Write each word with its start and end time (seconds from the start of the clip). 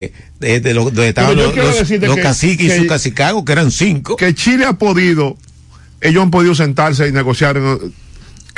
de, 0.00 0.60
de, 0.60 0.72
lo, 0.72 0.90
de 0.90 1.10
estaban 1.10 1.36
los, 1.36 1.54
los, 1.54 1.90
los 1.90 2.16
caciques 2.16 2.74
y 2.74 2.78
sus 2.78 2.86
cacicagos, 2.86 3.44
que 3.44 3.52
eran 3.52 3.70
cinco. 3.70 4.16
Que 4.16 4.34
Chile 4.34 4.64
ha 4.64 4.72
podido, 4.72 5.36
ellos 6.00 6.22
han 6.22 6.30
podido 6.30 6.54
sentarse 6.54 7.06
y 7.06 7.12
negociar 7.12 7.60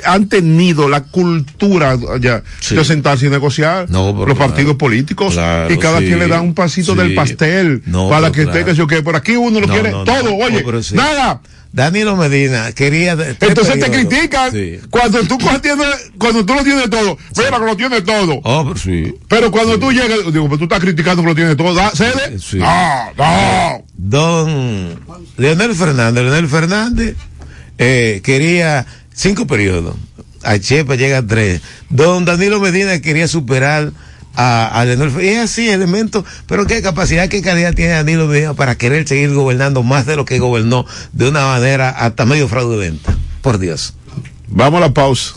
han 0.04 0.28
tenido 0.28 0.88
la 0.88 1.02
cultura 1.02 1.98
ya 2.20 2.42
sí. 2.60 2.76
de 2.76 2.84
sentarse 2.84 3.26
y 3.26 3.30
negociar 3.30 3.90
no, 3.90 4.06
los 4.12 4.24
claro, 4.24 4.36
partidos 4.36 4.76
políticos 4.76 5.34
claro, 5.34 5.72
y 5.72 5.76
cada 5.78 5.98
sí, 5.98 6.06
quien 6.06 6.18
le 6.18 6.28
da 6.28 6.40
un 6.40 6.54
pasito 6.54 6.92
sí. 6.92 6.98
del 6.98 7.14
pastel 7.14 7.82
no, 7.86 8.08
para 8.08 8.32
que 8.32 8.44
claro. 8.44 8.58
esté 8.70 8.86
que 8.86 9.02
por 9.02 9.16
aquí 9.16 9.36
uno 9.36 9.60
lo 9.60 9.68
quiere 9.68 9.90
todo 9.90 10.34
oye 10.34 10.64
nada 10.94 11.42
Danilo 11.72 12.16
Medina 12.16 12.72
quería. 12.72 13.12
Entonces 13.12 13.80
te 13.80 13.90
critican 13.90 14.52
sí. 14.52 14.78
cuando 14.90 15.22
tú 15.24 15.38
tienes, 15.62 15.86
cuando 16.18 16.44
tú 16.44 16.54
lo 16.54 16.62
tienes 16.62 16.90
todo. 16.90 17.16
Mira 17.36 17.58
que 17.58 17.64
lo 17.64 17.76
tienes 17.76 18.04
todo. 18.04 18.40
Oh, 18.44 18.64
pero 18.64 18.78
sí. 18.78 19.14
Pero 19.28 19.50
cuando 19.50 19.78
tú 19.78 19.90
llegas, 19.90 20.18
digo, 20.32 20.48
pues 20.48 20.58
tú 20.58 20.64
estás 20.64 20.80
criticando 20.80 21.22
que 21.22 21.28
lo 21.28 21.34
tienes 21.34 21.56
todo. 21.56 21.90
¿Cede? 21.94 22.38
Sí. 22.38 22.58
No, 22.58 23.12
no. 23.16 23.84
Don 23.96 25.00
Leonel 25.38 25.74
Fernández, 25.74 26.24
Leonel 26.24 26.48
Fernández 26.48 27.16
eh, 27.78 28.20
quería 28.22 28.86
cinco 29.14 29.46
periodos. 29.46 29.96
A 30.42 30.58
Chepa 30.58 30.96
llega 30.96 31.26
tres. 31.26 31.62
Don 31.88 32.24
Danilo 32.26 32.60
Medina 32.60 33.00
quería 33.00 33.28
superar 33.28 33.92
a, 34.34 34.66
a 34.66 34.84
Leonel 34.84 35.12
Es 35.20 35.38
así, 35.38 35.68
elementos, 35.68 36.24
pero 36.46 36.66
qué 36.66 36.82
capacidad, 36.82 37.28
qué 37.28 37.42
calidad 37.42 37.74
tiene 37.74 37.92
Danilo 37.92 38.26
Medina 38.26 38.54
para 38.54 38.76
querer 38.76 39.06
seguir 39.06 39.32
gobernando 39.34 39.82
más 39.82 40.06
de 40.06 40.16
lo 40.16 40.24
que 40.24 40.38
gobernó 40.38 40.86
de 41.12 41.28
una 41.28 41.46
manera 41.46 41.90
hasta 41.90 42.24
medio 42.24 42.48
fraudulenta. 42.48 43.16
Por 43.40 43.58
Dios. 43.58 43.94
Vamos 44.48 44.78
a 44.78 44.86
la 44.86 44.94
pausa. 44.94 45.34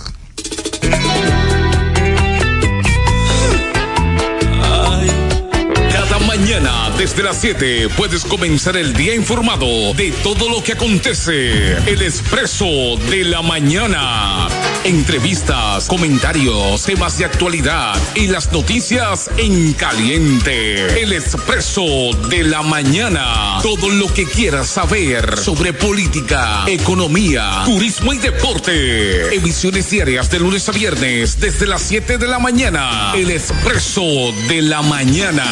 mañana 6.37 6.91
desde 6.97 7.23
las 7.23 7.39
7 7.39 7.87
puedes 7.95 8.25
comenzar 8.25 8.75
el 8.75 8.93
día 8.93 9.15
informado 9.15 9.93
de 9.93 10.11
todo 10.21 10.49
lo 10.49 10.61
que 10.61 10.73
acontece. 10.73 11.77
El 11.89 12.01
expreso 12.01 12.65
de 13.09 13.23
la 13.23 13.41
mañana. 13.41 14.47
Entrevistas, 14.85 15.87
comentarios, 15.87 16.83
temas 16.83 17.17
de 17.17 17.25
actualidad 17.25 17.95
y 18.13 18.27
las 18.27 18.53
noticias 18.53 19.31
en 19.35 19.73
caliente. 19.73 21.01
El 21.01 21.11
expreso 21.11 21.83
de 22.29 22.43
la 22.43 22.61
mañana. 22.61 23.57
Todo 23.63 23.89
lo 23.89 24.13
que 24.13 24.25
quieras 24.27 24.67
saber 24.67 25.39
sobre 25.39 25.73
política, 25.73 26.65
economía, 26.67 27.63
turismo 27.65 28.13
y 28.13 28.19
deporte. 28.19 29.35
Emisiones 29.35 29.89
diarias 29.89 30.29
de 30.29 30.39
lunes 30.39 30.69
a 30.69 30.71
viernes 30.71 31.39
desde 31.39 31.65
las 31.65 31.81
7 31.81 32.19
de 32.19 32.27
la 32.27 32.37
mañana. 32.37 33.11
El 33.15 33.31
expreso 33.31 34.03
de 34.47 34.61
la 34.61 34.83
mañana. 34.83 35.45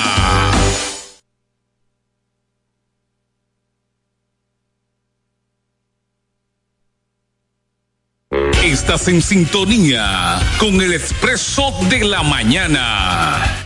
Estás 8.64 9.10
en 9.10 9.22
sintonía 9.22 10.40
con 10.58 10.80
el 10.80 10.94
expreso 10.94 11.74
de 11.90 12.06
la 12.06 12.24
mañana. 12.24 13.66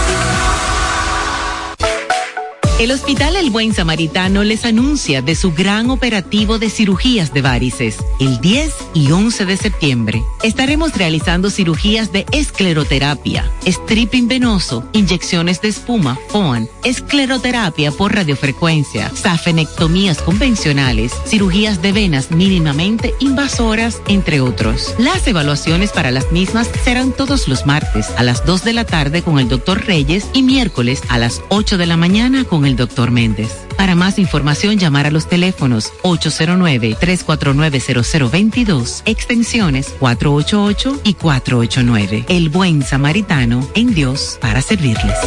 El 2.81 2.89
Hospital 2.89 3.35
El 3.35 3.51
Buen 3.51 3.75
Samaritano 3.75 4.43
les 4.43 4.65
anuncia 4.65 5.21
de 5.21 5.35
su 5.35 5.51
gran 5.51 5.91
operativo 5.91 6.57
de 6.57 6.71
cirugías 6.71 7.31
de 7.31 7.43
varices. 7.43 7.97
El 8.19 8.41
10 8.41 8.73
y 8.95 9.11
11 9.11 9.45
de 9.45 9.55
septiembre 9.55 10.23
estaremos 10.41 10.97
realizando 10.97 11.51
cirugías 11.51 12.11
de 12.11 12.25
escleroterapia, 12.31 13.51
stripping 13.67 14.27
venoso, 14.27 14.83
inyecciones 14.93 15.61
de 15.61 15.67
espuma, 15.67 16.17
FOAN, 16.29 16.67
escleroterapia 16.83 17.91
por 17.91 18.15
radiofrecuencia, 18.15 19.11
safenectomías 19.13 20.19
convencionales, 20.19 21.13
cirugías 21.27 21.83
de 21.83 21.91
venas 21.91 22.31
mínimamente 22.31 23.13
invasoras, 23.19 24.01
entre 24.07 24.41
otros. 24.41 24.95
Las 24.97 25.27
evaluaciones 25.27 25.91
para 25.91 26.09
las 26.09 26.31
mismas 26.31 26.67
serán 26.83 27.11
todos 27.11 27.47
los 27.47 27.67
martes 27.67 28.07
a 28.17 28.23
las 28.23 28.43
2 28.43 28.63
de 28.63 28.73
la 28.73 28.85
tarde 28.85 29.21
con 29.21 29.37
el 29.37 29.49
doctor 29.49 29.85
Reyes 29.85 30.25
y 30.33 30.41
miércoles 30.41 31.03
a 31.09 31.19
las 31.19 31.43
8 31.49 31.77
de 31.77 31.85
la 31.85 31.95
mañana 31.95 32.43
con 32.43 32.65
el 32.65 32.70
doctor 32.75 33.11
Méndez. 33.11 33.61
Para 33.77 33.95
más 33.95 34.19
información, 34.19 34.77
llamar 34.77 35.07
a 35.07 35.11
los 35.11 35.27
teléfonos 35.27 35.91
809-349-0022, 36.03 39.01
extensiones 39.05 39.95
488 39.99 41.01
y 41.03 41.15
489. 41.15 42.25
El 42.29 42.49
buen 42.49 42.83
samaritano 42.83 43.67
en 43.73 43.93
Dios 43.93 44.37
para 44.39 44.61
servirles. 44.61 45.17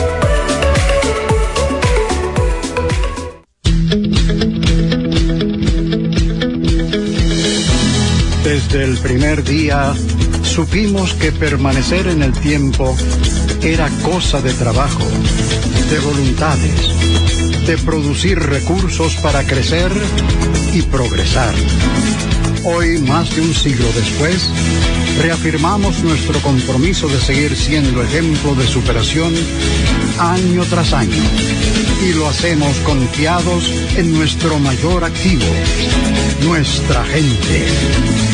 Desde 8.45 8.85
el 8.85 8.97
primer 8.99 9.43
día 9.43 9.93
supimos 10.43 11.15
que 11.15 11.33
permanecer 11.33 12.07
en 12.07 12.23
el 12.23 12.33
tiempo 12.33 12.95
era 13.63 13.89
cosa 14.03 14.41
de 14.41 14.53
trabajo, 14.53 15.05
de 15.91 15.99
voluntades 16.01 17.24
de 17.67 17.79
producir 17.79 18.39
recursos 18.39 19.17
para 19.17 19.43
crecer 19.45 19.91
y 20.75 20.83
progresar. 20.83 21.55
Hoy, 22.65 22.99
más 22.99 23.35
de 23.35 23.41
un 23.41 23.55
siglo 23.55 23.87
después, 23.95 24.51
reafirmamos 25.23 26.03
nuestro 26.03 26.39
compromiso 26.41 27.09
de 27.09 27.19
seguir 27.19 27.57
siendo 27.57 28.03
ejemplo 28.03 28.55
de 28.55 28.67
superación 28.67 29.35
año 30.19 30.63
tras 30.65 30.93
año. 30.93 31.23
Y 32.07 32.13
lo 32.13 32.29
hacemos 32.29 32.77
confiados 32.81 33.71
en 33.97 34.13
nuestro 34.13 34.59
mayor 34.59 35.05
activo, 35.05 35.45
nuestra 36.43 37.03
gente. 37.05 38.34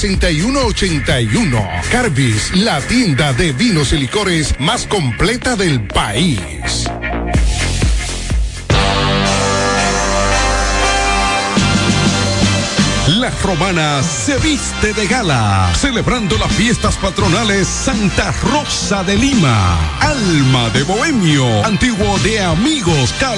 6181. 0.01 1.69
Carbis, 1.91 2.55
la 2.55 2.81
tienda 2.81 3.33
de 3.33 3.51
vinos 3.51 3.93
y 3.93 3.97
licores 3.99 4.59
más 4.59 4.87
completa 4.87 5.55
del 5.55 5.85
país. 5.85 6.89
Romana 13.43 14.03
se 14.03 14.37
viste 14.37 14.93
de 14.93 15.07
gala, 15.07 15.71
celebrando 15.75 16.37
las 16.37 16.51
fiestas 16.51 16.95
patronales 16.97 17.67
Santa 17.67 18.31
Rosa 18.43 19.03
de 19.03 19.15
Lima, 19.15 19.77
Alma 19.99 20.69
de 20.69 20.83
Bohemio, 20.83 21.65
antiguo 21.65 22.17
de 22.19 22.41
Amigos 22.41 23.13
Car 23.19 23.37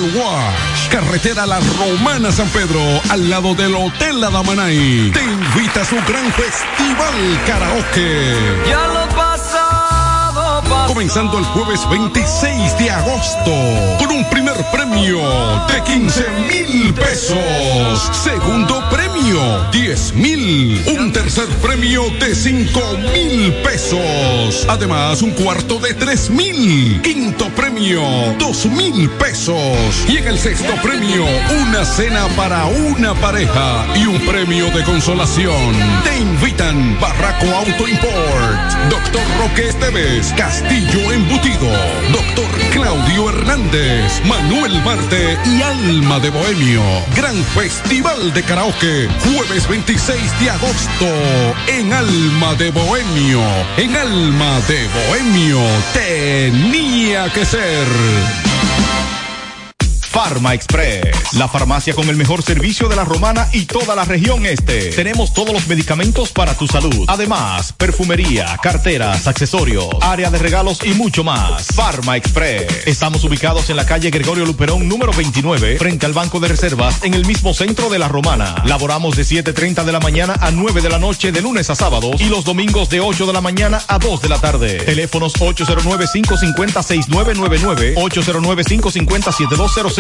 carretera 0.89 1.45
La 1.45 1.59
Romana 1.79 2.31
San 2.31 2.47
Pedro, 2.49 2.81
al 3.09 3.29
lado 3.29 3.55
del 3.55 3.75
Hotel 3.75 4.23
Adamanay. 4.23 5.11
Te 5.11 5.23
invita 5.23 5.81
a 5.81 5.85
su 5.85 5.95
gran 5.95 6.31
festival 6.33 7.41
karaoke. 7.45 8.35
Ya 8.69 8.87
lo 8.87 9.03
Comenzando 10.87 11.39
el 11.39 11.45
jueves 11.45 11.89
26 11.89 12.77
de 12.77 12.91
agosto 12.91 13.51
con 13.97 14.11
un 14.11 14.23
primer 14.29 14.55
premio 14.71 15.19
de 15.67 15.81
15 15.83 16.25
mil 16.47 16.93
pesos. 16.93 18.09
Segundo 18.11 18.87
premio 18.89 19.02
10 19.23 20.15
mil. 20.15 20.83
Un 20.99 21.13
tercer 21.13 21.47
premio 21.61 22.03
de 22.19 22.35
5 22.35 22.97
mil 23.13 23.53
pesos. 23.63 24.65
Además 24.67 25.21
un 25.21 25.31
cuarto 25.31 25.79
de 25.79 25.93
3 25.93 26.29
mil. 26.31 27.01
Quinto 27.01 27.47
premio 27.55 28.01
2 28.37 28.65
mil 28.65 29.09
pesos. 29.11 29.55
Y 30.09 30.17
en 30.17 30.27
el 30.27 30.37
sexto 30.37 30.73
premio 30.83 31.25
una 31.61 31.85
cena 31.85 32.27
para 32.35 32.65
una 32.65 33.13
pareja 33.15 33.85
y 33.95 34.05
un 34.07 34.19
premio 34.25 34.69
de 34.71 34.83
consolación. 34.83 35.73
Te 36.03 36.17
invitan 36.17 36.99
Barraco 36.99 37.45
Auto 37.55 37.87
Import. 37.87 38.89
Doctor 38.89 39.23
Roque 39.39 39.69
Esteves. 39.69 40.33
Castillo 40.35 41.11
Embutido, 41.13 41.71
Doctor 42.11 42.49
Hernández, 43.13 44.21
Manuel 44.25 44.81
Marte 44.83 45.37
y 45.45 45.61
Alma 45.61 46.19
de 46.19 46.31
Bohemio. 46.31 46.81
Gran 47.15 47.35
Festival 47.55 48.33
de 48.33 48.41
Karaoke, 48.41 49.07
jueves 49.19 49.67
26 49.67 50.39
de 50.39 50.49
agosto, 50.49 51.05
en 51.67 51.93
Alma 51.93 52.55
de 52.55 52.71
Bohemio. 52.71 53.39
En 53.77 53.95
Alma 53.95 54.59
de 54.67 54.87
Bohemio 54.87 55.59
tenía 55.93 57.31
que 57.31 57.45
ser. 57.45 58.52
Farma 60.13 60.53
Express, 60.53 61.33
la 61.33 61.47
farmacia 61.47 61.95
con 61.95 62.07
el 62.07 62.15
mejor 62.15 62.43
servicio 62.43 62.87
de 62.87 62.95
la 62.95 63.03
romana 63.03 63.49
y 63.51 63.65
toda 63.65 63.95
la 63.95 64.05
región 64.05 64.45
este. 64.45 64.91
Tenemos 64.91 65.33
todos 65.33 65.51
los 65.51 65.67
medicamentos 65.67 66.29
para 66.29 66.55
tu 66.55 66.67
salud. 66.67 67.05
Además, 67.07 67.73
perfumería, 67.73 68.55
carteras, 68.61 69.25
accesorios, 69.25 69.87
área 70.01 70.29
de 70.29 70.37
regalos 70.37 70.81
y 70.85 70.93
mucho 70.93 71.23
más. 71.23 71.65
Farma 71.73 72.15
Express. 72.15 72.85
Estamos 72.85 73.23
ubicados 73.23 73.71
en 73.71 73.75
la 73.75 73.87
calle 73.87 74.11
Gregorio 74.11 74.45
Luperón 74.45 74.87
número 74.87 75.11
29, 75.13 75.79
frente 75.79 76.05
al 76.05 76.13
Banco 76.13 76.39
de 76.39 76.49
Reservas, 76.49 77.01
en 77.01 77.15
el 77.15 77.25
mismo 77.25 77.55
centro 77.55 77.89
de 77.89 77.97
la 77.97 78.07
romana. 78.07 78.61
Laboramos 78.65 79.15
de 79.15 79.23
7.30 79.23 79.83
de 79.83 79.91
la 79.91 79.99
mañana 79.99 80.35
a 80.41 80.51
9 80.51 80.81
de 80.81 80.89
la 80.89 80.99
noche 80.99 81.31
de 81.31 81.41
lunes 81.41 81.71
a 81.71 81.75
sábados 81.75 82.21
y 82.21 82.25
los 82.25 82.45
domingos 82.45 82.87
de 82.89 82.99
8 82.99 83.25
de 83.25 83.33
la 83.33 83.41
mañana 83.41 83.81
a 83.87 83.97
2 83.97 84.21
de 84.21 84.29
la 84.29 84.39
tarde. 84.39 84.77
Teléfonos 84.77 85.33
809-550-6999, 85.37 87.95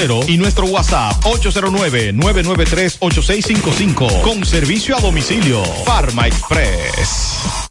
809-550-7200 0.07 0.29
y 0.29 0.37
nuestro 0.37 0.67
WhatsApp 0.67 1.23
809-993-8655 1.23 4.21
con 4.21 4.45
servicio 4.45 4.95
a 4.97 4.99
domicilio. 4.99 5.63
Farma 5.85 6.27
Express. 6.27 7.69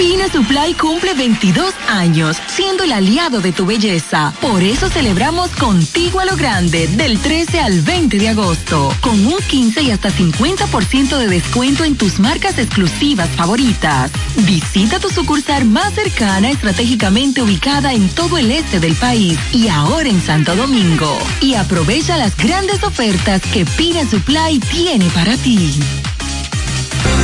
Pina 0.00 0.30
Supply 0.30 0.72
cumple 0.72 1.12
22 1.12 1.74
años, 1.86 2.38
siendo 2.46 2.84
el 2.84 2.92
aliado 2.92 3.42
de 3.42 3.52
tu 3.52 3.66
belleza. 3.66 4.32
Por 4.40 4.62
eso 4.62 4.88
celebramos 4.88 5.50
contigo 5.50 6.20
a 6.20 6.24
lo 6.24 6.36
grande, 6.36 6.88
del 6.88 7.18
13 7.18 7.60
al 7.60 7.82
20 7.82 8.16
de 8.16 8.30
agosto, 8.30 8.94
con 9.02 9.26
un 9.26 9.36
15 9.36 9.82
y 9.82 9.90
hasta 9.90 10.08
50% 10.08 11.18
de 11.18 11.28
descuento 11.28 11.84
en 11.84 11.96
tus 11.96 12.18
marcas 12.18 12.56
exclusivas 12.56 13.28
favoritas. 13.28 14.10
Visita 14.36 15.00
tu 15.00 15.10
sucursal 15.10 15.66
más 15.66 15.92
cercana, 15.92 16.48
estratégicamente 16.48 17.42
ubicada 17.42 17.92
en 17.92 18.08
todo 18.08 18.38
el 18.38 18.50
este 18.52 18.80
del 18.80 18.94
país 18.94 19.38
y 19.52 19.68
ahora 19.68 20.08
en 20.08 20.22
Santo 20.22 20.56
Domingo. 20.56 21.18
Y 21.42 21.56
aprovecha 21.56 22.16
las 22.16 22.34
grandes 22.38 22.82
ofertas 22.84 23.42
que 23.52 23.66
Pina 23.66 24.00
Supply 24.08 24.60
tiene 24.60 25.10
para 25.10 25.36
ti. 25.36 25.78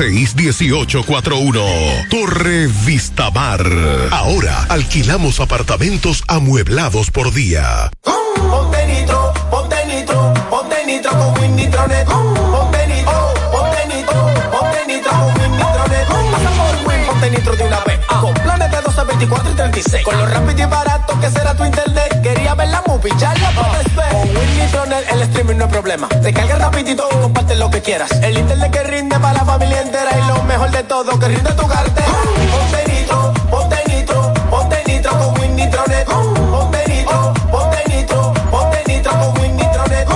1841 0.00 1.60
Torre 2.08 2.66
Vistamar. 2.86 3.62
Ahora 4.10 4.64
alquilamos 4.70 5.38
apartamentos 5.38 6.22
amueblados 6.28 7.10
por 7.10 7.32
día. 7.34 7.90
Ponte 8.02 8.86
nitro, 8.86 9.34
ponte 9.50 9.76
nitro, 9.86 10.32
ponte 10.48 10.86
nitro 10.86 11.10
con 11.10 11.38
Win 11.38 11.56
Nitronet. 11.56 12.06
Ponte 12.06 12.86
nitro, 12.86 13.34
ponte 13.52 13.86
nitro, 13.94 14.30
ponte 14.50 14.86
nitro 14.86 15.10
con 15.10 15.26
Win 15.42 15.52
Nitronet. 15.52 16.06
Pasa 16.32 16.50
por 16.56 16.88
Win, 16.88 17.06
ponte 17.06 17.30
nitro 17.30 17.56
de 17.56 17.64
una 17.64 17.80
vez. 17.80 18.00
Con 18.06 18.34
planes 18.34 18.70
de 18.70 18.80
12, 18.80 19.04
24 19.04 19.50
y 19.50 19.54
36. 19.54 20.04
Con 20.04 20.16
lo 20.16 20.26
rápido 20.26 20.58
y 20.58 20.70
barato 20.70 21.20
que 21.20 21.30
será 21.30 21.54
tu 21.54 21.66
internet. 21.66 22.22
Quería 22.22 22.54
ver 22.54 22.68
la 22.68 22.82
movie, 22.86 23.12
ya 23.18 23.34
la 23.34 23.50
puedes 23.50 23.94
ver. 23.94 24.08
Con 24.10 24.36
Win 24.36 24.58
Nitronet 24.58 25.12
el 25.12 25.22
streaming 25.22 25.56
no 25.56 25.64
hay 25.64 25.70
problema. 25.70 26.08
Te 26.08 26.32
carga 26.32 26.56
rapidito 26.56 27.06
lo 27.20 27.30
que 27.72 27.80
quieras. 27.80 28.10
El 28.22 28.36
internet 28.38 28.70
que 28.70 28.82
rinde 28.84 29.18
para 29.18 29.32
la 29.32 29.44
familia 29.44 29.80
entera 29.80 30.10
y 30.16 30.28
lo 30.28 30.42
mejor 30.44 30.70
de 30.70 30.82
todo 30.84 31.18
que 31.18 31.26
rinde 31.28 31.52
tu 31.54 31.66
cartera. 31.66 32.06
Ponte 32.52 32.92
nitro, 32.92 33.34
ponte 33.50 33.76
nitro, 33.88 34.34
ponte 34.50 34.82
nitro 34.86 35.18
con 35.18 35.40
Win 35.40 35.56
Nitronet. 35.56 36.06
Ponte 36.06 36.88
nitro, 36.88 37.34
ponte 37.50 37.78
nitro, 37.88 38.34
ponte 38.50 38.84
nitro 38.86 39.12
con 39.12 39.40
Win 39.40 39.56
Nitronet. 39.56 40.08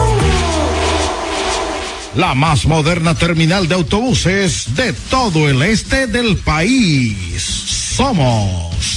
La 2.15 2.35
más 2.35 2.67
moderna 2.67 3.15
terminal 3.15 3.67
de 3.69 3.75
autobuses 3.75 4.75
de 4.77 4.93
todo 4.93 5.49
el 5.49 5.63
este 5.63 6.07
del 6.07 6.37
país. 6.37 7.43
Somos. 7.97 8.66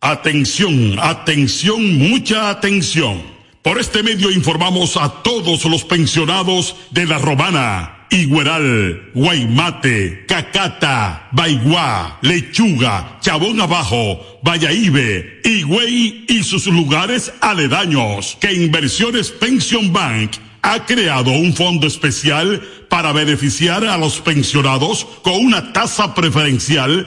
Atención, 0.00 0.98
atención, 1.02 1.98
mucha 1.98 2.48
atención. 2.48 3.22
Por 3.60 3.78
este 3.78 4.02
medio 4.02 4.30
informamos 4.30 4.96
a 4.96 5.22
todos 5.22 5.66
los 5.66 5.84
pensionados 5.84 6.76
de 6.92 7.04
La 7.04 7.18
Romana, 7.18 8.06
Igueral, 8.08 9.10
Guaymate, 9.14 10.24
Cacata, 10.26 11.28
Baigua, 11.30 12.18
Lechuga, 12.22 13.18
Chabón 13.20 13.60
Abajo, 13.60 14.40
Vallaibe, 14.42 15.42
Higüey 15.44 16.24
y 16.26 16.42
sus 16.42 16.66
lugares 16.68 17.34
aledaños 17.42 18.38
que 18.40 18.54
Inversiones 18.54 19.30
Pension 19.30 19.92
Bank 19.92 20.36
ha 20.64 20.86
creado 20.86 21.30
un 21.30 21.54
fondo 21.54 21.86
especial 21.86 22.62
para 22.88 23.12
beneficiar 23.12 23.84
a 23.84 23.98
los 23.98 24.20
pensionados 24.22 25.06
con 25.22 25.34
una 25.34 25.74
tasa 25.74 26.14
preferencial 26.14 27.06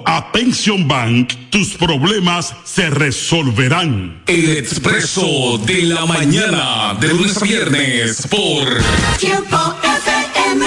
a 0.05 0.31
Pension 0.31 0.87
Bank, 0.87 1.33
tus 1.49 1.75
problemas 1.75 2.53
se 2.63 2.89
resolverán. 2.89 4.21
El 4.27 4.57
expreso 4.57 5.57
de 5.65 5.83
la 5.83 6.05
mañana, 6.05 6.97
de 6.99 7.07
lunes 7.09 7.37
a 7.37 7.45
viernes, 7.45 8.27
por 8.27 8.81
Tiempo 9.19 9.57
FM. 9.83 10.65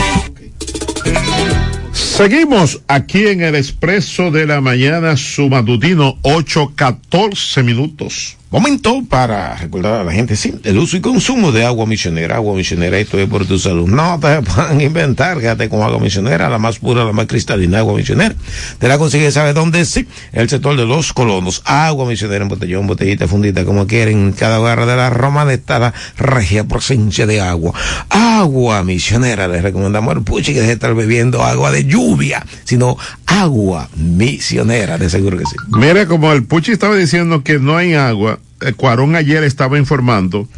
Seguimos 1.92 2.80
aquí 2.86 3.26
en 3.26 3.42
el 3.42 3.56
expreso 3.56 4.30
de 4.30 4.46
la 4.46 4.60
mañana, 4.60 5.16
su 5.16 5.48
matutino, 5.48 6.16
8.14 6.22 7.64
minutos. 7.64 8.36
Momento 8.54 9.02
para 9.08 9.56
recordar 9.56 10.02
a 10.02 10.04
la 10.04 10.12
gente, 10.12 10.36
sí, 10.36 10.54
el 10.62 10.78
uso 10.78 10.96
y 10.96 11.00
consumo 11.00 11.50
de 11.50 11.64
agua 11.64 11.86
misionera. 11.86 12.36
Agua 12.36 12.54
misionera, 12.54 12.96
esto 12.98 13.18
es 13.18 13.28
por 13.28 13.44
tu 13.46 13.58
salud. 13.58 13.88
No 13.88 14.20
te 14.20 14.42
puedan 14.48 14.80
inventar, 14.80 15.40
quédate 15.40 15.68
con 15.68 15.82
agua 15.82 15.98
misionera, 15.98 16.48
la 16.48 16.58
más 16.58 16.78
pura, 16.78 17.02
la 17.02 17.10
más 17.10 17.26
cristalina, 17.26 17.78
agua 17.80 17.94
misionera. 17.94 18.32
Te 18.78 18.86
la 18.86 18.96
consigues, 18.96 19.34
¿sabes 19.34 19.56
dónde? 19.56 19.84
Sí, 19.84 20.06
el 20.30 20.48
sector 20.48 20.76
de 20.76 20.86
los 20.86 21.12
colonos. 21.12 21.62
Agua 21.64 22.06
misionera 22.06 22.44
en 22.44 22.48
botellón, 22.48 22.86
botellita, 22.86 23.26
fundita, 23.26 23.64
como 23.64 23.88
quieren. 23.88 24.30
Cada 24.30 24.60
barra 24.60 24.86
de 24.86 24.94
la 24.94 25.10
Roma 25.10 25.52
está 25.52 25.80
la 25.80 25.92
regia 26.16 26.62
presencia 26.62 27.26
de 27.26 27.40
agua. 27.40 27.72
Agua 28.08 28.84
misionera, 28.84 29.48
les 29.48 29.64
recomendamos 29.64 30.14
al 30.14 30.22
puchi 30.22 30.52
que 30.52 30.60
deje 30.60 30.68
de 30.68 30.74
estar 30.74 30.94
bebiendo 30.94 31.42
agua 31.42 31.72
de 31.72 31.86
lluvia, 31.86 32.46
sino 32.62 32.96
agua 33.26 33.88
misionera, 33.96 34.96
de 34.96 35.10
seguro 35.10 35.38
que 35.38 35.44
sí. 35.44 35.56
Mire, 35.76 36.06
como 36.06 36.32
el 36.32 36.44
puchi 36.44 36.70
estaba 36.70 36.94
diciendo 36.94 37.42
que 37.42 37.58
no 37.58 37.76
hay 37.76 37.94
agua, 37.94 38.38
Cuarón 38.76 39.16
ayer 39.16 39.44
estaba 39.44 39.78
informando 39.78 40.48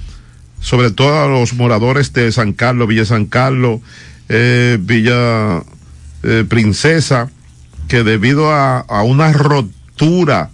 sobre 0.61 0.90
todos 0.90 1.28
los 1.31 1.55
moradores 1.55 2.12
de 2.12 2.31
San 2.33 2.52
Carlos, 2.52 2.88
Villa 2.88 3.05
San 3.05 3.26
Carlos, 3.26 3.81
eh, 4.28 4.78
Villa 4.81 5.62
eh, 6.23 6.45
Princesa, 6.49 7.31
que 7.88 8.02
debido 8.02 8.52
a, 8.52 8.85
una 9.05 9.33
rotura 9.33 10.50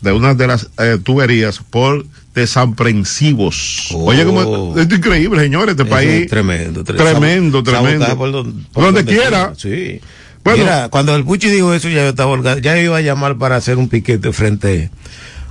de 0.00 0.12
una 0.12 0.34
de 0.34 0.46
las 0.46 0.68
tuberías 1.02 1.58
por 1.58 2.06
desaprensivos. 2.36 3.88
Oye, 3.94 4.24
como 4.24 4.78
es 4.78 4.90
increíble, 4.90 5.40
señores, 5.40 5.70
este 5.70 5.86
país. 5.86 6.28
tremendo, 6.28 6.84
tremendo, 6.84 7.62
tremendo. 7.62 8.16
Por, 8.16 8.84
donde, 8.84 9.04
quiera. 9.04 9.54
Sí. 9.56 10.00
Bueno, 10.44 10.62
Mira, 10.62 10.88
cuando 10.90 11.16
el 11.16 11.24
Puchi 11.24 11.48
dijo 11.48 11.74
eso, 11.74 11.88
ya 11.88 12.02
yo 12.02 12.10
estaba, 12.10 12.60
ya 12.60 12.78
iba 12.78 12.98
a 12.98 13.00
llamar 13.00 13.36
para 13.36 13.56
hacer 13.56 13.78
un 13.78 13.88
piquete 13.88 14.32
frente 14.32 14.90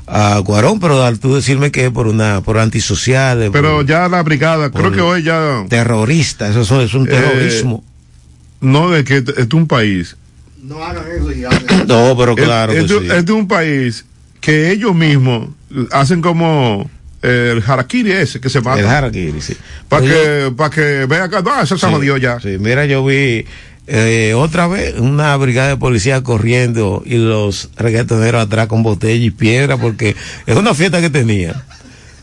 a 0.08 0.38
Guarón, 0.40 0.80
pero 0.80 1.04
al 1.04 1.20
tú 1.20 1.36
decirme 1.36 1.72
que 1.72 1.92
por 1.92 2.08
una 2.08 2.42
por 2.42 2.58
antisocial. 2.60 3.50
Pero 3.52 3.82
ya 3.82 4.08
la 4.08 4.22
brigada, 4.24 4.70
creo 4.72 4.92
que 4.92 5.02
hoy 5.02 5.24
ya. 5.24 5.66
Terrorista, 5.70 6.50
eso 6.50 6.82
es 6.82 6.94
un 6.94 7.08
terrorismo. 7.08 7.84
Eh, 7.86 7.92
no, 8.62 8.90
de 8.90 9.04
que 9.04 9.24
es 9.38 9.54
un 9.54 9.68
país. 9.68 10.16
No 10.62 10.84
hagan 10.84 11.06
eso 11.16 11.32
y 11.32 11.42
No, 11.88 12.16
pero 12.18 12.36
claro. 12.36 12.74
Es, 12.74 12.92
que 12.92 13.18
es 13.18 13.26
de 13.26 13.32
un 13.32 13.48
país 13.48 14.06
que 14.42 14.72
ellos 14.72 14.96
mismos 14.96 15.50
hacen 15.92 16.22
como 16.22 16.90
el 17.22 17.64
harakiri 17.66 18.12
ese 18.12 18.40
que 18.40 18.50
se 18.50 18.62
mata. 18.62 18.80
El 18.80 18.88
harakiri, 18.88 19.42
sí. 19.42 19.56
Para 19.90 20.06
que, 20.06 20.54
para 20.56 20.70
que 20.70 21.06
vea 21.08 21.24
acá, 21.24 21.42
no, 21.42 21.62
eso 21.62 21.78
se 21.78 21.88
jodió 21.88 22.18
ya. 22.18 22.40
Sí, 22.40 22.58
mira, 22.60 22.86
yo 22.86 23.06
vi 23.06 23.46
eh, 23.88 24.34
otra 24.36 24.68
vez 24.68 24.96
una 25.00 25.36
brigada 25.38 25.70
de 25.70 25.78
policía 25.78 26.24
corriendo 26.24 27.04
y 27.06 27.18
los 27.18 27.70
reggaetoneros 27.76 28.42
atrás 28.42 28.68
con 28.68 28.84
botella 28.84 29.26
y 29.26 29.32
piedra 29.32 29.78
porque 29.78 30.16
es 30.46 30.56
una 30.56 30.74
fiesta 30.74 31.02
que 31.02 31.10
tenía. 31.10 31.64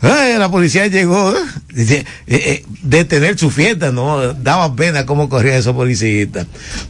Ay, 0.03 0.37
la 0.37 0.51
policía 0.51 0.89
llegó 0.89 1.33
eh, 1.77 2.05
eh, 2.27 2.65
detener 2.83 3.39
su 3.39 3.51
fiesta, 3.51 3.93
no 3.93 4.35
daba 4.35 4.75
pena 4.75 5.07
cómo 5.07 5.29
corría 5.29 5.57
esos 5.57 5.77
policías. 5.77 6.29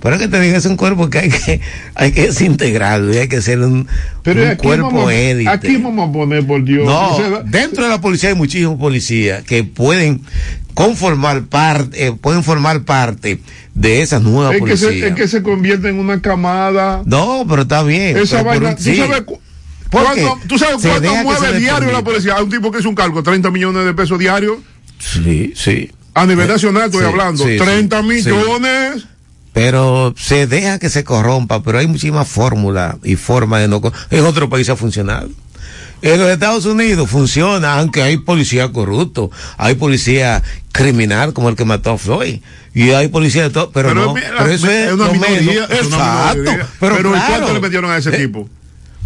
Pero 0.01 0.15
es 0.17 0.23
que 0.23 0.29
te 0.29 0.41
digo, 0.41 0.57
es 0.57 0.65
un 0.65 0.77
cuerpo 0.77 1.11
que 1.11 1.19
hay 1.19 1.29
que, 1.29 1.61
hay 1.95 2.13
que 2.13 2.23
desintegrarlo 2.29 3.13
y 3.13 3.19
hay 3.19 3.29
que 3.29 3.43
ser 3.43 3.61
un, 3.61 3.87
un 4.25 4.57
cuerpo 4.57 5.11
élite. 5.11 5.51
Aquí 5.51 5.77
vamos 5.77 6.09
a 6.09 6.13
poner, 6.13 6.47
por 6.47 6.65
Dios. 6.65 6.87
No, 6.87 7.43
dentro 7.45 7.85
de 7.85 7.91
la 7.91 8.01
policía 8.01 8.31
hay 8.31 8.35
muchísimos 8.35 8.79
policías 8.79 9.45
que 9.45 9.63
pueden 9.63 10.23
conformar 10.73 11.43
parte, 11.45 12.07
eh, 12.07 12.13
pueden 12.19 12.43
formar 12.43 12.85
parte 12.85 13.41
de 13.75 14.01
esa 14.01 14.21
nueva 14.21 14.55
es 14.55 14.59
policía. 14.61 14.89
Que 14.89 15.01
se, 15.01 15.09
es 15.09 15.15
que 15.15 15.29
se 15.29 15.43
convierte 15.43 15.91
en 15.91 15.99
una 15.99 16.23
camada. 16.23 17.03
No, 17.05 17.45
pero 17.47 17.63
está 17.63 17.83
bien. 17.83 18.17
Esa 18.17 18.43
vaina, 18.43 18.75
¿tú 18.75 18.83
sabes 18.95 19.25
¿Cuánto, 19.93 20.41
¿Tú 20.49 20.59
sabes 20.59 20.77
cuánto 20.81 21.15
mueve 21.17 21.59
diario 21.59 21.93
la 21.93 22.03
policía? 22.03 22.37
Hay 22.37 22.45
un 22.45 22.51
tipo 22.51 22.73
que 22.73 22.79
es 22.79 22.85
un 22.87 22.95
cargo, 22.95 23.23
30 23.23 23.51
millones 23.51 23.85
de 23.85 23.93
pesos 23.93 24.19
diarios. 24.19 24.59
Sí, 24.99 25.53
sí. 25.55 25.91
A 26.15 26.25
nivel 26.25 26.49
nacional 26.49 26.87
estoy 26.87 27.05
hablando, 27.05 27.45
30 27.45 28.03
millones. 28.03 29.05
Pero 29.53 30.15
se 30.17 30.47
deja 30.47 30.79
que 30.79 30.89
se 30.89 31.05
corrompa, 31.05 31.63
pero 31.63 31.79
hay 31.79 31.87
muchísimas 31.87 32.27
fórmulas 32.27 32.97
y 33.05 33.17
formas 33.17 33.61
de 33.61 33.69
no. 33.69 33.83
En 34.11 34.25
otro 34.25 34.49
país 34.49 34.71
ha 34.71 34.77
funcionado. 34.77 35.29
En 36.01 36.19
los 36.19 36.31
Estados 36.31 36.65
Unidos 36.65 37.09
funciona, 37.09 37.75
aunque 37.79 38.03
hay 38.03 38.17
policía 38.17 38.73
corrupto, 38.73 39.31
hay 39.57 39.75
policía 39.77 40.43
criminal 40.73 41.33
como 41.33 41.49
el 41.49 41.55
que 41.55 41.65
mató 41.65 41.93
a 41.93 41.99
Floyd, 41.99 42.41
y 42.75 42.91
hay 42.91 43.07
policía 43.09 43.45
de 43.45 43.51
todo, 43.51 43.71
pero, 43.71 43.95
no, 43.95 44.15
pero 44.15 44.47
eso 44.47 44.69
es, 44.69 44.93
una 44.93 45.09
minoría, 45.11 45.65
exacto, 45.65 46.51
pero, 46.81 46.97
pero 46.97 47.13
claro, 47.13 47.27
¿cuánto 47.29 47.53
le 47.53 47.61
metieron 47.61 47.91
a 47.91 47.99
ese 47.99 48.11
eh, 48.11 48.19
tipo? 48.19 48.49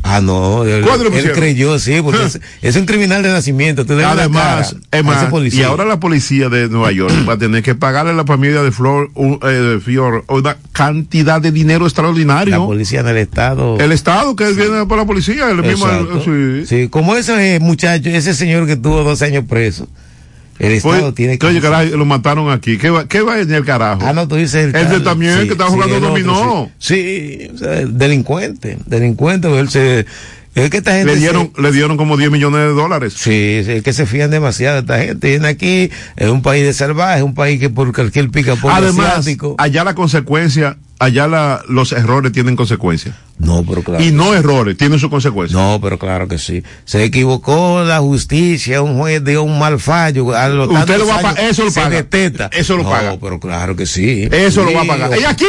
Ah, 0.08 0.20
no, 0.20 0.64
él, 0.64 0.84
él 1.14 1.32
creyó, 1.32 1.78
sí, 1.78 2.00
porque 2.00 2.24
es, 2.24 2.40
es, 2.62 2.76
un 2.76 2.86
criminal 2.86 3.22
de 3.22 3.30
nacimiento. 3.30 3.82
Además, 3.82 4.76
es 4.90 5.04
más, 5.04 5.26
y 5.52 5.62
ahora 5.62 5.84
la 5.84 5.98
policía 5.98 6.48
de 6.48 6.68
Nueva 6.68 6.92
York 6.92 7.12
va 7.28 7.34
a 7.34 7.38
tener 7.38 7.62
que 7.62 7.74
pagarle 7.74 8.12
a 8.12 8.14
la 8.14 8.24
familia 8.24 8.62
de 8.62 8.70
Flor 8.70 9.10
un, 9.14 9.40
eh, 9.42 9.46
de 9.46 9.80
Fior 9.80 10.24
una 10.28 10.56
cantidad 10.72 11.40
de 11.40 11.50
dinero 11.50 11.86
extraordinario. 11.86 12.58
La 12.58 12.64
policía 12.64 13.02
del 13.02 13.16
Estado. 13.16 13.78
El 13.78 13.90
Estado 13.92 14.36
que 14.36 14.52
viene 14.52 14.86
por 14.86 14.96
la 14.96 15.04
policía, 15.04 15.50
el 15.50 15.62
mismo. 15.62 15.86
Sí. 16.24 16.66
sí, 16.66 16.88
como 16.88 17.16
ese 17.16 17.58
muchacho, 17.60 18.08
ese 18.08 18.34
señor 18.34 18.66
que 18.66 18.76
tuvo 18.76 19.02
dos 19.02 19.22
años 19.22 19.44
preso. 19.48 19.88
El 20.58 20.72
Estado 20.72 21.00
pues, 21.00 21.14
tiene 21.14 21.38
que. 21.38 21.46
Oye, 21.46 21.60
carajo, 21.60 21.96
lo 21.96 22.04
mataron 22.04 22.50
aquí. 22.50 22.78
¿Qué 22.78 22.90
va, 22.90 23.06
qué 23.06 23.20
va 23.22 23.40
en 23.40 23.52
el 23.52 23.64
carajo? 23.64 24.02
Ah, 24.04 24.12
no, 24.12 24.26
tú 24.26 24.36
dices 24.36 24.66
el. 24.66 24.74
Ese 24.74 25.00
también, 25.00 25.40
sí, 25.40 25.46
que 25.46 25.52
estaba 25.52 25.70
jugando 25.70 25.96
sí, 25.96 26.00
dominó. 26.00 26.38
Otro, 26.38 26.70
sí, 26.78 27.38
sí 27.40 27.50
o 27.54 27.58
sea, 27.58 27.70
delincuente. 27.86 28.78
Delincuente, 28.86 29.48
él 29.58 29.68
se. 29.68 30.06
Es 30.56 30.70
que 30.70 30.78
esta 30.78 30.92
gente 30.92 31.12
le 31.12 31.18
dieron, 31.20 31.52
se, 31.54 31.60
le 31.60 31.70
dieron 31.70 31.98
como 31.98 32.16
10 32.16 32.30
millones 32.30 32.60
de 32.60 32.68
dólares. 32.68 33.14
Sí, 33.14 33.62
es 33.66 33.82
que 33.82 33.92
se 33.92 34.06
fían 34.06 34.30
demasiado 34.30 34.76
de 34.76 34.80
esta 34.80 34.98
gente. 34.98 35.28
Viene 35.28 35.48
aquí, 35.48 35.90
es 36.16 36.28
un 36.28 36.40
país 36.40 36.64
de 36.64 36.72
salvaje, 36.72 37.22
un 37.22 37.34
país 37.34 37.60
que 37.60 37.68
por 37.68 37.92
cualquier 37.92 38.30
pica 38.30 38.56
por 38.56 38.72
Además, 38.72 39.18
asiático. 39.18 39.54
allá 39.58 39.84
la 39.84 39.94
consecuencia, 39.94 40.78
allá 40.98 41.28
la, 41.28 41.62
los 41.68 41.92
errores 41.92 42.32
tienen 42.32 42.56
consecuencias. 42.56 43.14
No, 43.38 43.64
pero 43.68 43.82
claro. 43.82 44.02
Y 44.02 44.12
no 44.12 44.34
errores, 44.34 44.78
tienen 44.78 44.98
sus 44.98 45.10
consecuencias. 45.10 45.60
No, 45.60 45.78
pero 45.82 45.98
claro 45.98 46.26
que 46.26 46.38
sí. 46.38 46.62
Se 46.86 47.04
equivocó 47.04 47.84
la 47.84 47.98
justicia, 47.98 48.80
un 48.80 48.96
juez 48.98 49.22
dio 49.22 49.42
un 49.42 49.58
mal 49.58 49.78
fallo. 49.78 50.34
A 50.34 50.48
Usted 50.48 50.96
lo 50.98 51.06
va 51.06 51.16
a 51.18 51.20
pagar, 51.20 51.44
eso 51.44 51.64
lo 51.66 51.72
paga. 51.72 51.98
Eso 52.52 52.76
lo 52.78 52.84
no, 52.84 52.88
paga. 52.88 53.18
pero 53.20 53.38
claro 53.38 53.76
que 53.76 53.84
sí. 53.84 54.26
Eso 54.32 54.64
sí. 54.64 54.72
lo 54.72 54.74
va 54.74 54.84
a 54.84 54.86
pagar. 54.86 55.20
Y 55.20 55.24
aquí 55.24 55.44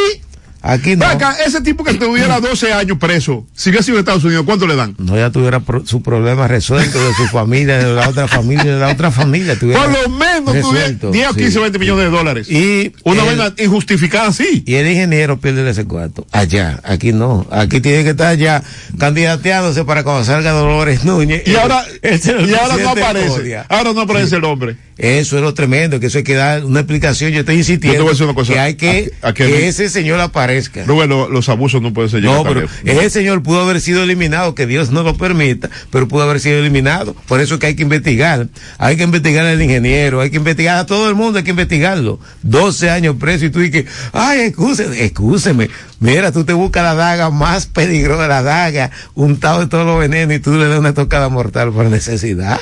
Aquí 0.62 0.96
no. 0.96 1.06
Acá, 1.06 1.36
ese 1.46 1.60
tipo 1.60 1.84
que 1.84 1.94
tuviera 1.94 2.40
12 2.40 2.72
años 2.72 2.98
preso, 2.98 3.46
si 3.54 3.70
hubiera 3.70 3.84
sido 3.84 3.98
en 3.98 4.00
Estados 4.00 4.24
Unidos, 4.24 4.44
¿cuánto 4.44 4.66
le 4.66 4.76
dan? 4.76 4.94
No, 4.98 5.16
ya 5.16 5.30
tuviera 5.30 5.60
pro, 5.60 5.86
su 5.86 6.02
problema 6.02 6.48
resuelto 6.48 6.98
de 6.98 7.14
su 7.14 7.26
familia, 7.32 7.78
de 7.78 7.92
la 7.92 8.08
otra 8.08 8.28
familia, 8.28 8.74
de 8.74 8.80
la 8.80 8.88
otra 8.88 9.10
familia. 9.10 9.56
Por 9.58 9.70
lo 9.90 10.08
menos 10.08 10.54
resuelto, 10.54 11.10
10 11.10 11.28
o 11.28 11.34
15 11.34 11.50
sí. 11.50 11.58
20 11.58 11.78
millones 11.78 12.04
de 12.04 12.10
dólares. 12.10 12.50
Y 12.50 12.92
una 13.04 13.24
vaina 13.24 13.54
injustificada 13.58 14.28
así. 14.28 14.62
Y 14.66 14.74
el 14.74 14.88
ingeniero 14.88 15.40
pierde 15.40 15.68
ese 15.68 15.84
cuarto. 15.84 16.26
Allá, 16.32 16.80
aquí 16.82 17.12
no. 17.12 17.46
Aquí 17.50 17.80
tiene 17.80 18.04
que 18.04 18.10
estar 18.10 18.28
allá 18.28 18.62
candidateándose 18.98 19.84
para 19.84 20.02
cuando 20.02 20.24
salga 20.24 20.52
Dolores 20.52 21.04
Núñez. 21.04 21.42
Y 21.46 21.54
ahora, 21.56 21.84
y 22.02 22.54
ahora 22.54 22.76
no 22.76 22.90
aparece. 22.90 23.56
Ahora 23.68 23.92
no 23.92 24.00
aparece 24.02 24.36
el 24.36 24.44
hombre. 24.44 24.76
Eso 24.98 25.36
es 25.36 25.42
lo 25.42 25.54
tremendo, 25.54 26.00
que 26.00 26.06
eso 26.06 26.18
hay 26.18 26.24
que 26.24 26.34
dar 26.34 26.64
una 26.64 26.80
explicación. 26.80 27.30
Yo 27.30 27.40
estoy 27.40 27.54
insistiendo 27.54 28.12
Yo 28.12 28.34
cosa, 28.34 28.52
que 28.52 28.58
hay 28.58 28.74
que, 28.74 28.90
aquí, 28.90 29.10
aquí 29.22 29.44
que 29.44 29.48
me... 29.48 29.68
ese 29.68 29.88
señor 29.90 30.18
aparezca. 30.18 30.84
No, 30.86 30.94
bueno, 30.94 31.28
los 31.28 31.48
abusos 31.48 31.80
no 31.80 31.92
pueden 31.92 32.10
ser 32.10 32.24
No, 32.24 32.42
pero 32.42 32.66
ese 32.84 33.10
señor 33.10 33.44
pudo 33.44 33.60
haber 33.60 33.80
sido 33.80 34.02
eliminado, 34.02 34.56
que 34.56 34.66
Dios 34.66 34.90
no 34.90 35.04
lo 35.04 35.16
permita, 35.16 35.70
pero 35.92 36.08
pudo 36.08 36.22
haber 36.22 36.40
sido 36.40 36.58
eliminado. 36.58 37.14
Por 37.28 37.40
eso 37.40 37.54
es 37.54 37.60
que 37.60 37.66
hay 37.68 37.76
que 37.76 37.84
investigar. 37.84 38.48
Hay 38.78 38.96
que 38.96 39.04
investigar 39.04 39.46
al 39.46 39.62
ingeniero, 39.62 40.20
hay 40.20 40.30
que 40.30 40.38
investigar 40.38 40.78
a 40.78 40.86
todo 40.86 41.08
el 41.08 41.14
mundo, 41.14 41.38
hay 41.38 41.44
que 41.44 41.52
investigarlo. 41.52 42.18
12 42.42 42.90
años 42.90 43.16
preso 43.20 43.44
y 43.46 43.50
tú 43.50 43.60
dices, 43.60 43.86
ay, 44.12 44.40
excúseme, 44.40 45.04
excúseme. 45.04 45.70
Mira, 46.00 46.32
tú 46.32 46.44
te 46.44 46.54
buscas 46.54 46.82
la 46.82 46.94
daga 46.94 47.30
más 47.30 47.66
peligrosa, 47.66 48.26
la 48.26 48.42
daga, 48.42 48.90
untado 49.14 49.60
de 49.60 49.68
todos 49.68 49.86
los 49.86 50.00
venenos 50.00 50.34
y 50.34 50.40
tú 50.40 50.56
le 50.56 50.66
das 50.66 50.80
una 50.80 50.92
tocada 50.92 51.28
mortal 51.28 51.72
por 51.72 51.86
necesidad. 51.86 52.58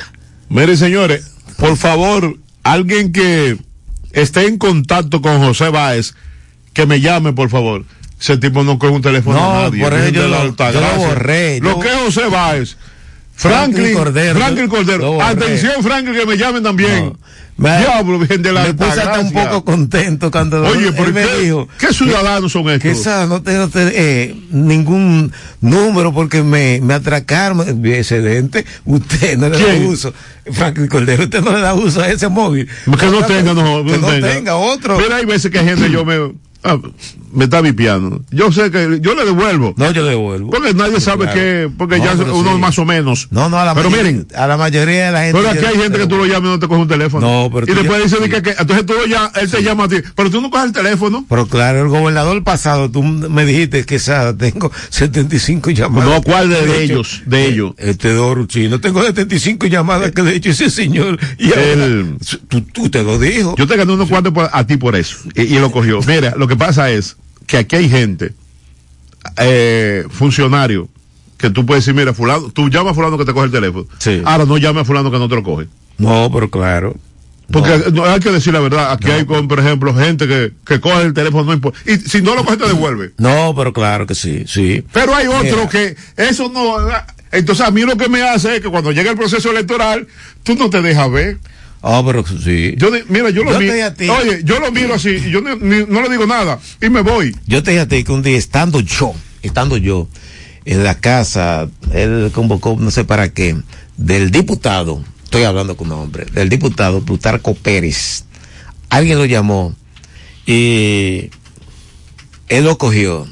Mire, 0.49 0.77
señores, 0.77 1.36
por 1.57 1.77
favor, 1.77 2.37
alguien 2.63 3.11
que 3.11 3.57
esté 4.11 4.47
en 4.47 4.57
contacto 4.57 5.21
con 5.21 5.39
José 5.39 5.69
Báez, 5.69 6.13
que 6.73 6.85
me 6.85 7.01
llame, 7.01 7.33
por 7.33 7.49
favor. 7.49 7.85
Ese 8.19 8.37
tipo 8.37 8.63
no 8.63 8.79
coge 8.79 8.93
un 8.93 9.01
teléfono 9.01 9.39
no, 9.39 9.59
a 9.59 9.63
nadie. 9.63 9.83
Por 9.83 9.93
eso 9.93 10.09
yo, 10.09 10.27
lo, 10.27 10.55
yo 10.55 10.81
lo 10.81 10.95
borré. 10.97 11.59
Lo 11.59 11.71
yo... 11.71 11.79
que 11.79 11.87
es 11.89 11.95
José 11.95 12.27
Báez. 12.27 12.77
Franklin, 13.35 13.75
Franklin 13.75 13.93
Cordero. 13.93 14.39
Franklin 14.39 14.67
Cordero. 14.67 15.21
Atención, 15.21 15.83
Franklin, 15.83 16.15
que 16.15 16.25
me 16.25 16.37
llamen 16.37 16.63
también. 16.63 17.05
No. 17.05 17.19
Me, 17.57 17.79
Diablo, 17.79 18.19
bien 18.19 18.41
de 18.43 18.51
la 18.51 18.65
me 18.65 18.73
puse 18.75 19.01
hasta 19.01 19.19
un 19.19 19.31
poco 19.31 19.65
contento 19.65 20.29
cuando 20.29 20.61
Oye, 20.61 20.89
él 20.89 21.13
me 21.13 21.23
qué, 21.23 21.37
dijo 21.41 21.67
¿qué 21.79 21.91
ciudadanos 21.91 22.51
son 22.51 22.69
estos? 22.69 22.83
Que 22.83 22.91
esa, 22.91 23.25
no 23.25 23.41
tengo 23.41 23.67
eh, 23.73 24.35
ningún 24.51 25.16
número 25.61 26.13
porque 26.13 26.43
me, 26.43 26.79
me 26.81 26.93
atracaron. 26.93 27.85
Excelente. 27.85 28.65
Usted 28.85 29.37
no 29.37 29.49
le 29.49 29.57
¿Quién? 29.57 29.83
da 29.83 29.89
uso. 29.89 30.13
Franklin 30.51 30.87
Cordero, 30.87 31.23
usted 31.23 31.41
no 31.41 31.53
le 31.53 31.61
da 31.61 31.73
uso 31.73 32.01
a 32.01 32.09
ese 32.09 32.27
móvil. 32.29 32.67
Que 32.99 33.05
no 33.07 33.23
tenga, 33.25 33.53
no, 33.53 33.83
que 33.83 33.97
no 33.97 34.07
tenga. 34.07 34.33
tenga 34.33 34.55
otro. 34.55 34.97
Pero 34.97 35.15
hay 35.15 35.25
veces 35.25 35.51
que 35.51 35.59
hay 35.59 35.65
gente, 35.65 35.89
yo 35.89 36.05
me, 36.05 36.33
ah, 36.63 36.77
me 37.37 37.45
está 37.45 37.61
vipiando. 37.61 38.21
Yo 38.31 38.51
sé 38.51 38.71
que 38.71 38.99
yo 39.01 39.15
le 39.15 39.23
devuelvo. 39.25 39.73
No, 39.77 39.91
yo 39.91 40.03
le 40.03 40.09
devuelvo. 40.09 40.49
Porque 40.49 40.73
nadie 40.73 40.95
Sí, 40.97 41.01
sabe 41.01 41.25
claro. 41.25 41.33
que, 41.39 41.69
porque 41.77 41.99
No, 41.99 42.05
ya 42.05 42.13
uno 42.33 42.53
sí. 42.53 42.59
más 42.59 42.79
o 42.79 42.85
menos. 42.85 43.27
No, 43.31 43.47
no, 43.49 43.57
a 43.59 43.65
la, 43.65 43.75
Pero 43.75 43.89
mayoría, 43.89 44.11
miren, 44.13 44.27
a 44.35 44.47
la 44.47 44.57
mayoría 44.57 45.05
de 45.07 45.11
la 45.11 45.21
gente. 45.23 45.37
pero 45.37 45.49
aquí 45.51 45.65
hay 45.65 45.81
gente 45.81 45.99
que 45.99 46.07
tú 46.07 46.17
lo 46.17 46.25
llamas 46.25 46.41
y 46.49 46.51
no 46.53 46.59
te 46.59 46.67
coge 46.67 46.81
un 46.81 46.87
teléfono. 46.87 47.27
No, 47.43 47.49
pero 47.53 47.71
y 47.71 47.75
después 47.75 47.99
ya- 47.99 48.03
dice 48.05 48.17
de 48.19 48.29
que, 48.29 48.41
que- 48.41 48.55
entonces 48.59 48.85
tú 48.85 48.93
llamas, 49.07 49.31
él 49.39 49.51
te 49.51 49.61
llama 49.63 49.83
a 49.83 49.87
ti, 49.87 49.97
pero 50.15 50.29
tú 50.31 50.41
no 50.41 50.49
coges 50.49 50.65
el 50.67 50.71
teléfono. 50.73 51.25
Pero 51.29 51.45
claro, 51.47 51.81
el 51.83 51.87
gobernador 51.89 52.43
pasado, 52.43 52.89
tú 52.89 53.03
me 53.03 53.45
dijiste 53.45 53.85
que 53.85 53.95
esa, 53.95 54.35
tengo 54.35 54.71
75 54.89 55.69
llamadas. 55.71 56.09
No, 56.09 56.21
¿cuál 56.23 56.49
de, 56.49 56.65
de 56.65 56.83
ellos? 56.83 57.21
De 57.25 57.43
eh, 57.45 57.47
ellos. 57.49 57.73
Este 57.77 58.11
Doruchino, 58.13 58.81
tengo 58.81 59.03
75 59.03 59.67
llamadas 59.67 60.11
que 60.11 60.23
le 60.23 60.31
he 60.31 60.35
hecho 60.35 60.49
ese 60.49 60.69
señor. 60.69 61.19
Y 61.37 61.49
ahora, 61.49 61.61
El- 61.61 62.15
tú, 62.47 62.61
tú 62.61 62.89
te 62.89 63.03
lo 63.03 63.19
dijo. 63.19 63.55
Yo 63.57 63.67
te 63.67 63.75
gané 63.77 63.93
unos 63.93 64.09
cuantos 64.09 64.33
a 64.51 64.65
ti 64.65 64.77
por 64.77 64.95
eso. 64.95 65.17
Y, 65.35 65.41
y 65.43 65.59
lo 65.59 65.71
cogió. 65.71 65.99
Mira, 66.07 66.33
lo 66.35 66.47
que 66.47 66.55
pasa 66.55 66.89
es 66.91 67.17
que 67.47 67.57
aquí 67.57 67.75
hay 67.77 67.89
gente, 67.89 68.33
eh, 69.37 70.05
funcionario, 70.09 70.87
que 71.37 71.49
tú 71.49 71.65
puedes 71.65 71.85
decir, 71.85 71.99
mira, 71.99 72.13
fulano, 72.13 72.49
tú 72.49 72.69
llamas 72.69 72.91
a 72.91 72.95
fulano 72.95 73.17
que 73.17 73.25
te 73.25 73.33
coge 73.33 73.45
el 73.45 73.51
teléfono. 73.51 73.87
Sí. 73.97 74.21
Ahora 74.25 74.45
no 74.45 74.57
llames 74.57 74.81
a 74.81 74.85
fulano 74.85 75.09
que 75.09 75.17
no 75.17 75.27
te 75.27 75.35
lo 75.35 75.43
coge. 75.43 75.67
No, 75.97 76.29
pero 76.31 76.49
claro. 76.49 76.95
Porque 77.51 77.91
no, 77.93 78.03
hay 78.05 78.19
que 78.19 78.31
decir 78.31 78.51
la 78.53 78.59
verdad. 78.59 78.91
Aquí 78.91 79.09
hay, 79.09 79.25
con, 79.25 79.47
por 79.47 79.59
ejemplo, 79.59 79.93
gente 79.95 80.27
que, 80.27 80.51
que 80.65 80.81
coge 80.81 81.03
el 81.03 81.13
teléfono, 81.13 81.45
no 81.45 81.53
importa. 81.53 81.79
Y 81.85 81.95
si 81.97 82.21
no 82.21 82.35
lo 82.35 82.43
coge, 82.43 82.57
te 82.57 82.67
devuelve. 82.67 83.13
No, 83.17 83.53
pero 83.55 83.71
claro 83.71 84.05
que 84.05 84.15
sí, 84.15 84.43
sí. 84.47 84.83
Pero 84.91 85.15
hay 85.15 85.27
otro 85.27 85.43
Mira. 85.43 85.69
que 85.69 85.95
eso 86.17 86.51
no. 86.53 86.75
Entonces, 87.31 87.65
a 87.65 87.71
mí 87.71 87.81
lo 87.81 87.95
que 87.95 88.09
me 88.09 88.21
hace 88.21 88.57
es 88.57 88.61
que 88.61 88.69
cuando 88.69 88.91
llega 88.91 89.11
el 89.11 89.17
proceso 89.17 89.49
electoral, 89.51 90.07
tú 90.43 90.55
no 90.55 90.69
te 90.69 90.81
dejas 90.81 91.09
ver. 91.09 91.37
Ah, 91.89 92.03
pero 92.05 92.25
sí. 92.27 92.73
Yo, 92.77 92.89
mira, 93.07 93.29
yo 93.29 93.43
lo 93.45 93.51
Yo 93.53 93.57
te 93.59 93.63
miro. 93.63 93.73
dije 93.75 93.83
a 93.85 93.93
ti. 93.93 94.09
Oye, 94.09 94.41
yo 94.43 94.59
lo 94.59 94.71
miro 94.73 94.95
así 94.95 95.11
y 95.11 95.31
yo 95.31 95.39
ni- 95.41 95.55
ni- 95.55 95.85
no 95.87 96.01
le 96.01 96.09
digo 96.09 96.25
nada 96.25 96.59
y 96.81 96.89
me 96.89 96.99
voy. 97.01 97.33
Yo 97.45 97.63
te 97.63 97.71
dije 97.71 97.81
a 97.81 97.87
ti 97.87 98.03
que 98.03 98.11
un 98.11 98.21
día 98.23 98.37
estando 98.37 98.81
yo, 98.81 99.13
estando 99.41 99.77
yo 99.77 100.09
en 100.65 100.83
la 100.83 100.95
casa, 100.99 101.69
él 101.93 102.29
convocó, 102.33 102.75
no 102.77 102.91
sé 102.91 103.05
para 103.05 103.29
qué, 103.31 103.55
del 103.95 104.31
diputado, 104.31 105.01
estoy 105.23 105.43
hablando 105.43 105.77
con 105.77 105.87
un 105.89 105.99
hombre, 105.99 106.25
del 106.25 106.49
diputado 106.49 107.05
Plutarco 107.05 107.55
Pérez. 107.55 108.25
Alguien 108.89 109.17
lo 109.17 109.23
llamó 109.25 109.73
y 110.45 111.29
él 112.49 112.63
lo 112.65 112.77
cogió. 112.77 113.27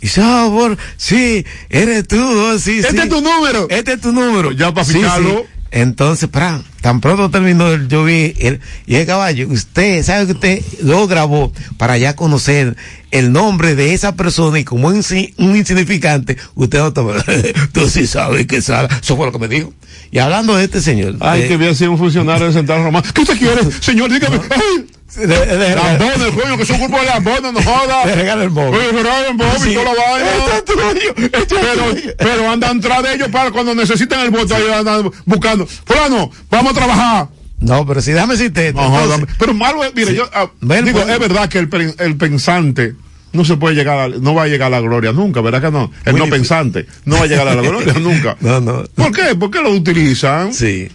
Y 0.00 0.06
dice, 0.06 0.20
ah, 0.22 0.48
por, 0.50 0.76
sí, 0.98 1.44
eres 1.70 2.06
tú, 2.06 2.20
oh, 2.20 2.58
sí, 2.58 2.78
Este 2.80 2.90
sí. 2.92 2.98
es 2.98 3.08
tu 3.08 3.20
número. 3.22 3.66
Este 3.70 3.94
es 3.94 4.00
tu 4.02 4.12
número. 4.12 4.52
Ya 4.52 4.72
para 4.74 4.84
Sí, 4.84 4.92
fijarlo. 4.94 5.30
sí. 5.46 5.55
Entonces, 5.76 6.28
para, 6.30 6.62
tan 6.80 7.02
pronto 7.02 7.28
terminó, 7.30 7.68
el- 7.70 7.86
yo 7.88 8.02
vi 8.04 8.34
el, 8.38 8.60
y 8.86 8.94
el 8.94 9.04
caballo, 9.04 9.46
usted, 9.50 10.02
sabe 10.02 10.24
que 10.26 10.32
usted 10.32 10.62
lo 10.82 11.06
grabó 11.06 11.52
para 11.76 11.98
ya 11.98 12.16
conocer 12.16 12.76
el 13.10 13.30
nombre 13.30 13.74
de 13.74 13.92
esa 13.92 14.16
persona 14.16 14.58
y 14.58 14.64
como 14.64 14.88
un, 14.88 14.96
insi- 14.96 15.34
un 15.36 15.54
insignificante, 15.54 16.38
usted 16.54 16.78
no 16.78 16.94
toma, 16.94 17.22
tú 17.72 17.90
sí 17.90 18.06
sabes 18.06 18.46
que 18.46 18.62
sabe, 18.62 18.88
eso 19.02 19.16
fue 19.16 19.26
lo 19.26 19.32
que 19.32 19.38
me 19.38 19.48
dijo. 19.48 19.74
Y 20.10 20.18
hablando 20.18 20.56
de 20.56 20.64
este 20.64 20.80
señor. 20.80 21.16
Ay, 21.20 21.42
eh, 21.42 21.48
que 21.48 21.54
había 21.54 21.74
sido 21.74 21.90
un 21.92 21.98
funcionario 21.98 22.44
del 22.46 22.54
Central 22.54 22.82
Romano. 22.82 23.06
¿Qué 23.12 23.20
usted 23.20 23.36
quiere? 23.38 23.60
Señor, 23.80 24.10
dígame. 24.10 24.38
Ay, 24.38 24.60
de- 24.78 24.82
de- 24.82 24.86
Lambones, 25.18 26.34
coño, 26.42 26.56
que 26.58 26.66
son 26.66 26.78
grupos 26.78 27.00
de 27.00 27.06
lambones, 27.06 27.52
no 27.52 27.62
joda. 27.62 28.04
Le 28.06 28.14
regala 28.14 28.44
el 28.44 28.50
móvil. 28.50 28.80
Oye, 28.80 28.92
regala 28.92 29.28
el 29.28 29.34
móvil, 29.34 29.60
Sí. 29.60 29.74
toda 29.74 29.84
la 29.94 30.10
vaina. 30.10 30.30
Esto 30.30 30.56
es 30.56 30.64
tuyo, 30.64 31.28
esto 31.38 31.56
es 31.96 32.14
pero, 32.18 32.50
andan 32.50 32.80
tras 32.80 33.02
de 33.02 33.14
ellos 33.14 33.28
para 33.28 33.50
cuando 33.50 33.74
necesitan 33.74 34.20
el 34.20 34.30
voto, 34.30 34.54
ahí 34.54 34.64
andan 34.74 35.10
buscando. 35.24 35.66
Fulano, 35.66 36.30
vamos 36.50 36.72
a 36.72 36.74
trabajar. 36.74 37.28
No, 37.58 37.86
pero 37.86 38.02
si 38.02 38.12
déjame 38.12 38.34
decirte 38.34 38.68
esto. 38.68 38.80
No, 38.80 38.86
entonces- 39.00 39.20
joda. 39.26 39.34
pero 39.38 39.54
malo 39.54 39.82
es, 39.84 39.94
mire, 39.94 40.10
Sí. 40.10 40.16
yo 40.16 40.28
ah, 40.34 40.50
digo, 40.60 41.00
pues. 41.00 41.08
es 41.08 41.18
verdad 41.18 41.48
que 41.48 41.58
el, 41.58 41.94
el 41.98 42.16
pensante 42.16 42.94
no 43.32 43.44
se 43.44 43.56
puede 43.56 43.74
llegar 43.74 43.98
a, 43.98 44.08
no 44.08 44.34
va 44.34 44.42
a 44.44 44.46
llegar 44.46 44.66
a 44.68 44.76
la 44.76 44.80
gloria 44.80 45.12
nunca, 45.12 45.40
¿verdad 45.40 45.62
que 45.62 45.70
no? 45.70 45.90
El 46.04 46.12
Muy 46.12 46.20
no 46.20 46.24
difícil. 46.26 46.30
pensante 46.30 46.86
no 47.06 47.16
va 47.16 47.22
a 47.22 47.26
llegar 47.26 47.48
a 47.48 47.54
la 47.54 47.62
gloria 47.62 47.94
nunca. 48.00 48.36
No, 48.40 48.60
no. 48.60 48.84
¿Por 48.94 49.12
qué? 49.12 49.34
¿Por 49.34 49.50
qué 49.50 49.62
lo 49.62 49.70
utilizan? 49.70 50.52
Sí. 50.52 50.88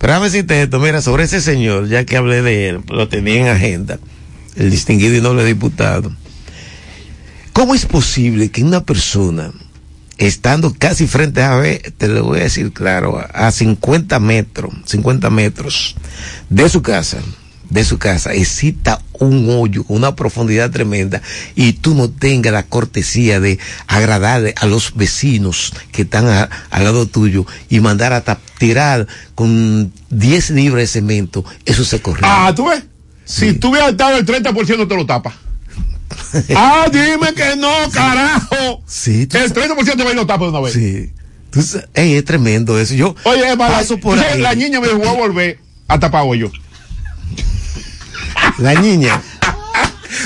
Pero 0.00 0.14
déjame 0.14 0.30
decirte 0.30 0.62
esto, 0.62 0.80
mira, 0.80 1.02
sobre 1.02 1.24
ese 1.24 1.42
señor, 1.42 1.86
ya 1.86 2.06
que 2.06 2.16
hablé 2.16 2.40
de 2.40 2.70
él, 2.70 2.80
lo 2.88 3.06
tenía 3.08 3.42
en 3.42 3.48
agenda, 3.48 3.98
el 4.56 4.70
distinguido 4.70 5.14
y 5.14 5.20
noble 5.20 5.44
diputado. 5.44 6.10
¿Cómo 7.52 7.74
es 7.74 7.84
posible 7.84 8.50
que 8.50 8.64
una 8.64 8.82
persona, 8.82 9.52
estando 10.16 10.72
casi 10.72 11.06
frente 11.06 11.42
a 11.42 11.60
te 11.98 12.08
lo 12.08 12.24
voy 12.24 12.40
a 12.40 12.44
decir 12.44 12.72
claro, 12.72 13.22
a 13.30 13.50
50 13.50 14.18
metros, 14.20 14.72
50 14.86 15.28
metros 15.28 15.94
de 16.48 16.70
su 16.70 16.80
casa, 16.80 17.18
de 17.70 17.84
su 17.84 17.98
casa, 17.98 18.32
exista 18.34 19.00
un 19.20 19.48
hoyo 19.50 19.84
una 19.88 20.16
profundidad 20.16 20.70
tremenda 20.70 21.22
y 21.54 21.74
tú 21.74 21.94
no 21.94 22.08
tengas 22.10 22.52
la 22.52 22.64
cortesía 22.64 23.38
de 23.40 23.58
agradarle 23.86 24.54
a 24.56 24.66
los 24.66 24.94
vecinos 24.96 25.72
que 25.92 26.02
están 26.02 26.26
a- 26.28 26.48
al 26.70 26.84
lado 26.84 27.06
tuyo 27.06 27.46
y 27.68 27.80
mandar 27.80 28.12
a 28.12 28.22
tirar 28.58 29.06
con 29.34 29.92
10 30.10 30.50
libras 30.50 30.82
de 30.82 30.86
cemento, 30.88 31.44
eso 31.64 31.84
se 31.84 32.00
corre. 32.02 32.20
Ah, 32.24 32.52
¿tú 32.54 32.66
ves? 32.68 32.82
Si 33.24 33.52
tú 33.54 33.68
hubieras 33.68 33.96
dado 33.96 34.16
el 34.18 34.26
30% 34.26 34.88
te 34.88 34.96
lo 34.96 35.06
tapas. 35.06 35.34
ah, 36.56 36.86
dime 36.92 37.32
que 37.34 37.56
no, 37.56 37.70
carajo. 37.92 38.82
Sí, 38.86 39.26
tú 39.26 39.38
El 39.38 39.52
30% 39.54 39.96
te 39.96 40.04
va 40.04 40.10
y 40.12 40.14
lo 40.16 40.26
tapa 40.26 40.44
de 40.44 40.50
una 40.50 40.60
vez. 40.60 40.72
Sí. 40.72 41.12
Tú 41.50 41.62
sa- 41.62 41.84
ey, 41.94 42.14
es 42.14 42.24
tremendo 42.24 42.78
eso. 42.78 42.94
Yo 42.94 43.14
Oye, 43.24 43.56
paso 43.56 43.98
por 43.98 44.14
tú 44.16 44.20
sabes, 44.22 44.36
ahí. 44.36 44.42
la 44.42 44.54
niña 44.54 44.80
me 44.80 44.86
dijo, 44.88 44.98
voy 44.98 45.08
a 45.08 45.12
volver 45.12 45.58
a 45.88 45.98
tapar 46.00 46.24
hoyo. 46.26 46.50
La 48.60 48.74
niña. 48.74 49.20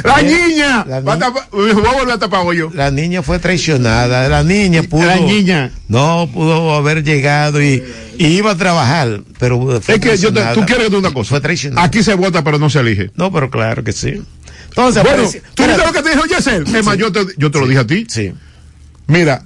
La 0.02 0.22
niña 0.22 0.84
la 0.88 1.00
va 1.00 1.12
a 1.12 1.30
voy 1.52 1.72
volver 1.72 2.14
a 2.14 2.18
tapar 2.18 2.40
hoyo. 2.44 2.70
La 2.74 2.90
niña 2.90 3.22
fue 3.22 3.38
traicionada. 3.38 4.28
La 4.28 4.42
niña 4.42 4.82
pudo. 4.82 5.06
La 5.06 5.16
niña. 5.16 5.70
No 5.88 6.28
pudo 6.32 6.74
haber 6.74 7.04
llegado 7.04 7.62
y, 7.62 7.82
y 8.18 8.26
iba 8.26 8.52
a 8.52 8.56
trabajar, 8.56 9.20
pero 9.38 9.80
fue 9.80 9.94
Es 9.96 10.00
que 10.00 10.16
yo 10.16 10.32
te- 10.32 10.40
traicionada. 10.40 10.54
tú 10.54 10.64
quieres 10.66 10.88
una 10.90 11.12
cosa. 11.12 11.28
Fue 11.30 11.40
traicionada. 11.40 11.86
Aquí 11.86 12.02
se 12.02 12.14
vota, 12.14 12.42
pero 12.42 12.58
no 12.58 12.70
se 12.70 12.80
elige. 12.80 13.10
No, 13.14 13.30
pero 13.30 13.50
claro 13.50 13.84
que 13.84 13.92
sí. 13.92 14.20
Entonces, 14.70 15.02
Bueno, 15.02 15.22
¿tú 15.54 15.62
viste 15.64 15.86
lo 15.86 15.92
que 15.92 16.02
te 16.02 16.10
dijo 16.10 16.24
Yesel? 16.26 16.74
Es 16.76 16.84
más, 16.84 16.96
yo 16.98 17.12
te, 17.12 17.20
yo 17.36 17.50
te 17.50 17.60
lo 17.60 17.66
dije 17.68 17.80
a 17.80 17.86
ti. 17.86 18.06
Sí. 18.08 18.32
Mira, 19.06 19.44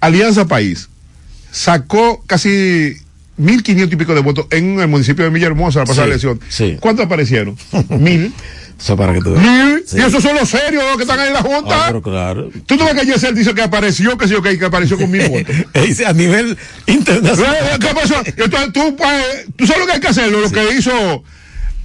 Alianza 0.00 0.46
País 0.46 0.88
sacó 1.50 2.22
casi 2.26 2.96
1.500 3.40 3.92
y 3.92 3.96
pico 3.96 4.14
de 4.14 4.20
votos 4.20 4.46
en 4.50 4.78
el 4.80 4.88
municipio 4.88 5.24
de 5.24 5.30
Villahermosa 5.30 5.80
la 5.80 5.86
pasada 5.86 6.06
Sí, 6.06 6.10
elección. 6.10 6.40
sí. 6.48 6.76
¿Cuántos 6.80 7.06
aparecieron? 7.06 7.56
Mil. 7.88 8.32
Eso 8.78 8.96
para 8.96 9.12
que 9.12 9.20
tú. 9.20 9.30
Mil. 9.30 9.82
Sí. 9.86 9.98
Y 9.98 10.00
esos 10.00 10.22
son 10.22 10.34
los 10.36 10.48
serios 10.48 10.82
los 10.84 10.96
que 10.96 11.02
están 11.02 11.20
ahí 11.20 11.28
en 11.28 11.34
la 11.34 11.42
Junta. 11.42 11.68
Ah, 11.76 11.84
pero 11.88 12.00
claro. 12.02 12.50
Tú 12.66 12.76
no 12.76 12.84
ves 12.86 12.94
que 12.94 13.04
Yesel 13.06 13.34
dice 13.34 13.54
que 13.54 13.60
apareció, 13.62 14.16
que 14.16 14.26
sí, 14.26 14.34
ok, 14.34 14.46
que 14.58 14.64
apareció 14.64 14.96
con 14.96 15.10
mil 15.10 15.28
votos. 15.28 15.54
Dice 15.86 16.06
a 16.06 16.12
nivel 16.14 16.56
internacional. 16.86 17.54
Eh, 17.56 17.78
¿Qué 17.78 17.88
pasó? 17.94 18.14
Entonces, 18.24 18.72
tú, 18.72 18.96
pues, 18.96 19.46
tú 19.56 19.66
sabes 19.66 19.80
lo 19.80 19.86
que 19.86 19.92
hay 19.92 20.00
que 20.00 20.08
hacer, 20.08 20.32
lo 20.32 20.50
que 20.50 20.74
hizo 20.78 21.22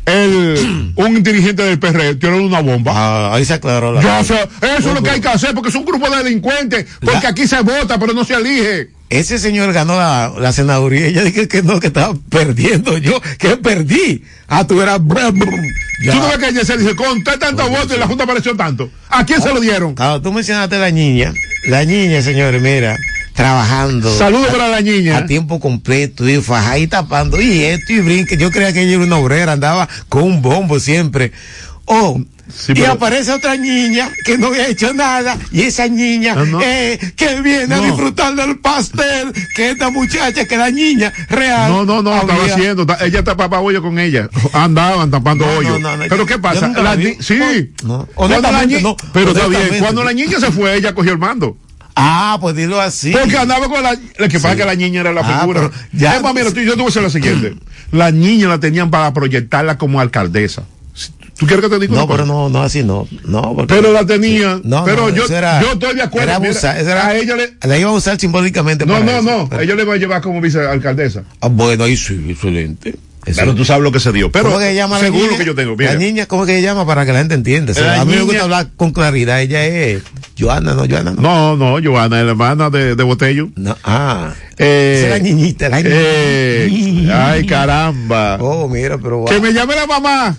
el, 0.05 0.93
un 0.95 1.23
dirigente 1.23 1.63
del 1.63 1.79
PRD, 1.79 2.15
tiró 2.15 2.43
una 2.43 2.61
bomba. 2.61 2.91
Ah, 2.95 3.35
ahí 3.35 3.45
se 3.45 3.53
aclaró 3.53 3.91
la 3.93 4.01
Ya, 4.01 4.23
sea, 4.23 4.43
eso 4.43 4.89
es 4.89 4.93
lo 4.93 5.01
que 5.03 5.09
hay 5.09 5.21
que 5.21 5.27
hacer, 5.27 5.53
porque 5.53 5.69
es 5.69 5.75
un 5.75 5.85
grupo 5.85 6.09
de 6.09 6.23
delincuentes, 6.23 6.85
porque 7.01 7.21
La- 7.23 7.29
aquí 7.29 7.47
se 7.47 7.61
vota, 7.61 7.97
pero 7.99 8.13
no 8.13 8.23
se 8.23 8.35
elige. 8.35 8.89
Ese 9.09 9.37
señor 9.37 9.71
ganó 9.71 9.95
la, 9.95 10.33
la 10.39 10.51
senaduría. 10.51 11.05
Ella 11.05 11.23
dije 11.23 11.47
que 11.47 11.61
no, 11.61 11.79
que 11.79 11.87
estaba 11.87 12.15
perdiendo. 12.29 12.97
Yo, 12.97 13.21
que 13.37 13.55
perdí. 13.55 14.23
Ah, 14.47 14.65
tú 14.65 14.81
eras. 14.81 14.99
Ya. 16.03 16.11
Tú 16.11 16.19
no 16.19 16.27
ves 16.27 16.37
que 16.39 16.53
Yesel 16.53 16.79
dice, 16.79 16.95
conté 16.95 17.37
tantos 17.37 17.69
votos 17.69 17.93
y 17.95 17.99
la 17.99 18.07
Junta 18.07 18.23
apareció 18.23 18.55
tanto. 18.55 18.89
¿A 19.09 19.23
quién 19.25 19.41
se 19.41 19.53
lo 19.53 19.59
dieron? 19.59 19.93
Claro, 19.93 20.21
tú 20.21 20.33
mencionaste 20.33 20.75
a 20.75 20.79
la 20.79 20.91
niña. 20.91 21.31
La 21.67 21.85
niña, 21.85 22.21
señores, 22.21 22.61
mira, 22.61 22.97
trabajando. 23.35 24.15
Saludos 24.17 24.47
para 24.47 24.69
la 24.69 24.81
niña. 24.81 25.17
A 25.17 25.25
tiempo 25.25 25.59
completo, 25.59 26.27
y 26.27 26.41
fajá 26.41 26.77
y 26.79 26.87
tapando, 26.87 27.39
y 27.41 27.63
esto 27.63 27.93
y 27.93 27.99
brinque. 27.99 28.37
Yo 28.37 28.49
creía 28.51 28.73
que 28.73 28.81
ella 28.83 28.95
era 28.95 29.03
una 29.03 29.17
obrera, 29.17 29.51
andaba 29.53 29.87
con 30.09 30.23
un 30.23 30.41
bombo 30.41 30.79
siempre. 30.79 31.31
Oh, 31.85 32.19
Sí, 32.47 32.73
y 32.73 32.75
pero- 32.75 32.91
aparece 32.93 33.31
otra 33.31 33.57
niña 33.57 34.07
que 34.23 34.37
no 34.37 34.47
había 34.47 34.67
hecho 34.67 34.93
nada, 34.93 35.35
y 35.51 35.63
esa 35.63 35.87
niña 35.87 36.35
Ah, 36.37 36.43
no. 36.45 36.61
eh, 36.61 36.99
que 37.15 37.41
viene 37.41 37.73
a 37.73 37.79
disfrutar 37.79 38.35
del 38.35 38.59
pastel, 38.59 39.33
que 39.55 39.71
esta 39.71 39.89
muchacha, 39.89 40.45
que 40.45 40.55
la 40.55 40.69
niña 40.69 41.11
real. 41.27 41.71
No, 41.71 41.85
no, 41.85 42.03
no, 42.03 42.15
estaba 42.15 42.45
haciendo. 42.45 42.85
Ella 43.01 43.23
tapaba 43.23 43.61
hoyo 43.61 43.81
con 43.81 43.97
ella. 43.97 44.29
Andaban 44.53 45.09
tapando 45.09 45.43
hoyo. 45.57 45.79
no, 45.79 45.97
no, 45.97 46.03
Pero 46.07 46.25
¿qué 46.27 46.37
pasa? 46.37 46.67
La 46.67 46.95
ni- 46.95 47.15
sí. 47.19 47.39
No, 47.83 48.07
Cuando 48.13 48.39
la 48.39 48.49
honestamente 48.49 48.75
ni- 48.77 48.83
no, 48.83 48.95
Pero 49.11 49.31
está 49.31 49.47
bien. 49.47 49.79
Cuando 49.79 50.03
la 50.03 50.13
niña 50.13 50.39
se 50.39 50.51
fue, 50.51 50.75
ella 50.77 50.93
cogió 50.93 51.13
el 51.13 51.17
mando. 51.17 51.57
Ah, 51.95 52.37
pues 52.41 52.55
dilo 52.55 52.79
así. 52.81 53.11
Porque 53.11 53.37
andaba 53.37 53.67
con 53.69 53.81
la. 53.81 53.93
Lo 54.17 54.27
que 54.27 54.39
pasa 54.39 54.55
que 54.55 54.65
la 54.65 54.75
niña 54.75 54.99
era 55.01 55.13
la 55.13 55.21
Ah, 55.21 55.39
figura. 55.39 55.71
ya- 55.93 56.21
tú- 56.21 56.59
yo 56.61 56.71
te 56.73 56.75
voy 56.75 56.83
a 56.83 56.85
decir 56.87 57.01
lo 57.01 57.09
siguiente. 57.09 57.55
La 57.91 58.11
niña 58.11 58.49
la 58.49 58.59
tenían 58.59 58.89
para 58.91 59.13
proyectarla 59.13 59.77
como 59.77 59.99
alcaldesa. 60.01 60.63
¿Tú 61.37 61.45
quieres 61.47 61.65
que 61.65 61.69
te 61.69 61.79
diga 61.79 61.95
No, 61.95 62.07
pero 62.07 62.25
no, 62.25 62.47
no, 62.47 62.63
así 62.63 62.81
no. 62.81 63.07
No, 63.25 63.53
porque- 63.55 63.73
Pero 63.75 63.91
la 63.91 64.05
tenían. 64.05 64.61
No, 64.63 64.85
pero 64.85 65.09
no, 65.09 65.15
yo, 65.15 65.25
era- 65.27 65.61
yo 65.61 65.73
estoy 65.73 65.93
de 65.95 66.01
acuerdo. 66.03 66.29
era 66.29 66.39
mira, 66.39 66.51
abusar, 66.51 66.77
eso 66.77 66.89
era- 66.89 67.07
a 67.07 67.15
ella 67.15 67.35
le. 67.35 67.53
La 67.61 67.77
iba 67.77 67.89
a 67.89 67.93
usar 67.93 68.17
simbólicamente 68.17 68.85
No, 68.85 68.93
para 68.93 69.05
no, 69.05 69.11
eso, 69.11 69.21
no. 69.23 69.49
pero- 69.49 69.61
Ella 69.61 69.75
le 69.75 69.83
va 69.83 69.93
a 69.95 69.97
llevar 69.97 70.21
como 70.21 70.39
vicealcaldesa. 70.39 71.23
Ah, 71.41 71.47
bueno, 71.49 71.83
ahí 71.83 71.97
sí, 71.97 72.25
excelente. 72.29 72.95
Pero 73.33 73.55
tú 73.55 73.65
sabes 73.65 73.83
lo 73.83 73.91
que 73.91 73.99
se 73.99 74.11
dio. 74.11 74.31
Pero 74.31 74.45
¿Cómo 74.45 74.59
que 74.59 74.75
llama 74.75 74.99
según 74.99 75.19
niña? 75.21 75.31
lo 75.31 75.37
que 75.37 75.45
yo 75.45 75.55
tengo. 75.55 75.75
Mira. 75.75 75.93
La 75.93 75.99
niña, 75.99 76.25
¿cómo 76.27 76.45
que 76.45 76.55
se 76.55 76.61
llama? 76.61 76.85
Para 76.85 77.05
que 77.05 77.13
la 77.13 77.19
gente 77.19 77.33
entienda. 77.35 77.71
O 77.71 77.75
sea, 77.75 77.85
La 77.87 78.01
a 78.01 78.05
mí 78.05 78.13
me 78.13 78.21
gusta 78.21 78.43
hablar 78.43 78.67
con 78.75 78.91
claridad. 78.91 79.41
Ella 79.41 79.65
es 79.65 80.03
Joana, 80.37 80.73
no, 80.75 80.85
Joana, 80.87 81.11
no. 81.11 81.21
No, 81.21 81.55
no, 81.57 81.83
Joana, 81.83 82.21
la 82.23 82.31
hermana 82.31 82.69
de, 82.69 82.95
de 82.95 83.03
Botello. 83.03 83.49
No, 83.55 83.75
ah. 83.83 84.33
Eh, 84.57 84.95
Esa 84.97 85.05
es 85.07 85.11
la 85.11 85.19
niñita, 85.19 85.69
la 85.69 85.81
eh, 85.83 86.67
niñita. 86.69 87.31
ay, 87.31 87.45
caramba. 87.45 88.37
Oh, 88.39 88.67
mira, 88.69 88.97
pero 88.97 89.17
wow. 89.19 89.27
Que 89.27 89.39
me 89.39 89.51
llame 89.53 89.75
la 89.75 89.87
mamá. 89.87 90.37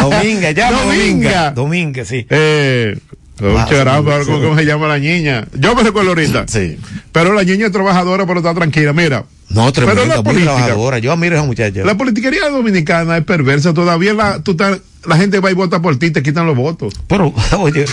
Dominga, 0.00 0.52
Dominga. 0.54 0.70
Dominga. 0.70 1.50
Dominga, 1.50 2.04
sí. 2.04 2.26
Eh, 2.30 2.96
caramba, 3.36 4.24
sí, 4.24 4.30
¿cómo, 4.30 4.56
se 4.56 4.64
llama 4.64 4.88
la 4.88 4.98
niña? 4.98 5.46
Yo 5.54 5.74
me 5.74 5.82
recuerdo 5.82 6.10
ahorita. 6.10 6.46
Sí. 6.48 6.78
Pero 7.12 7.32
la 7.34 7.42
niña 7.44 7.66
es 7.66 7.72
trabajadora, 7.72 8.26
pero 8.26 8.40
está 8.40 8.54
tranquila. 8.54 8.92
Mira, 8.92 9.24
No, 9.48 9.70
Pero 9.72 9.86
tremenda, 9.86 10.06
la 10.06 10.14
muy 10.16 10.24
política- 10.24 10.54
trabajadora. 10.56 10.98
Yo 10.98 11.12
admiro 11.12 11.36
a 11.36 11.38
esa 11.38 11.46
muchacha. 11.46 11.84
la 11.84 11.96
politiquería 11.96 12.48
dominicana 12.48 13.16
es 13.18 13.24
perversa. 13.24 13.72
Todavía 13.74 14.12
la, 14.14 14.40
tú 14.42 14.52
estás- 14.52 14.80
la 15.06 15.16
gente 15.16 15.38
va 15.38 15.50
y 15.50 15.54
vota 15.54 15.80
por 15.80 15.96
ti, 15.98 16.10
te 16.10 16.22
quitan 16.22 16.46
los 16.46 16.56
votos. 16.56 16.94
Pero, 17.06 17.32
oye, 17.60 17.84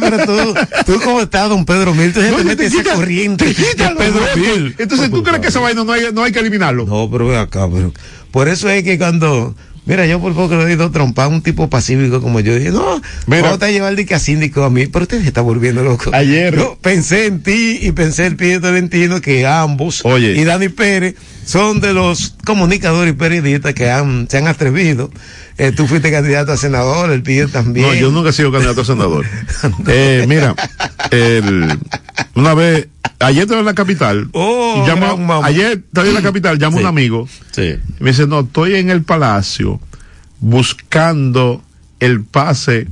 pero 0.00 0.18
tú, 0.26 0.54
tú 0.86 1.00
como 1.00 1.20
estás, 1.22 1.48
don 1.48 1.64
Pedro 1.64 1.94
Mil, 1.94 2.12
tú 2.12 2.20
se 2.20 2.30
No, 2.30 2.36
te 2.36 2.42
te 2.42 2.48
metes 2.48 2.74
esa 2.74 2.94
corriente 2.94 3.46
te 3.46 3.54
quitan 3.54 3.94
de 3.96 4.04
los 4.10 4.12
Pedro 4.14 4.20
votos. 4.20 4.36
Mil. 4.36 4.74
Entonces, 4.78 5.10
¿tú 5.10 5.22
crees 5.22 5.40
que 5.40 5.48
esa 5.48 5.60
vaina 5.60 5.82
no 5.84 5.92
hay, 5.92 6.02
no 6.12 6.22
hay 6.24 6.32
que 6.32 6.40
eliminarlo? 6.40 6.84
No, 6.86 7.08
pero 7.10 7.26
ve 7.28 7.38
acá, 7.38 7.66
pero. 7.72 7.92
Por 8.30 8.48
eso 8.48 8.68
es 8.68 8.82
que 8.84 8.98
cuando. 8.98 9.54
Mira, 9.88 10.06
yo 10.06 10.20
por 10.20 10.34
poco 10.34 10.54
le 10.54 10.64
he 10.70 10.72
ido 10.74 10.90
trompa 10.90 11.24
a 11.24 11.28
un 11.28 11.42
tipo 11.42 11.68
pacífico 11.70 12.20
como 12.20 12.38
yo. 12.40 12.54
Dije, 12.54 12.70
no, 12.70 13.00
Mira. 13.26 13.42
vamos 13.42 13.62
a 13.62 13.70
llevar 13.70 13.90
el 13.90 13.96
dique 13.96 14.14
a 14.14 14.18
síndico 14.18 14.62
a 14.62 14.70
mí. 14.70 14.86
Pero 14.86 15.02
usted 15.04 15.22
se 15.22 15.28
está 15.28 15.40
volviendo 15.40 15.82
loco. 15.82 16.10
Ayer. 16.14 16.54
Yo 16.54 16.78
pensé 16.80 17.24
en 17.26 17.42
ti 17.42 17.78
y 17.82 17.92
pensé 17.92 18.26
en 18.26 18.36
Pío 18.36 18.60
Tolentino 18.60 19.20
que 19.22 19.46
ambos 19.46 20.04
Oye. 20.04 20.32
y 20.38 20.44
Dani 20.44 20.68
Pérez 20.68 21.14
son 21.46 21.80
de 21.80 21.94
los 21.94 22.34
comunicadores 22.44 23.14
y 23.14 23.16
periodistas 23.16 23.72
que 23.72 23.90
han, 23.90 24.28
se 24.30 24.36
han 24.36 24.46
atrevido. 24.46 25.10
Eh, 25.56 25.72
tú 25.74 25.86
fuiste 25.86 26.12
candidato 26.12 26.52
a 26.52 26.56
senador, 26.58 27.10
el 27.10 27.22
Pío 27.22 27.48
también. 27.48 27.86
No, 27.88 27.94
yo 27.94 28.10
nunca 28.10 28.28
he 28.30 28.32
sido 28.34 28.52
candidato 28.52 28.82
a 28.82 28.84
senador. 28.84 29.24
eh, 29.88 30.26
mira, 30.28 30.54
el- 31.10 31.78
una 32.34 32.54
vez, 32.54 32.88
ayer 33.20 33.42
estaba 33.42 33.60
en 33.60 33.66
la 33.66 33.74
capital. 33.74 34.28
Oh, 34.32 34.84
gran 34.86 35.02
ayer 35.44 35.72
estaba 35.86 36.06
en 36.08 36.14
la 36.14 36.22
capital, 36.22 36.58
llama 36.58 36.76
Sí. 36.76 36.82
un 36.82 36.88
amigo. 36.88 37.28
Sí. 37.52 37.74
Y 38.00 38.02
me 38.04 38.10
dice, 38.10 38.26
no, 38.26 38.40
estoy 38.40 38.74
en 38.76 38.90
el 38.90 39.02
palacio 39.02 39.80
buscando 40.40 41.62
el 42.00 42.24
pase 42.24 42.86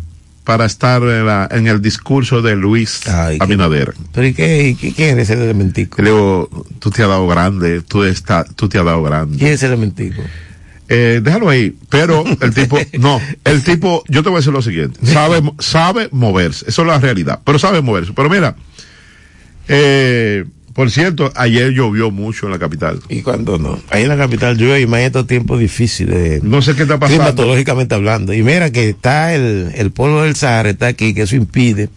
para 0.45 0.65
estar 0.65 1.03
en, 1.03 1.27
la- 1.27 1.49
en 1.51 1.67
el 1.67 1.83
discurso 1.83 2.41
de 2.41 2.55
Luis 2.55 3.01
Abinader. 3.09 3.95
¿Pero 4.13 4.27
y 4.29 4.35
qué, 4.35 4.69
y 4.69 4.75
qué- 4.77 4.93
quién 4.93 5.19
es 5.19 5.29
ese 5.31 5.43
elementico? 5.43 6.01
Le 6.03 6.11
digo, 6.11 6.49
tú 6.79 6.91
te 6.91 7.03
has 7.03 7.09
dado 7.09 7.27
grande, 7.27 7.81
tú, 7.81 8.05
está, 8.05 8.45
tú 8.45 8.69
te 8.69 8.79
has 8.79 8.85
dado 8.85 9.03
grande. 9.03 9.37
¿Quién 9.39 9.51
es 9.51 9.57
ese 9.57 9.67
elementico? 9.67 10.23
Eh, 10.89 11.21
déjalo 11.21 11.49
ahí, 11.49 11.77
pero 11.89 12.23
el 12.41 12.55
tipo, 12.55 12.79
no, 13.01 13.21
el 13.45 13.65
tipo, 13.65 14.05
yo 14.09 14.23
te 14.23 14.29
voy 14.29 14.37
a 14.37 14.39
decir 14.39 14.53
lo 14.53 14.63
siguiente, 14.63 15.01
sabe, 15.05 15.43
sabe 15.59 16.09
moverse, 16.13 16.65
eso 16.69 16.83
es 16.83 16.89
la 16.89 16.99
realidad, 17.01 17.41
pero 17.45 17.59
sabe 17.59 17.81
moverse. 17.83 18.13
Pero 18.15 18.31
mira, 18.31 18.55
eh, 19.69 20.45
por 20.77 20.91
cierto, 20.91 21.33
ayer 21.35 21.71
llovió 21.73 22.11
mucho 22.11 22.47
en 22.47 22.53
la 22.53 22.59
capital. 22.59 23.01
¿Y 23.09 23.23
cuándo 23.23 23.57
no? 23.59 23.81
Ahí 23.91 24.03
en 24.03 24.09
la 24.11 24.17
capital 24.19 24.57
llueve 24.59 24.83
y 24.83 24.87
más 24.87 25.01
en 25.01 25.07
estos 25.07 25.27
tiempos 25.27 25.59
difíciles. 25.59 26.43
No 26.45 26.61
sé 26.63 26.75
qué 26.77 26.83
está 26.83 26.99
pasando. 26.99 27.23
Climatológicamente 27.25 27.95
hablando. 27.95 28.35
Y 28.35 28.43
mira 28.43 28.71
que 28.71 28.91
está 28.91 29.35
el, 29.35 29.73
el 29.75 29.91
polvo 29.91 30.23
del 30.23 30.37
Sahara, 30.37 30.69
está 30.69 30.87
aquí, 30.89 31.15
que 31.15 31.23
eso 31.23 31.35
impide 31.35 31.89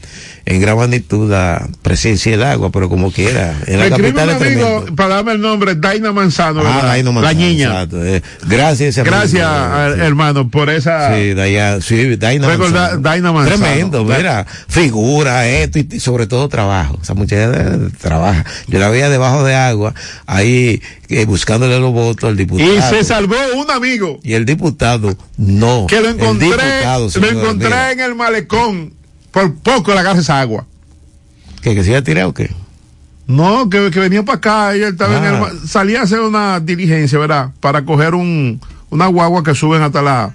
en 0.45 0.61
gran 0.61 0.77
magnitud 0.77 1.29
la 1.29 1.67
presencia 1.83 2.31
del 2.31 2.41
agua, 2.43 2.71
pero 2.71 2.87
como 2.89 3.11
quiera. 3.11 3.53
En 3.67 3.79
la 3.79 3.85
Me 3.85 3.89
escribe 3.89 4.13
capital 4.13 4.29
un 4.37 4.47
amigo, 4.47 4.85
para 4.95 5.15
darme 5.15 5.33
el 5.33 5.41
nombre, 5.41 5.75
Daina 5.75 6.11
Manzano, 6.13 6.61
Ah. 6.65 6.81
Daina 6.85 7.09
la 7.09 7.13
Manzano, 7.21 7.39
niña. 7.39 7.65
exacto, 7.67 8.05
eh. 8.05 8.21
Gracias, 8.47 8.97
amigo. 8.97 9.15
Gracias, 9.15 9.45
a- 9.45 9.87
hermano, 10.05 10.49
por 10.49 10.69
esa... 10.69 11.13
Sí, 11.15 11.33
Daina, 11.33 11.81
sí, 11.81 12.15
Daina 12.15 12.47
Manzano. 12.57 12.97
Daina 13.01 13.31
Manzano. 13.33 13.57
Tremendo, 13.61 14.05
mira, 14.05 14.45
figura, 14.69 15.47
esto 15.47 15.79
y, 15.79 15.87
y 15.91 15.99
sobre 15.99 16.25
todo 16.27 16.47
trabajo. 16.47 16.97
Esa 17.01 17.13
muchacha 17.13 17.51
eh, 17.53 17.89
trabaja. 18.01 18.45
Yo 18.69 18.79
la 18.79 18.89
veía 18.89 19.09
debajo 19.09 19.43
de 19.43 19.55
agua, 19.55 19.93
ahí 20.25 20.81
eh, 21.09 21.25
buscándole 21.25 21.79
los 21.79 21.91
votos 21.91 22.29
al 22.29 22.37
diputado. 22.37 22.73
Y 22.73 22.81
se 22.81 23.03
salvó 23.03 23.35
un 23.55 23.69
amigo 23.71 24.19
Y 24.23 24.33
el 24.33 24.45
diputado, 24.45 25.17
no. 25.37 25.85
que 25.87 25.99
lo 26.01 26.09
El 26.09 26.15
encontré, 26.19 26.47
diputado, 26.47 27.03
lo 27.05 27.09
señora, 27.09 27.31
encontré 27.33 27.91
en 27.91 27.99
el 27.99 28.15
malecón. 28.15 28.93
Por 29.31 29.53
poco 29.55 29.93
le 29.93 29.99
agarra 29.99 30.19
esa 30.19 30.39
agua. 30.39 30.65
¿Que, 31.61 31.75
que 31.75 31.83
se 31.83 31.89
iba 31.89 31.99
a 31.99 32.03
tirar 32.03 32.25
o 32.25 32.33
qué? 32.33 32.49
No, 33.27 33.69
que, 33.69 33.91
que 33.91 33.99
venía 33.99 34.23
para 34.23 34.37
acá 34.37 34.75
y 34.77 34.81
él 34.81 34.93
estaba 34.93 35.17
en 35.17 35.23
el 35.25 35.35
Ah. 35.35 35.51
salía 35.67 35.99
a 35.99 36.03
hacer 36.03 36.19
una 36.21 36.59
diligencia, 36.59 37.19
¿verdad? 37.19 37.51
Para 37.59 37.85
coger 37.85 38.15
un, 38.15 38.59
una 38.89 39.05
guagua 39.07 39.43
que 39.43 39.53
suben 39.53 39.83
hasta 39.83 40.01
la, 40.01 40.33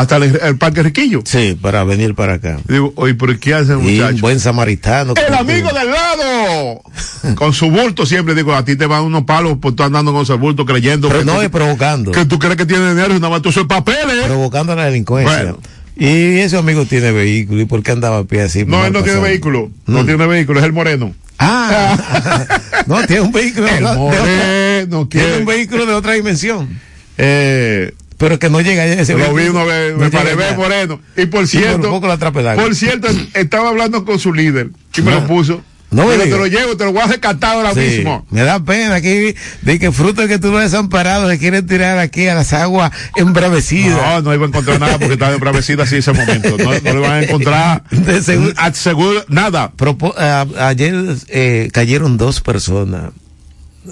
hasta 0.00 0.16
el, 0.16 0.38
el 0.42 0.56
Parque 0.58 0.82
Riquillo. 0.82 1.22
Sí, 1.24 1.58
para 1.60 1.82
venir 1.84 2.14
para 2.14 2.34
acá. 2.34 2.58
Digo, 2.68 2.92
oye, 2.96 3.14
pero 3.14 3.38
¿qué 3.40 3.54
hace 3.54 3.72
el 3.72 3.78
Y 3.82 3.98
un 3.98 4.04
muchacho? 4.06 4.20
buen 4.20 4.40
samaritano. 4.40 5.14
El 5.16 5.34
amigo 5.34 5.68
tú. 5.70 5.74
del 5.76 5.90
lado, 5.90 6.82
con 7.34 7.52
su 7.52 7.70
bulto 7.70 8.06
siempre, 8.06 8.34
digo, 8.34 8.54
a 8.54 8.64
ti 8.64 8.76
te 8.76 8.86
van 8.86 9.02
unos 9.02 9.24
palos 9.24 9.58
por 9.58 9.74
tú 9.74 9.82
andando 9.82 10.12
con 10.12 10.22
ese 10.22 10.34
bulto 10.34 10.64
creyendo 10.64 11.08
Pero 11.08 11.20
que, 11.20 11.26
no, 11.26 11.42
es 11.42 11.48
provocando. 11.50 12.12
que 12.12 12.24
tú 12.26 12.38
crees 12.38 12.56
que 12.56 12.66
tiene 12.66 12.88
dinero 12.90 13.10
y 13.14 13.18
nada 13.20 13.30
más 13.30 13.42
tú 13.42 13.50
son 13.52 13.66
papeles. 13.66 14.24
Provocando 14.26 14.74
la 14.76 14.84
delincuencia. 14.84 15.36
Bueno. 15.36 15.58
Y 15.96 16.38
ese 16.38 16.56
amigo 16.56 16.84
tiene 16.84 17.10
vehículo. 17.10 17.60
¿Y 17.60 17.64
por 17.64 17.82
qué 17.82 17.90
andaba 17.90 18.18
a 18.18 18.24
pie 18.24 18.42
así? 18.42 18.64
No, 18.64 18.86
él 18.86 18.92
no 18.92 19.02
tiene 19.02 19.18
vehículo, 19.18 19.68
no 19.86 20.02
Mm. 20.02 20.06
tiene 20.06 20.26
vehículo, 20.28 20.60
es 20.60 20.64
el 20.66 20.72
moreno. 20.72 21.12
Ah, 21.40 22.46
no, 22.86 23.04
tiene 23.04 23.22
un 23.22 23.32
vehículo. 23.32 23.66
El 23.66 23.78
de 23.78 23.84
otra- 23.84 23.94
moreno, 23.98 25.08
tiene 25.08 25.38
un 25.38 25.44
vehículo 25.44 25.86
de 25.86 25.94
otra 25.94 26.12
dimensión. 26.12 26.68
Eh, 27.16 27.92
Pero 28.18 28.38
que 28.38 28.50
no 28.50 28.60
llega 28.60 28.84
ese 28.84 29.14
lo 29.14 29.32
vi 29.32 29.48
una 29.48 29.64
vez, 29.64 29.92
No 29.94 30.00
me 30.00 30.10
paré 30.10 30.34
ver 30.34 30.56
moreno. 30.56 31.00
Y 31.16 31.26
por 31.26 31.40
por 31.40 31.46
cierto, 31.48 31.94
agua. 31.94 32.56
por 32.56 32.74
cierto, 32.74 33.08
estaba 33.34 33.68
hablando 33.70 34.04
con 34.04 34.18
su 34.18 34.34
líder 34.34 34.70
y 34.96 35.02
me 35.02 35.12
No. 35.12 35.20
lo 35.20 35.26
puso. 35.26 35.62
No 35.90 36.04
me 36.04 36.12
Digo, 36.18 36.24
te 36.24 36.30
lo 36.30 36.46
llevo, 36.46 36.76
te 36.76 36.84
lo 36.84 36.92
voy 36.92 37.00
a 37.00 37.06
rescatar 37.06 37.54
ahora 37.54 37.72
Sí, 37.72 37.80
mismo. 37.80 38.26
Me 38.30 38.42
da 38.42 38.62
pena 38.62 38.96
aquí 38.96 39.34
de 39.62 39.78
que 39.78 39.90
fruto 39.90 40.20
de 40.20 40.28
que 40.28 40.38
tú 40.38 40.50
lo 40.50 40.58
desamparado 40.58 41.26
le 41.28 41.38
quieren 41.38 41.66
tirar 41.66 41.98
aquí 41.98 42.26
a 42.26 42.34
las 42.34 42.52
aguas 42.52 42.92
embravecidas. 43.16 43.96
No, 43.96 44.20
no 44.20 44.34
iba 44.34 44.44
a 44.44 44.48
encontrar 44.48 44.78
nada 44.80 44.98
porque 44.98 45.14
estaba 45.14 45.32
embravecida 45.32 45.84
así 45.84 45.96
ese 45.96 46.12
momento. 46.12 46.56
No, 46.58 46.64
no 46.74 46.92
le 46.92 46.98
van 46.98 47.12
a 47.12 47.22
encontrar 47.22 47.84
De 47.90 48.20
seguro- 48.22 48.52
a- 48.58 48.74
seguro 48.74 49.24
nada. 49.28 49.72
Propo- 49.74 50.14
a- 50.18 50.68
ayer 50.68 50.94
eh, 51.28 51.70
cayeron 51.72 52.18
dos 52.18 52.40
personas. 52.42 53.12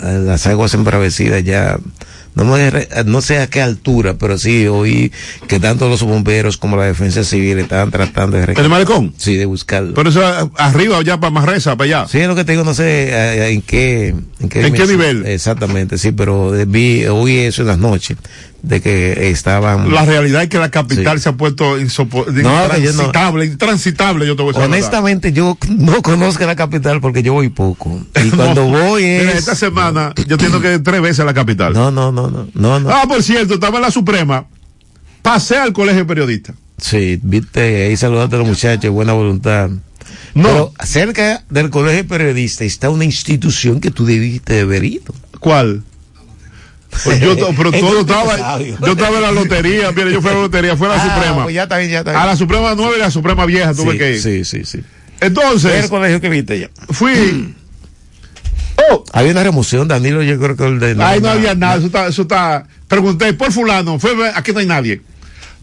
a 0.02 0.10
Las 0.10 0.46
aguas 0.46 0.74
embravecidas 0.74 1.42
ya. 1.44 1.78
No, 2.36 2.44
me 2.44 2.70
no 3.06 3.20
sé 3.22 3.38
a 3.38 3.46
qué 3.48 3.62
altura, 3.62 4.14
pero 4.18 4.36
sí 4.38 4.66
oí 4.66 5.10
que 5.48 5.58
tanto 5.58 5.88
los 5.88 6.02
bomberos 6.02 6.58
como 6.58 6.76
la 6.76 6.84
defensa 6.84 7.24
civil 7.24 7.58
estaban 7.58 7.90
tratando 7.90 8.36
de 8.36 8.52
¿El 8.52 8.68
malecón? 8.68 9.14
Sí, 9.16 9.36
de 9.36 9.46
buscarlo. 9.46 9.94
Pero 9.94 10.10
eso 10.10 10.24
a- 10.24 10.50
arriba, 10.58 11.00
ya 11.02 11.18
para 11.18 11.30
Marreza, 11.30 11.76
para 11.76 12.00
allá. 12.02 12.08
Sí, 12.08 12.18
es 12.18 12.28
lo 12.28 12.36
que 12.36 12.44
te 12.44 12.52
digo, 12.52 12.62
no 12.62 12.74
sé 12.74 13.08
eh, 13.10 13.48
en 13.52 13.62
qué 13.62 14.14
en 14.40 14.48
qué, 14.50 14.66
¿En 14.66 14.74
qué 14.74 14.86
nivel? 14.86 15.24
Exactamente, 15.26 15.96
sí, 15.96 16.12
pero 16.12 16.54
eh, 16.54 16.66
vi, 16.68 17.06
oí 17.06 17.38
eso 17.38 17.62
en 17.62 17.68
las 17.68 17.78
noches, 17.78 18.18
de 18.62 18.80
que 18.80 19.30
estaban... 19.30 19.92
La 19.92 20.04
realidad 20.04 20.42
es 20.42 20.48
que 20.48 20.58
la 20.58 20.70
capital 20.70 21.18
Sí. 21.18 21.22
se 21.24 21.28
ha 21.28 21.32
puesto 21.36 21.78
insopo- 21.78 22.26
No, 22.26 22.32
que 22.32 22.82
yo 22.82 22.92
no- 22.92 23.04
intransitable, 23.04 23.44
intransitable, 23.46 24.26
yo 24.26 24.36
te 24.36 24.42
voy 24.42 24.54
a. 24.56 24.58
Honestamente, 24.58 25.32
yo 25.32 25.56
no 25.68 26.02
conozco 26.02 26.44
la 26.46 26.56
capital 26.56 27.00
porque 27.00 27.22
yo 27.22 27.32
voy 27.34 27.48
poco. 27.48 28.00
Y 28.24 28.30
cuando 28.36 28.68
No, 28.68 28.78
voy 28.88 29.02
mira, 29.04 29.32
es... 29.32 29.38
esta 29.38 29.54
semana 29.54 30.12
yo 30.26 30.36
tengo 30.38 30.60
que 30.60 30.74
ir 30.74 30.82
tres 30.82 31.00
veces 31.00 31.20
a 31.20 31.24
la 31.24 31.34
capital. 31.34 31.72
No, 31.72 31.90
no, 31.90 32.10
no, 32.12 32.28
no, 32.30 32.48
no, 32.54 32.80
no. 32.80 32.90
Ah, 32.90 33.04
por 33.06 33.22
cierto, 33.22 33.54
estaba 33.54 33.76
en 33.76 33.82
la 33.82 33.90
Suprema. 33.90 34.46
Pasé 35.22 35.56
al 35.58 35.72
colegio 35.72 36.00
de 36.02 36.06
periodistas. 36.06 36.56
Sí, 36.78 37.18
viste, 37.22 37.86
ahí 37.86 37.96
saludando 37.96 38.36
a 38.36 38.38
los 38.40 38.48
muchachos, 38.48 38.90
buena 38.90 39.12
voluntad. 39.12 39.70
No. 40.34 40.42
Pero 40.48 40.72
cerca 40.84 41.44
del 41.50 41.70
colegio 41.70 42.06
periodista 42.06 42.64
está 42.64 42.90
una 42.90 43.04
institución 43.04 43.80
que 43.80 43.90
tú 43.90 44.04
debiste 44.04 44.52
de 44.54 44.60
haber 44.60 44.84
ido. 44.84 45.14
¿Cuál? 45.40 45.82
Pues 47.04 47.20
yo, 47.20 47.36
pero 47.56 47.70
todo 47.72 48.00
estaba, 48.00 48.58
yo 48.60 48.92
estaba 48.92 49.16
en 49.16 49.22
la 49.22 49.32
lotería, 49.32 49.92
mire, 49.92 50.12
yo 50.12 50.20
fui 50.22 50.30
a 50.30 50.34
la 50.34 50.40
lotería, 50.40 50.76
fue 50.76 50.86
a 50.88 50.96
la 50.96 51.02
Ah, 51.02 51.14
Suprema. 51.14 51.42
pues 51.44 51.54
ya 51.54 51.62
está 51.64 51.78
bien, 51.78 51.90
ya 51.90 51.98
está 51.98 52.10
bien. 52.12 52.22
A 52.22 52.26
la 52.26 52.36
Suprema 52.36 52.74
nueva 52.74 52.96
y 52.96 52.98
la 53.00 53.10
Suprema 53.10 53.44
vieja 53.46 53.74
tuve 53.74 53.92
Sí, 53.92 53.98
que 53.98 54.12
ir. 54.14 54.22
sí, 54.22 54.44
sí, 54.44 54.64
sí. 54.64 54.80
Entonces, 55.20 55.84
el 55.84 55.90
colegio 55.90 56.20
que 56.20 56.28
viste 56.28 56.58
ya. 56.60 56.70
fui, 56.90 57.54
oh, 58.90 59.04
Había 59.12 59.32
una 59.32 59.42
remoción, 59.44 59.88
Danilo, 59.88 60.22
yo 60.22 60.38
creo 60.38 60.56
que 60.56 60.64
el 60.66 60.78
de... 60.80 61.02
ahí 61.02 61.20
no 61.20 61.28
había 61.30 61.54
nada, 61.54 61.76
eso 61.76 61.86
está, 61.86 62.06
eso 62.06 62.22
está, 62.22 62.66
pregunté 62.88 63.32
por 63.32 63.52
fulano, 63.52 63.98
fue, 63.98 64.12
aquí 64.34 64.52
no 64.52 64.60
hay 64.60 64.66
nadie. 64.66 65.00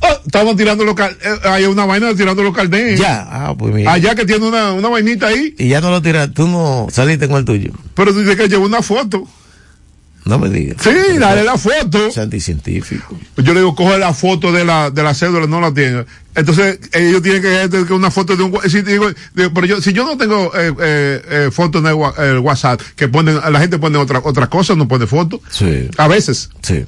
Oh, 0.06 0.20
estaban 0.26 0.58
tirando 0.58 0.84
los, 0.84 0.96
cal- 0.96 1.16
eh, 1.24 1.48
hay 1.48 1.64
una 1.64 1.86
vaina 1.86 2.14
tirando 2.14 2.44
los 2.44 2.54
carnés. 2.54 3.00
Ya, 3.00 3.26
ah, 3.30 3.56
pues 3.58 3.74
mira. 3.74 3.94
Allá 3.94 4.16
que 4.16 4.26
tiene 4.26 4.46
una, 4.46 4.74
una 4.74 4.90
vainita 4.90 5.28
ahí, 5.28 5.56
Y 5.58 5.70
ya 5.70 5.80
no 5.80 5.92
lo 5.92 6.02
tiraste, 6.02 6.34
tú 6.34 6.46
no 6.48 6.88
saliste 6.92 7.30
con 7.30 7.38
el 7.38 7.46
tuyo. 7.46 7.72
pero 7.96 8.12
dice 8.12 8.36
que 8.36 8.50
llevó 8.50 8.66
una 8.66 8.82
foto. 8.82 9.26
No 10.26 10.40
me 10.40 10.50
digas. 10.50 10.78
Sí, 10.82 11.18
dale 11.20 11.44
la 11.44 11.58
foto. 11.58 12.08
Es 12.08 12.18
anticientífico. 12.18 13.18
Yo 13.38 13.54
le 13.54 13.60
digo, 13.60 13.76
coge 13.76 13.98
la 13.98 14.14
foto 14.14 14.52
de 14.54 14.64
la, 14.64 14.90
de 14.90 15.04
la 15.04 15.14
cédula, 15.14 15.48
no 15.48 15.60
la 15.60 15.74
tiene. 15.74 16.06
Entonces, 16.34 16.80
ellos 16.94 17.22
tienen 17.22 17.42
que 17.42 17.70
tener 17.70 17.92
una 17.92 18.10
foto 18.10 18.36
de 18.36 18.44
un 18.44 18.58
si, 18.70 18.82
digo, 18.82 19.12
digo, 19.34 19.54
pero 19.54 19.68
yo, 19.68 19.82
si 19.82 19.92
yo 19.92 20.06
no 20.06 20.18
tengo 20.18 20.52
eh, 20.56 20.74
eh, 20.80 21.22
eh, 21.30 21.50
foto 21.52 21.80
en 21.80 21.88
el, 21.88 22.40
WhatsApp, 22.40 22.82
que 22.96 23.10
ponen, 23.10 23.36
la 23.36 23.60
gente 23.60 23.78
pone 23.78 23.98
otra, 23.98 24.22
otra 24.24 24.48
cosa, 24.48 24.76
no 24.76 24.88
pone 24.88 25.08
foto. 25.08 25.42
Sí. 25.50 25.90
A 25.98 26.08
veces. 26.08 26.50
Sí. 26.62 26.86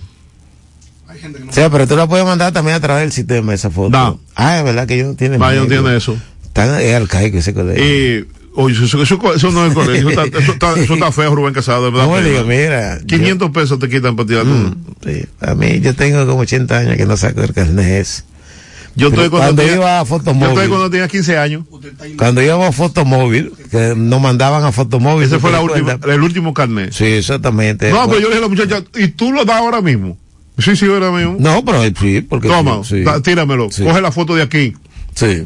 Sí, 1.49 1.61
pero 1.71 1.87
tú 1.87 1.95
la 1.95 2.07
puedes 2.07 2.25
mandar 2.25 2.53
también 2.53 2.75
a 2.75 2.79
través 2.79 3.03
del 3.03 3.11
sistema 3.11 3.53
esa 3.53 3.69
foto. 3.69 3.89
No. 3.89 4.19
Ah, 4.35 4.57
es 4.57 4.63
verdad 4.63 4.87
que 4.87 4.95
ellos 4.95 5.07
no 5.07 5.15
tienen. 5.15 5.39
No, 5.39 5.49
ellos 5.49 5.63
no 5.63 5.69
tienen 5.69 5.91
eso. 5.93 6.17
Tan 6.53 6.79
es 6.79 6.95
arcaico 6.95 7.37
ese 7.37 7.53
colegio. 7.53 7.83
Y, 7.83 8.27
oye, 8.55 8.85
eso, 8.85 9.01
eso, 9.01 9.19
eso 9.35 9.51
no 9.51 9.65
es 9.65 9.73
colegio, 9.75 10.09
eso 10.09 10.21
está, 10.21 10.39
eso 10.39 10.51
está, 10.53 10.79
eso 10.79 10.93
está 10.93 11.11
feo, 11.11 11.35
Rubén 11.35 11.53
Casado, 11.53 11.91
verdad. 11.91 12.07
No 12.07 12.21
digas, 12.21 12.45
mira. 12.45 12.99
500 13.05 13.51
pesos 13.51 13.79
te 13.79 13.89
quitan 13.89 14.15
para 14.15 14.27
tirar. 14.27 14.45
Mm, 14.45 14.75
sí, 15.03 15.25
a 15.41 15.55
mí 15.55 15.79
yo 15.81 15.95
tengo 15.95 16.25
como 16.25 16.39
80 16.41 16.77
años 16.77 16.97
que 16.97 17.05
no 17.05 17.17
saco 17.17 17.41
el 17.41 17.53
carnet 17.53 18.01
ese. 18.01 18.23
Yo 18.97 19.09
estoy 19.09 19.29
cuando, 19.29 19.55
tenía, 19.61 19.75
iba 19.75 19.99
a 19.99 20.05
yo 20.05 20.15
estoy 20.15 20.19
fotomóvil, 20.19 20.69
cuando 20.69 20.89
tenía 20.89 21.07
15 21.07 21.37
años. 21.37 21.65
cuando 22.17 22.41
íbamos 22.41 22.69
a 22.69 22.71
fotomóvil, 22.71 23.51
que 23.69 23.93
nos 23.95 24.21
mandaban 24.21 24.63
a 24.63 24.71
fotomóvil. 24.71 25.25
Ese 25.25 25.35
¿tú 25.35 25.41
fue 25.41 25.51
la 25.51 25.61
última, 25.61 25.99
el 26.07 26.21
último 26.21 26.53
carnet. 26.53 26.93
Sí, 26.93 27.05
exactamente. 27.05 27.89
No, 27.89 28.07
Bueno, 28.07 28.09
pero 28.09 28.21
yo 28.21 28.29
le 28.29 28.35
dije 28.35 28.37
a 28.37 28.41
la 28.41 28.47
muchacha, 28.47 28.83
¿y 28.97 29.09
tú 29.09 29.33
lo 29.33 29.43
das 29.43 29.57
ahora 29.57 29.81
mismo? 29.81 30.17
Sí, 30.57 30.77
sí, 30.77 30.85
ahora 30.85 31.11
mismo. 31.11 31.35
No, 31.39 31.65
pero 31.65 31.83
sí, 31.99 32.21
porque. 32.21 32.47
Toma, 32.47 32.83
sí, 32.85 33.03
tíramelo. 33.23 33.69
Sí. 33.69 33.83
Coge 33.83 33.99
la 33.99 34.11
foto 34.11 34.33
de 34.35 34.43
aquí. 34.43 34.73
Sí. 35.13 35.43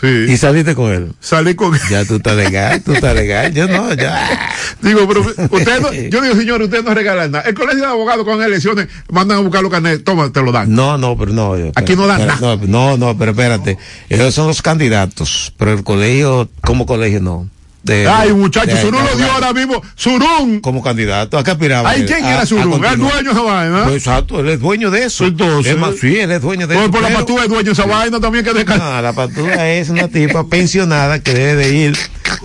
Sí. 0.00 0.26
Y 0.28 0.36
saliste 0.36 0.74
con 0.74 0.92
él. 0.92 1.12
Salí 1.20 1.54
con. 1.54 1.72
Ya 1.90 2.04
tú 2.04 2.16
estás 2.16 2.36
legal, 2.36 2.82
tú 2.82 2.92
estás 2.92 3.14
legal. 3.14 3.52
Yo 3.54 3.66
no, 3.66 3.92
ya. 3.94 4.28
Digo, 4.82 5.08
pero 5.08 5.20
usted 5.22 5.80
no, 5.80 5.92
yo 5.92 6.20
digo, 6.20 6.34
señor, 6.34 6.60
usted 6.62 6.82
no 6.84 6.92
regala 6.94 7.28
nada. 7.28 7.44
El 7.48 7.54
colegio 7.54 7.80
de 7.80 7.86
abogados 7.86 8.24
con 8.24 8.42
elecciones 8.42 8.88
mandan 9.10 9.38
a 9.38 9.40
buscar 9.40 9.62
los 9.62 9.70
carnets, 9.70 10.04
toma, 10.04 10.30
te 10.32 10.42
lo 10.42 10.52
dan. 10.52 10.74
No, 10.74 10.98
no, 10.98 11.16
pero 11.16 11.32
no. 11.32 11.56
yo- 11.56 11.72
Aquí 11.74 11.96
no 11.96 12.06
dan 12.06 12.26
nada. 12.26 12.58
No, 12.66 12.96
no, 12.96 13.16
pero 13.16 13.30
espérate. 13.30 13.78
Esos 14.08 14.34
son 14.34 14.48
los 14.48 14.60
candidatos, 14.62 15.52
pero 15.56 15.72
el 15.72 15.82
colegio, 15.82 16.48
como 16.62 16.84
colegio, 16.86 17.20
no. 17.20 17.48
De- 17.86 18.06
Ay, 18.08 18.28
de- 18.28 18.34
muchacho, 18.34 18.74
de- 18.74 18.80
Surún 18.82 19.00
lo 19.04 19.16
dio 19.16 19.30
ahora 19.30 19.52
mismo. 19.52 19.80
Surún. 19.94 20.58
Como 20.60 20.82
candidato, 20.82 21.38
¿a 21.38 21.44
qué 21.44 21.52
aspiraba? 21.52 21.88
Ay? 21.90 22.04
¿quién 22.04 22.24
era 22.24 22.44
Surún? 22.44 22.84
¿El 22.84 22.98
dueño 22.98 23.22
de 23.22 23.30
esa 23.30 23.42
vaina? 23.42 23.84
Pues, 23.84 23.96
exacto, 23.96 24.40
él 24.40 24.48
es 24.48 24.60
dueño 24.60 24.90
de 24.90 25.04
eso. 25.04 25.24
Entonces. 25.24 25.72
Es 25.72 25.78
más, 25.78 25.94
sí, 26.00 26.16
él 26.18 26.32
es 26.32 26.42
dueño 26.42 26.66
de 26.66 26.74
Por, 26.74 26.82
eso. 26.82 26.90
por 26.90 27.02
la 27.02 27.10
patúa 27.10 27.42
es 27.44 27.48
dueño 27.48 27.62
de 27.64 27.70
esa 27.72 27.86
vaina 27.86 28.18
también 28.20 28.44
que 28.44 28.52
deja. 28.52 28.76
No, 28.76 29.00
la 29.02 29.12
patúa 29.12 29.68
es 29.70 29.88
una 29.88 30.08
tipa 30.08 30.48
pensionada 30.48 31.22
que 31.22 31.32
debe 31.32 31.54
de 31.54 31.76
ir, 31.76 31.96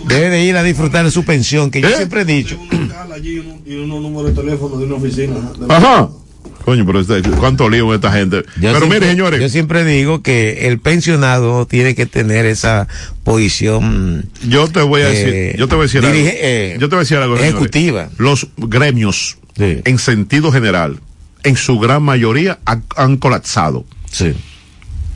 debe 0.06 0.30
de 0.30 0.44
ir 0.44 0.56
a 0.58 0.64
disfrutar 0.64 1.04
de 1.06 1.12
su 1.12 1.26
pensión, 1.26 1.72
que 1.72 1.82
yo 1.82 1.88
¿Eh? 1.90 1.96
siempre 1.96 2.22
he 2.22 2.26
dicho. 2.26 2.58
allí 3.12 3.44
y 3.66 3.76
unos 3.76 4.00
números 4.02 4.34
de 4.36 4.42
teléfono 4.42 4.78
de 4.78 4.86
una 4.86 4.96
oficina. 4.96 5.34
de- 5.58 5.74
Ajá. 5.74 6.08
Coño, 6.64 6.86
pero 6.86 7.00
este, 7.00 7.22
cuánto 7.32 7.70
lío 7.70 7.94
esta 7.94 8.12
gente. 8.12 8.44
pero 8.60 8.88
mire, 8.88 9.08
señores. 9.10 9.42
Yo 9.42 9.50
siempre 9.50 9.84
digo 9.84 10.22
que 10.22 10.68
el 10.68 10.80
pensionado 10.80 11.66
tiene 11.66 11.96
que 11.96 12.06
tener 12.06 12.46
esa 12.46 12.88
posición. 13.24 14.30
Yo 14.48 14.68
te 14.68 14.82
voy 14.82 15.02
a 15.02 15.10
decir, 15.10 15.56
yo 15.58 15.68
te 15.68 15.76
voy 15.76 15.84
a 15.84 15.88
decir 15.88 16.06
algo. 16.06 16.18
Eh, 16.18 16.78
yo 16.80 16.90
te 16.90 16.96
voy 16.96 17.02
a 17.02 17.06
decir 17.06 17.18
algo. 17.18 17.38
Ejecutiva. 17.38 18.10
Los 18.18 18.48
gremios, 18.58 19.38
en 19.58 19.98
sentido 19.98 20.52
general, 20.52 21.00
en 21.44 21.56
su 21.56 21.80
gran 21.80 22.04
mayoría, 22.04 22.60
han, 22.66 23.18
colapsado. 23.18 23.86
Sí. 24.12 24.34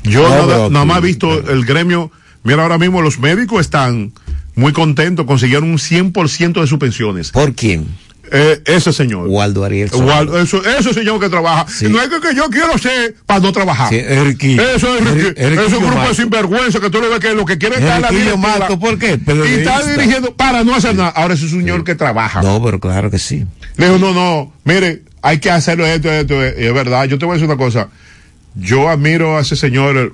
Yo 0.04 0.28
nada, 0.70 0.86
más 0.86 0.98
he 1.00 1.02
visto 1.02 1.50
el 1.50 1.66
gremio. 1.66 2.12
Mira, 2.44 2.64
ahora 2.64 2.78
mismo 2.78 3.02
los 3.02 3.20
médicos 3.20 3.62
están 3.62 4.14
muy 4.56 4.72
contentos, 4.72 5.26
consiguieron 5.26 5.70
un 5.70 5.78
100% 5.78 6.62
de 6.62 6.68
sus 6.68 6.78
pensiones. 6.78 7.32
¿Por 7.32 7.54
quién? 7.54 7.88
Eh, 8.32 8.62
ese 8.66 8.92
señor. 8.94 9.28
Waldo 9.28 9.64
Ariel. 9.64 9.90
Waldo, 9.94 10.40
eso, 10.40 10.64
ese 10.66 10.94
señor 10.94 11.20
que 11.20 11.30
trabaja. 11.30 11.66
No 11.90 12.02
es 12.02 12.10
que, 12.10 12.36
yo 12.36 12.50
quiero 12.50 12.78
ser 12.78 13.16
para 13.26 13.40
no 13.40 13.52
trabajar. 13.52 13.90
Sí, 13.90 13.98
Eso 13.98 14.98
es 14.98 15.38
Eso 15.38 15.62
es 15.62 15.74
un 15.74 15.86
grupo 15.86 16.08
de 16.08 16.16
sinvergüenza 16.16 16.80
que 16.80 16.90
tú 16.90 17.02
le 17.02 17.10
ves 17.10 17.20
que 17.20 17.34
lo 17.34 17.46
que 17.46 17.58
quiere 17.58 17.76
es 17.76 17.82
estar 17.82 18.02
la 18.02 18.36
Mato, 18.36 18.80
¿por 18.80 18.98
qué? 18.98 19.20
y 19.26 19.54
está 19.60 19.82
dirigiendo 19.84 20.36
para 20.36 20.64
no 20.64 20.76
hacer 20.76 20.96
nada. 20.96 21.10
Ahora 21.10 21.34
ese 21.34 21.46
es 21.46 21.54
un 21.54 21.62
señor 21.62 21.84
que 21.84 21.96
trabaja. 21.96 22.42
No, 22.42 22.62
pero 22.64 22.80
claro 22.80 23.10
que 23.10 23.20
sí. 23.20 23.46
Le 23.78 23.86
dijo, 23.88 24.00
no, 24.00 24.14
no, 24.14 24.54
mire, 24.64 25.04
hay 25.22 25.40
que 25.40 25.52
hacerlo 25.52 25.86
esto, 25.86 26.12
esto, 26.12 26.44
esto. 26.44 26.62
Y 26.62 26.66
es 26.66 26.74
verdad, 26.74 27.06
yo 27.06 27.18
te 27.18 27.26
voy 27.26 27.34
a 27.34 27.36
decir 27.36 27.48
una 27.48 27.58
cosa. 27.58 27.90
Yo 28.56 28.90
admiro 28.90 29.38
a 29.38 29.42
ese 29.42 29.56
señor 29.56 30.14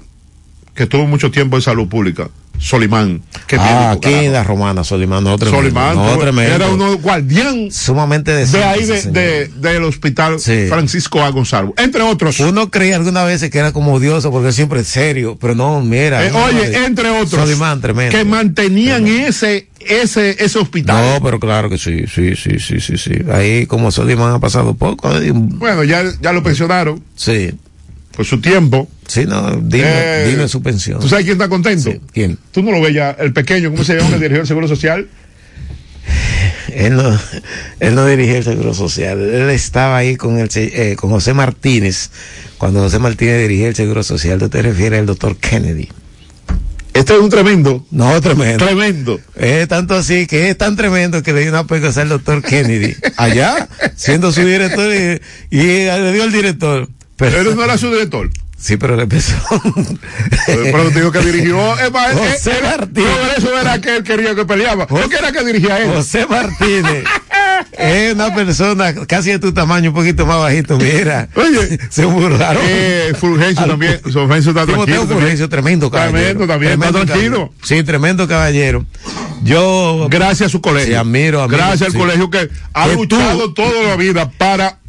que 0.73 0.87
tuvo 0.87 1.05
mucho 1.05 1.31
tiempo 1.31 1.57
en 1.57 1.61
salud 1.61 1.87
pública 1.87 2.29
Solimán. 2.61 3.23
ah, 3.57 3.91
aquí 3.91 4.13
en 4.13 4.33
la 4.33 4.43
romana, 4.43 4.83
Solimán, 4.83 5.23
no 5.23 5.35
tremendo. 5.35 5.61
Solimán 5.63 5.95
no, 5.95 6.17
tremendo. 6.19 6.55
era 6.55 6.69
uno 6.69 6.95
guardián 6.99 7.71
sumamente 7.71 8.31
de 8.31 8.63
ahí 8.63 8.85
de, 8.85 9.47
del 9.47 9.83
hospital 9.83 10.39
Francisco 10.39 11.21
A. 11.21 11.29
Gonzalo, 11.29 11.73
entre 11.77 12.03
otros. 12.03 12.39
Uno 12.39 12.69
creía 12.69 12.97
algunas 12.97 13.25
veces 13.25 13.49
que 13.49 13.57
era 13.57 13.73
como 13.73 13.93
odioso 13.93 14.31
porque 14.31 14.51
siempre 14.51 14.81
es 14.81 14.87
serio, 14.87 15.37
pero 15.41 15.55
no, 15.55 15.81
mira. 15.81 16.25
Eh, 16.25 16.31
oye, 16.31 16.85
entre 16.85 17.09
otros. 17.09 17.41
Solimán, 17.41 17.81
tremendo. 17.81 18.15
Que 18.15 18.23
mantenían 18.25 19.07
ese 19.07 19.67
ese 19.79 20.37
ese 20.43 20.59
hospital. 20.59 21.15
No, 21.15 21.23
pero 21.23 21.39
claro 21.39 21.67
que 21.67 21.79
sí, 21.79 22.05
sí, 22.07 22.35
sí, 22.35 22.59
sí, 22.59 22.79
sí, 22.79 22.97
sí. 22.97 23.13
Ahí 23.31 23.65
como 23.65 23.89
Solimán 23.91 24.35
ha 24.35 24.39
pasado 24.39 24.75
poco. 24.75 25.09
Bueno, 25.33 25.83
ya, 25.83 26.03
ya 26.21 26.31
lo 26.31 26.43
pensionaron. 26.43 27.03
Sí 27.15 27.51
por 28.11 28.25
su 28.25 28.39
tiempo. 28.39 28.87
Sí, 29.11 29.25
no, 29.25 29.59
dime, 29.61 29.89
eh, 29.89 30.27
dime 30.29 30.47
su 30.47 30.63
pensión. 30.63 31.01
¿Tú 31.01 31.09
sabes 31.09 31.25
quién 31.25 31.33
está 31.33 31.49
contento? 31.49 31.91
¿Quién? 32.13 32.37
Tú 32.53 32.63
no 32.63 32.71
lo 32.71 32.79
ves 32.79 32.93
ya, 32.93 33.11
el 33.19 33.33
pequeño, 33.33 33.69
¿cómo 33.69 33.83
se 33.83 33.95
llama 33.95 34.15
el 34.15 34.21
dirigidor 34.21 34.37
del 34.37 34.47
Seguro 34.47 34.69
Social? 34.69 35.09
Él 36.73 36.95
no, 36.95 37.19
él 37.81 37.95
no 37.95 38.05
dirigía 38.05 38.37
el 38.37 38.45
Seguro 38.45 38.73
Social, 38.73 39.19
él 39.19 39.49
estaba 39.49 39.97
ahí 39.97 40.15
con, 40.15 40.37
el, 40.37 40.49
eh, 40.55 40.95
con 40.97 41.09
José 41.09 41.33
Martínez, 41.33 42.09
cuando 42.57 42.79
José 42.79 42.99
Martínez 42.99 43.41
dirigía 43.41 43.67
el 43.67 43.75
Seguro 43.75 44.01
Social, 44.01 44.39
tú 44.39 44.47
te 44.47 44.61
refieres 44.61 45.01
al 45.01 45.05
doctor 45.07 45.35
Kennedy. 45.35 45.89
Este 46.93 47.13
es 47.13 47.19
un 47.19 47.29
tremendo. 47.29 47.85
No, 47.91 48.21
tremendo. 48.21 48.65
Tremendo. 48.65 49.19
Es 49.35 49.67
tanto 49.67 49.95
así 49.95 50.25
que 50.25 50.49
es 50.49 50.57
tan 50.57 50.77
tremendo 50.77 51.21
que 51.21 51.33
le 51.33 51.41
dio 51.41 51.49
una 51.49 51.67
pegosa 51.67 52.03
al 52.03 52.09
doctor 52.09 52.41
Kennedy. 52.41 52.95
Allá, 53.17 53.67
siendo 53.97 54.31
su 54.31 54.45
director 54.45 54.93
y, 54.93 55.19
y 55.49 55.63
le 55.85 56.13
dio 56.13 56.23
al 56.23 56.31
director. 56.31 56.87
Pero 57.17 57.41
él 57.41 57.55
no 57.57 57.63
era 57.65 57.77
su 57.77 57.91
director. 57.91 58.29
Sí, 58.61 58.77
pero 58.77 58.95
le 58.95 59.03
empezó. 59.03 59.35
pero 60.45 60.89
te 60.89 60.99
digo 60.99 61.11
que 61.11 61.19
dirigió. 61.19 61.79
Es 61.79 61.91
más, 61.91 62.13
José 62.13 62.53
Martínez. 62.61 63.09
eso 63.37 63.59
era 63.59 63.81
que 63.81 63.97
él 63.97 64.03
quería 64.03 64.35
que 64.35 64.45
peleaba. 64.45 64.85
¿Por 64.85 65.09
qué 65.09 65.15
era 65.15 65.31
que 65.31 65.43
dirigía 65.43 65.79
él? 65.79 65.91
José 65.91 66.27
Martínez. 66.27 67.03
es 67.71 68.13
una 68.13 68.35
persona 68.35 68.93
casi 69.07 69.31
de 69.31 69.39
tu 69.39 69.51
tamaño, 69.51 69.89
un 69.89 69.95
poquito 69.95 70.27
más 70.27 70.37
bajito, 70.37 70.77
mira. 70.77 71.27
Oye. 71.35 71.79
Se 71.89 72.05
burlaron. 72.05 72.61
Eh, 72.63 73.13
Fulgencio 73.19 73.65
también. 73.65 73.99
Fulgencio 73.99 74.51
está 74.51 74.67
tranquilo. 74.67 75.07
Fulgencio, 75.07 75.49
tremendo 75.49 75.89
caballero. 75.89 76.19
Tremendo 76.19 76.47
también, 76.47 76.71
tremendo 76.73 76.99
está 76.99 77.13
tranquilo. 77.13 77.53
Sí, 77.63 77.81
tremendo 77.81 78.27
caballero. 78.27 78.85
Yo. 79.43 80.07
Gracias 80.07 80.47
a 80.47 80.49
su 80.51 80.61
colegio. 80.61 80.89
Sí, 80.89 80.93
admiro, 80.93 81.41
admiro 81.41 81.57
Gracias 81.57 81.93
al 81.93 81.99
colegio 81.99 82.29
que 82.29 82.47
ha 82.73 82.87
luchado 82.89 83.53
toda 83.55 83.81
la 83.87 83.95
vida 83.95 84.29
para 84.29 84.80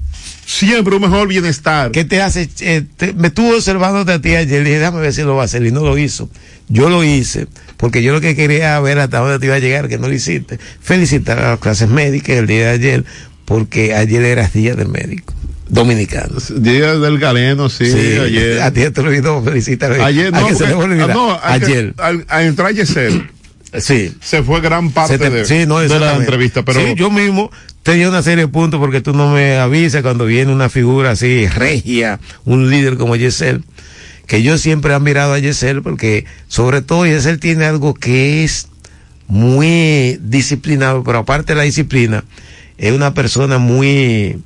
siempre 0.53 0.95
un 0.95 1.03
mejor 1.03 1.29
bienestar. 1.29 1.91
¿Qué 1.91 2.05
te 2.05 2.21
hace? 2.21 2.49
Eh, 2.61 2.85
me 3.17 3.29
estuvo 3.29 3.55
observando 3.55 4.11
a 4.11 4.19
ti 4.21 4.35
ayer 4.35 4.61
y 4.63 4.65
dije, 4.65 4.79
déjame 4.79 5.01
ver 5.01 5.13
si 5.13 5.23
lo 5.23 5.35
va 5.35 5.43
a 5.43 5.45
hacer 5.47 5.65
y 5.65 5.73
no 5.73 5.81
lo 5.81 5.97
hizo. 5.99 6.29
Yo 6.69 6.89
lo 6.89 7.05
hice 7.05 7.47
porque 7.77 8.03
yo 8.03 8.13
lo 8.13 8.21
que 8.21 8.37
quería 8.37 8.79
ver 8.81 8.99
hasta 8.99 9.19
dónde 9.19 9.39
te 9.39 9.47
iba 9.47 9.57
a 9.57 9.59
llegar, 9.59 9.89
que 9.89 9.99
no 9.99 10.09
lo 10.09 10.15
hiciste. 10.15 10.59
Felicitar 10.81 11.39
a 11.39 11.51
las 11.51 11.59
clases 11.59 11.89
médicas 11.89 12.37
el 12.37 12.47
día 12.47 12.67
de 12.67 12.71
ayer 12.71 13.05
porque 13.45 13.95
ayer 13.95 14.23
era 14.23 14.49
día 14.49 14.75
del 14.75 14.89
médico 14.89 15.35
dominicano. 15.69 16.37
Día 16.57 16.95
del 16.97 17.19
galeno, 17.19 17.69
sí, 17.69 17.85
ayer. 17.85 18.61
A 18.61 18.71
ti 18.71 18.89
te 18.91 19.01
olvidó 19.01 19.43
felicitar. 19.43 19.93
Ayer, 19.93 20.33
no, 20.33 20.47
que 20.47 20.55
se 20.55 20.67
le 20.67 20.75
ah, 20.75 21.07
no, 21.09 21.41
ayer. 21.43 21.95
al, 21.97 22.25
entrar 22.45 22.73
Yesel, 22.75 23.29
sí. 23.79 24.15
se 24.21 24.43
fue 24.43 24.61
gran 24.61 24.91
parte 24.91 25.19
de, 25.19 25.45
sí, 25.45 25.67
no, 25.67 25.79
de 25.79 25.99
la 25.99 26.17
entrevista. 26.17 26.65
Pero 26.65 26.81
sí, 26.81 26.95
yo 26.95 27.11
mismo 27.11 27.51
tenía 27.83 28.09
una 28.09 28.23
serie 28.23 28.47
de 28.47 28.49
puntos 28.49 28.81
porque 28.81 29.01
tú 29.01 29.13
no 29.13 29.33
me 29.33 29.57
avisas 29.57 30.03
cuando 30.03 30.27
viene 30.27 30.53
una 30.53 30.69
figura 30.69 31.11
así 31.11 31.47
regia, 31.49 32.21
un 32.45 32.71
líder 32.71 32.97
como 32.97 33.17
Yesel, 33.17 33.65
que 34.27 34.43
yo 34.43 34.59
siempre 34.59 34.93
he 34.93 34.95
admirado 34.97 35.33
a 35.35 35.39
Yesel 35.39 35.83
porque 35.83 36.25
sobre 36.49 36.83
todo 36.83 37.07
Yesel 37.07 37.41
tiene 37.41 37.65
algo 37.65 37.95
que 37.95 38.45
es 38.45 38.69
muy 39.27 40.19
disciplinado, 40.21 41.03
pero 41.05 41.19
aparte 41.19 41.55
de 41.55 41.57
la 41.57 41.63
disciplina, 41.63 42.25
es 42.77 42.93
una 42.93 43.15
persona 43.15 43.59
muy... 43.59 44.39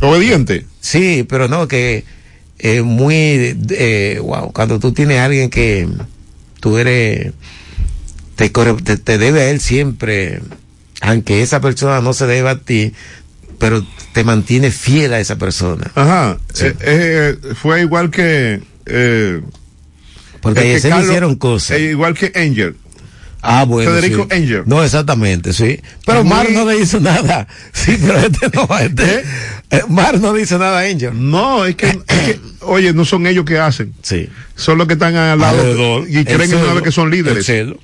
Obediente. 0.00 0.64
Sí, 0.80 1.26
pero 1.28 1.48
no, 1.48 1.68
que 1.68 2.04
es 2.58 2.82
muy... 2.82 3.56
Eh, 3.70 4.18
wow, 4.22 4.50
cuando 4.52 4.78
tú 4.80 4.92
tienes 4.92 5.18
a 5.18 5.26
alguien 5.26 5.50
que 5.50 5.86
tú 6.60 6.78
eres... 6.78 7.32
Te, 8.50 8.96
te 8.96 9.18
debe 9.18 9.42
a 9.42 9.50
él 9.50 9.60
siempre 9.60 10.40
aunque 11.02 11.42
esa 11.42 11.60
persona 11.60 12.00
no 12.00 12.14
se 12.14 12.26
deba 12.26 12.52
a 12.52 12.58
ti, 12.58 12.94
pero 13.58 13.84
te 14.12 14.24
mantiene 14.24 14.70
fiel 14.70 15.12
a 15.12 15.20
esa 15.20 15.36
persona. 15.36 15.90
Ajá. 15.94 16.38
Eh, 16.60 16.74
eh, 16.80 17.36
fue 17.60 17.82
igual 17.82 18.10
que. 18.10 18.62
Eh, 18.86 19.40
Porque 20.40 20.78
se 20.78 20.88
hicieron 20.88 21.36
cosas. 21.36 21.78
igual 21.78 22.14
que 22.14 22.32
Angel. 22.34 22.76
Ah, 23.44 23.64
bueno. 23.64 23.90
Federico 23.90 24.28
Angel. 24.30 24.62
No, 24.66 24.84
exactamente, 24.84 25.52
sí. 25.52 25.80
Pero 26.06 26.22
Mar 26.22 26.48
no 26.52 26.64
le 26.64 26.78
hizo 26.78 27.00
nada. 27.00 27.48
Sí, 27.72 27.98
pero 28.00 28.18
este 28.18 28.48
no. 28.54 28.68
Este, 28.78 29.24
Mar 29.88 30.20
no 30.20 30.38
hizo 30.38 30.56
nada 30.58 30.80
a 30.80 30.82
Angel. 30.82 31.10
No, 31.14 31.64
es 31.64 31.74
que, 31.74 31.86
es 31.88 31.96
que, 32.06 32.40
oye, 32.60 32.92
no 32.92 33.04
son 33.04 33.26
ellos 33.26 33.44
que 33.44 33.58
hacen. 33.58 33.92
Sí. 34.02 34.28
Son 34.54 34.78
los 34.78 34.86
que 34.86 34.92
están 34.92 35.16
al 35.16 35.40
lado 35.40 36.06
y 36.06 36.24
creen 36.24 36.50
vez 36.50 36.82
que 36.84 36.92
son 36.92 37.10
líderes. 37.10 37.48
Eh, 37.48 37.74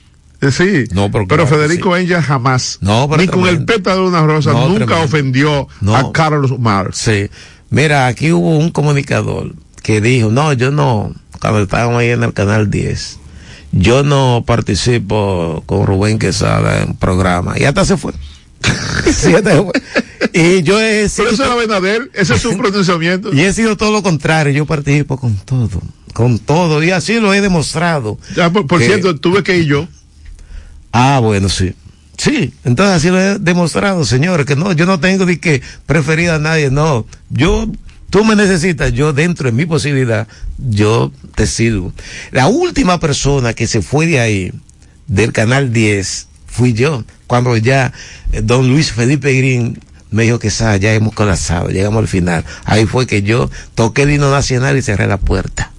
sí, 0.50 0.84
no, 0.92 1.10
pero, 1.10 1.46
Federico 1.46 1.94
Angel 1.94 2.22
jamás, 2.22 2.78
ni 3.18 3.26
con 3.26 3.46
el 3.46 3.64
pétalo 3.64 4.02
de 4.02 4.08
una 4.08 4.26
rosa, 4.26 4.52
nunca 4.52 5.00
ofendió 5.00 5.68
a 5.92 6.12
Carlos 6.12 6.58
Mar. 6.58 6.90
Sí, 6.92 7.28
mira, 7.70 8.06
aquí 8.06 8.32
hubo 8.32 8.56
un 8.56 8.70
comunicador 8.70 9.54
que 9.82 10.00
dijo, 10.00 10.30
no, 10.30 10.52
yo 10.52 10.70
no, 10.70 11.12
cuando 11.40 11.62
estábamos 11.62 12.00
ahí 12.00 12.10
en 12.10 12.22
el 12.22 12.32
canal 12.32 12.70
10, 12.70 13.18
yo 13.72 14.02
no 14.02 14.44
participo 14.46 15.62
con 15.66 15.86
Rubén 15.86 16.18
Quesada 16.18 16.82
en 16.82 16.94
programa, 16.94 17.58
y 17.58 17.64
hasta 17.64 17.84
se 17.84 17.96
fue. 17.96 18.12
Y 20.32 20.62
yo 20.62 20.80
he 20.80 21.08
sido. 21.08 21.28
Pero 21.28 21.34
eso 21.34 21.44
era 21.44 21.54
Benader, 21.54 22.10
ese 22.12 22.34
es 22.34 22.42
su 22.42 22.56
pronunciamiento. 22.58 23.32
Y 23.32 23.42
he 23.42 23.52
sido 23.52 23.76
todo 23.76 23.92
lo 23.92 24.02
contrario, 24.02 24.52
yo 24.52 24.66
participo 24.66 25.16
con 25.16 25.36
todo, 25.36 25.80
con 26.12 26.38
todo, 26.38 26.82
y 26.82 26.90
así 26.90 27.20
lo 27.20 27.32
he 27.34 27.40
demostrado. 27.40 28.18
Ya, 28.36 28.50
por, 28.50 28.82
cierto, 28.82 29.16
tuve 29.16 29.42
que 29.42 29.58
ir 29.58 29.66
yo 29.66 29.88
Ah, 30.92 31.20
bueno, 31.20 31.48
sí. 31.48 31.74
Sí, 32.16 32.52
entonces 32.64 32.96
así 32.96 33.10
lo 33.10 33.20
he 33.20 33.38
demostrado, 33.38 34.04
señores, 34.04 34.44
que 34.44 34.56
no, 34.56 34.72
yo 34.72 34.86
no 34.86 34.98
tengo 34.98 35.24
de 35.24 35.38
que 35.38 35.62
preferir 35.86 36.30
a 36.30 36.40
nadie, 36.40 36.68
no. 36.68 37.06
Yo, 37.30 37.70
tú 38.10 38.24
me 38.24 38.34
necesitas, 38.34 38.92
yo 38.92 39.12
dentro 39.12 39.46
de 39.46 39.52
mi 39.52 39.66
posibilidad, 39.66 40.26
yo 40.58 41.12
te 41.36 41.46
sirvo. 41.46 41.92
La 42.32 42.48
última 42.48 42.98
persona 42.98 43.54
que 43.54 43.68
se 43.68 43.82
fue 43.82 44.08
de 44.08 44.18
ahí, 44.18 44.52
del 45.06 45.32
canal 45.32 45.72
10, 45.72 46.26
fui 46.46 46.72
yo, 46.72 47.04
cuando 47.28 47.56
ya 47.56 47.92
eh, 48.32 48.42
don 48.42 48.68
Luis 48.68 48.90
Felipe 48.90 49.32
Green 49.34 49.78
me 50.10 50.24
dijo 50.24 50.40
que 50.40 50.50
ya 50.50 50.94
hemos 50.94 51.14
colapsado, 51.14 51.68
llegamos 51.68 52.00
al 52.00 52.08
final. 52.08 52.44
Ahí 52.64 52.86
fue 52.86 53.06
que 53.06 53.22
yo 53.22 53.48
toqué 53.76 54.02
el 54.02 54.10
himno 54.10 54.30
nacional 54.30 54.76
y 54.76 54.82
cerré 54.82 55.06
la 55.06 55.18
puerta. 55.18 55.70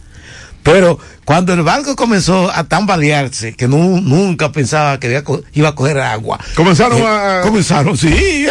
Pero 0.63 0.99
Cuando 1.30 1.53
el 1.53 1.61
barco 1.61 1.95
comenzó 1.95 2.49
a 2.51 2.63
tambalearse, 2.63 3.53
que 3.53 3.67
nunca 3.67 4.51
pensaba 4.51 4.99
que 4.99 5.23
iba 5.53 5.69
a 5.69 5.75
coger 5.75 5.99
agua. 5.99 6.39
Comenzaron 6.55 6.97
eh, 6.97 7.05
a. 7.05 7.41
Comenzaron, 7.43 7.95
sí. 7.95 8.47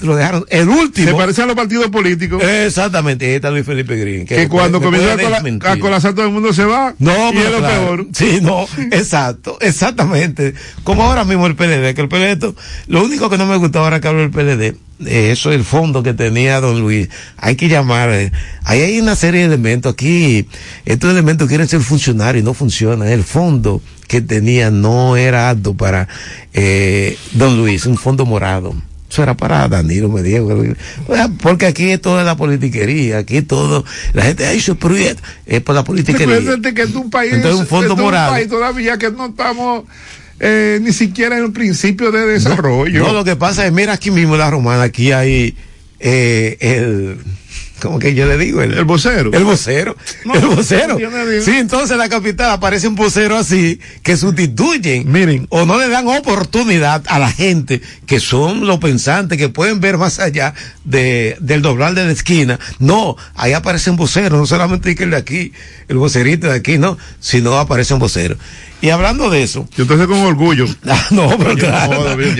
Lo 0.00 0.14
dejaron. 0.14 0.46
El 0.48 0.68
último. 0.68 1.08
Se 1.08 1.14
parecen 1.16 1.42
a 1.42 1.46
los 1.48 1.56
partidos 1.56 1.88
políticos. 1.88 2.40
Exactamente. 2.40 3.26
Ahí 3.26 3.32
está 3.32 3.50
Luis 3.50 3.66
Felipe 3.66 3.96
Green. 3.96 4.26
Que, 4.26 4.48
cuando 4.48 4.80
comienza 4.80 5.14
a, 5.14 5.76
colapsar 5.80 6.14
todo 6.14 6.26
el 6.26 6.30
mundo 6.30 6.52
se 6.52 6.64
va. 6.64 6.94
No, 7.00 7.32
y 7.32 7.38
es 7.38 7.50
lo 7.50 7.60
peor. 7.60 8.06
Sí, 8.12 8.38
no. 8.40 8.68
Exacto. 8.92 9.58
Exactamente. 9.60 10.54
Como 10.84 11.02
ahora 11.02 11.24
mismo 11.24 11.48
el 11.48 11.56
PLD, 11.56 11.96
que 11.96 12.00
el 12.02 12.08
PLD, 12.08 12.54
lo 12.86 13.02
único 13.02 13.28
que 13.28 13.38
no 13.38 13.46
me 13.46 13.56
gustó 13.56 13.80
ahora 13.80 14.00
que 14.00 14.06
hablo 14.06 14.20
del 14.20 14.30
PLD 14.30 14.76
eh, 15.06 15.30
eso 15.32 15.50
es 15.50 15.56
el 15.56 15.64
fondo 15.64 16.02
que 16.02 16.14
tenía 16.14 16.60
don 16.60 16.80
Luis. 16.80 17.08
Hay 17.36 17.56
que 17.56 17.68
llamar. 17.68 18.10
Eh, 18.10 18.32
ahí 18.64 18.80
hay 18.82 19.00
una 19.00 19.16
serie 19.16 19.40
de 19.40 19.46
elementos. 19.46 19.92
Aquí, 19.92 20.46
estos 20.84 21.10
elementos 21.10 21.48
quieren 21.48 21.68
ser 21.68 21.80
funcionarios 21.80 22.42
y 22.42 22.44
no 22.44 22.54
funcionan. 22.54 23.08
El 23.08 23.24
fondo 23.24 23.82
que 24.06 24.20
tenía 24.20 24.70
no 24.70 25.16
era 25.16 25.48
alto 25.48 25.74
para 25.74 26.08
eh, 26.52 27.16
don 27.32 27.56
Luis, 27.56 27.86
un 27.86 27.96
fondo 27.96 28.26
morado. 28.26 28.74
Eso 29.10 29.24
era 29.24 29.36
para 29.36 29.66
Danilo 29.66 30.08
me 30.08 30.22
dijo 30.22 30.48
Porque 31.42 31.66
aquí 31.66 31.90
es 31.90 32.00
toda 32.00 32.22
la 32.22 32.36
politiquería, 32.36 33.18
aquí 33.18 33.42
todo, 33.42 33.84
la 34.12 34.22
gente, 34.22 34.46
ay, 34.46 34.58
eso 34.58 34.78
es 35.46 35.62
por 35.62 35.74
la 35.74 35.82
politiquería. 35.82 36.38
que 36.72 36.82
es 36.82 36.94
un 36.94 37.10
país, 37.10 37.32
Entonces, 37.32 37.60
un 37.60 37.66
fondo 37.66 37.96
morado. 37.96 38.30
Un 38.30 38.36
país 38.36 38.48
todavía 38.48 38.98
que 38.98 39.10
no 39.10 39.26
estamos 39.26 39.84
eh, 40.40 40.78
ni 40.82 40.92
siquiera 40.92 41.38
en 41.38 41.44
el 41.44 41.52
principio 41.52 42.10
de 42.10 42.26
desarrollo. 42.26 43.04
No, 43.04 43.12
lo 43.12 43.24
que 43.24 43.36
pasa 43.36 43.66
es, 43.66 43.72
mira 43.72 43.92
aquí 43.92 44.10
mismo 44.10 44.36
la 44.36 44.50
romana, 44.50 44.82
aquí 44.84 45.12
hay 45.12 45.54
eh, 46.00 46.56
el 46.60 47.18
como 47.80 47.98
que 47.98 48.14
yo 48.14 48.26
le 48.26 48.36
digo? 48.36 48.62
El, 48.62 48.84
vocero. 48.84 49.30
El 49.32 49.44
vocero. 49.44 49.96
el 50.34 50.46
vocero. 50.46 50.98
Sí, 51.42 51.52
entonces 51.52 51.92
en 51.92 51.98
la 51.98 52.08
capital 52.08 52.50
aparece 52.50 52.86
un 52.86 52.94
vocero 52.94 53.36
así 53.36 53.80
que 54.02 54.16
sustituyen. 54.16 55.10
Miren. 55.10 55.46
O 55.48 55.66
no 55.66 55.78
le 55.78 55.88
dan 55.88 56.06
oportunidad 56.06 57.02
a 57.08 57.18
la 57.18 57.32
gente 57.32 57.80
que 58.06 58.20
son 58.20 58.66
los 58.66 58.78
pensantes, 58.78 59.38
que 59.38 59.48
pueden 59.48 59.80
ver 59.80 59.96
más 59.96 60.20
allá 60.20 60.54
de, 60.84 61.36
del 61.40 61.62
doblar 61.62 61.94
de 61.94 62.04
la 62.04 62.12
esquina. 62.12 62.60
No, 62.78 63.16
ahí 63.34 63.54
aparece 63.54 63.90
un 63.90 63.96
vocero, 63.96 64.36
no 64.36 64.46
solamente 64.46 64.90
el 65.00 65.10
de 65.10 65.16
aquí, 65.16 65.52
el 65.88 65.96
vocerito 65.96 66.48
de 66.48 66.54
aquí, 66.54 66.78
no, 66.78 66.98
sino 67.18 67.58
aparece 67.58 67.94
un 67.94 68.00
vocero. 68.00 68.36
Y 68.82 68.90
hablando 68.90 69.28
de 69.30 69.42
eso. 69.42 69.68
Yo 69.76 69.84
estoy 69.84 70.06
con 70.06 70.18
orgullo. 70.20 70.66
Ah, 70.90 71.06
no, 71.10 71.38
pero 71.38 71.54
claro. 71.54 72.16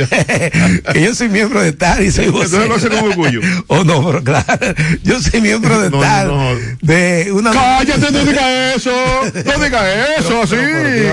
yo... 0.94 1.14
soy 1.14 1.28
miembro 1.28 1.60
de 1.62 1.72
tal 1.72 2.02
y 2.02 2.10
soy 2.10 2.24
Entonces 2.26 2.68
lo 2.68 2.74
hace 2.74 2.88
con 2.88 2.98
orgullo. 2.98 3.40
Oh, 3.68 3.84
no, 3.84 4.04
pero 4.04 4.24
claro. 4.24 4.74
Yo 5.04 5.20
soy 5.20 5.40
miembro 5.40 5.80
de 5.80 5.90
tal. 5.90 6.58
De 6.80 7.30
una. 7.32 7.52
Cállate, 7.52 8.10
no 8.10 8.24
digas 8.24 8.76
eso. 8.76 8.90
No 8.90 9.64
digas 9.64 9.84
eso, 10.18 10.42
así. 10.42 10.56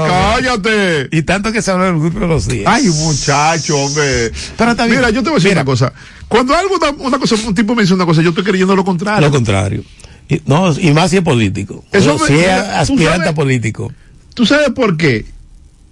cállate. 0.07 1.09
Y 1.11 1.21
tanto 1.21 1.51
que 1.51 1.61
se 1.61 1.71
habla 1.71 1.85
del 1.85 1.99
grupo 1.99 2.19
de 2.19 2.27
los 2.27 2.47
días. 2.47 2.65
Ay, 2.65 2.87
muchacho, 2.87 3.77
hombre. 3.77 4.31
Pero 4.57 4.75
también, 4.75 4.99
Mira, 4.99 5.11
yo 5.11 5.21
te 5.21 5.29
voy 5.29 5.37
a 5.37 5.39
decir 5.39 5.51
una 5.51 5.65
cosa. 5.65 5.93
Cuando 6.27 6.55
algo, 6.55 6.75
una 6.99 7.19
cosa, 7.19 7.35
un 7.45 7.53
tipo 7.53 7.75
me 7.75 7.83
dice 7.83 7.93
una 7.93 8.05
cosa, 8.05 8.21
yo 8.21 8.29
estoy 8.29 8.43
creyendo 8.43 8.75
lo 8.75 8.83
contrario. 8.83 9.27
Lo 9.27 9.31
contrario. 9.31 9.83
Y, 10.29 10.41
no, 10.45 10.73
y 10.77 10.91
más 10.91 11.11
si 11.11 11.17
es 11.17 11.23
político. 11.23 11.85
Eso 11.91 12.17
si 12.19 12.33
es 12.33 12.49
aspirante 12.49 13.29
a 13.29 13.35
político. 13.35 13.91
¿Tú 14.37 14.45
sabes 14.45 14.69
por 14.69 14.97
qué? 14.97 15.25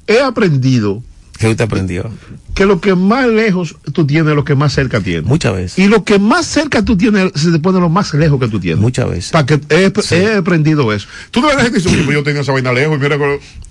He 0.05 0.19
aprendido. 0.19 1.01
¿Qué 1.39 1.47
usted 1.47 1.65
aprendió? 1.65 2.11
Que 2.53 2.67
lo 2.67 2.79
que 2.79 2.93
más 2.93 3.25
lejos 3.25 3.75
tú 3.91 4.05
tienes, 4.05 4.35
lo 4.35 4.45
que 4.45 4.53
más 4.53 4.71
cerca 4.71 5.01
tienes. 5.01 5.25
Muchas 5.25 5.55
veces. 5.55 5.79
Y 5.79 5.87
lo 5.87 6.03
que 6.03 6.19
más 6.19 6.45
cerca 6.45 6.85
tú 6.85 6.95
tienes, 6.95 7.31
se 7.33 7.51
te 7.51 7.57
pone 7.57 7.79
lo 7.79 7.89
más 7.89 8.13
lejos 8.13 8.39
que 8.39 8.47
tú 8.47 8.59
tienes. 8.59 8.79
Muchas 8.79 9.09
veces. 9.09 9.31
Para 9.31 9.47
que 9.47 9.59
he, 9.69 10.35
aprendido 10.35 10.93
eso. 10.93 11.07
Tú 11.31 11.41
no 11.41 11.49
gente 11.49 11.71
que 11.71 11.77
dice, 11.79 12.13
yo 12.13 12.21
tenía 12.21 12.41
esa 12.41 12.51
vaina 12.51 12.71
lejos 12.71 12.97
y 12.97 13.01
mira. 13.01 13.17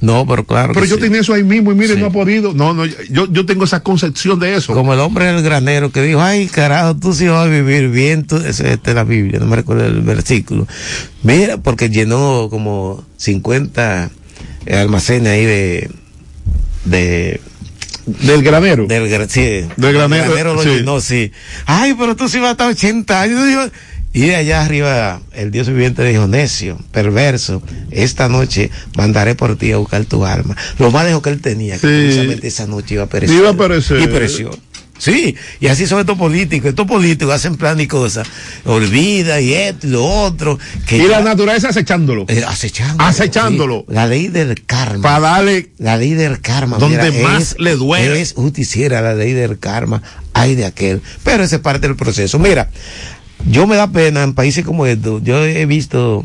No, 0.01 0.27
pero 0.27 0.43
claro. 0.43 0.75
Pero 0.75 0.87
yo 0.87 0.99
tenía 0.99 1.21
eso 1.21 1.35
ahí 1.35 1.45
mismo 1.45 1.71
y 1.71 1.77
mire, 1.77 1.95
no 1.97 2.07
ha 2.07 2.11
podido. 2.11 2.53
No, 2.53 2.75
no, 2.75 2.85
yo, 2.85 3.31
yo 3.31 3.47
tengo 3.47 3.67
esa 3.67 3.79
concepción 3.79 4.41
de 4.41 4.57
eso. 4.57 4.75
Como 4.75 4.93
el 4.93 4.99
hombre 4.99 5.27
del 5.27 5.41
granero 5.41 5.93
que 5.93 6.03
dijo, 6.03 6.21
ay, 6.21 6.49
carajo, 6.49 6.97
tú 6.97 7.13
sí 7.13 7.29
vas 7.29 7.47
a 7.47 7.49
vivir 7.49 7.91
bien. 7.91 8.27
Tú, 8.27 8.39
esa 8.39 8.73
es 8.73 8.81
la 8.87 9.05
Biblia, 9.05 9.39
no 9.39 9.47
me 9.47 9.55
recuerdo 9.55 9.87
el 9.87 10.01
versículo. 10.01 10.67
Mira, 11.23 11.59
porque 11.59 11.91
llenó 11.91 12.49
como 12.51 13.05
50 13.19 14.11
almacén 14.67 15.27
ahí 15.27 15.45
de, 15.45 15.91
de 16.85 17.41
del 18.07 18.43
granero. 18.43 18.87
Del, 18.87 19.31
sí, 19.31 19.67
del 19.77 19.93
granero. 19.95 20.63
sí. 20.63 20.83
No, 20.85 21.01
sí. 21.01 21.33
Ay, 21.67 21.95
pero 21.99 22.17
tú 22.17 22.29
sí 22.29 22.39
vas 22.39 22.49
a 22.49 22.53
estar 22.53 22.71
80 22.71 23.21
años. 23.21 23.71
Y 24.13 24.27
de 24.27 24.37
allá 24.37 24.65
arriba, 24.65 25.21
el 25.33 25.51
Dios 25.51 25.69
viviente 25.69 26.05
dijo, 26.05 26.29
necio, 26.29 26.79
perverso, 26.93 27.61
esta 27.91 28.29
noche 28.29 28.71
mandaré 28.97 29.35
por 29.35 29.57
ti 29.57 29.73
a 29.73 29.79
buscar 29.79 30.05
tu 30.05 30.25
alma. 30.25 30.57
Lo 30.79 30.93
más 30.93 31.05
lejos 31.05 31.21
que 31.21 31.31
él 31.31 31.41
tenía, 31.41 31.75
que 31.75 31.81
precisamente 31.89 32.47
esa 32.47 32.69
noche 32.69 32.95
iba 32.95 33.03
a 33.03 33.09
perecer. 33.09 33.37
Iba 33.37 33.51
a 33.51 33.55
perecer. 33.55 34.01
Y 34.01 34.07
pereció. 34.07 34.57
Sí, 35.05 35.37
y 35.61 35.67
así 35.67 35.87
son 35.87 36.01
estos 36.01 36.17
políticos. 36.17 36.71
Estos 36.71 36.87
políticos 36.87 37.35
hacen 37.35 37.57
plan 37.57 37.79
y 37.79 37.87
cosas. 37.87 38.27
Olvida 38.65 39.39
y 39.39 39.53
esto 39.53 39.87
y 39.87 39.91
lo 39.91 40.03
otro. 40.03 40.59
Que 40.87 40.97
y 40.97 41.07
la 41.07 41.21
naturaleza 41.21 41.69
acechándolo. 41.69 42.25
Eh, 42.27 42.43
acechándolo. 42.43 43.05
Acechándolo. 43.07 43.85
La 43.89 44.07
ley 44.07 44.29
del 44.29 44.65
karma. 44.65 45.03
Para 45.03 45.21
darle. 45.21 45.73
La 45.77 45.99
ley 45.99 46.15
del 46.15 46.41
karma. 46.41 46.79
Donde 46.79 47.13
más 47.23 47.57
le 47.59 47.77
duele. 47.77 48.19
Es 48.19 48.33
justiciera 48.33 49.03
la 49.03 49.15
ley 49.15 49.35
del 49.35 49.59
karma. 49.59 50.01
Hay 50.33 50.55
de 50.55 50.65
aquel. 50.65 51.03
Pero 51.23 51.45
esa 51.45 51.57
es 51.57 51.61
parte 51.61 51.87
del 51.87 51.97
proceso. 51.97 52.39
Mira, 52.39 52.71
yo 53.47 53.67
me 53.67 53.77
da 53.77 53.93
pena 53.93 54.23
en 54.23 54.33
países 54.33 54.65
como 54.65 54.87
estos. 54.87 55.23
Yo 55.23 55.45
he 55.45 55.67
visto 55.67 56.25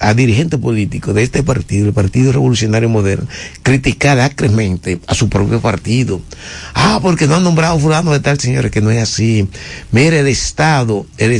a 0.00 0.14
dirigentes 0.14 0.58
políticos 0.58 1.14
de 1.14 1.22
este 1.22 1.42
partido, 1.42 1.86
el 1.86 1.92
Partido 1.92 2.32
Revolucionario 2.32 2.88
Moderno, 2.88 3.28
criticar 3.62 4.18
acremente 4.18 4.98
a 5.06 5.14
su 5.14 5.28
propio 5.28 5.60
partido. 5.60 6.22
Ah, 6.74 6.98
porque 7.02 7.26
no 7.26 7.36
han 7.36 7.44
nombrado 7.44 7.78
fulano 7.78 8.12
de 8.12 8.20
tal, 8.20 8.40
señores, 8.40 8.72
que 8.72 8.80
no 8.80 8.90
es 8.90 9.02
así. 9.02 9.46
Mire, 9.92 10.20
el 10.20 10.26
Estado, 10.26 11.06
el, 11.18 11.32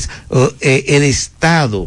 eh, 0.61 0.85
el 0.89 1.03
Estado 1.03 1.87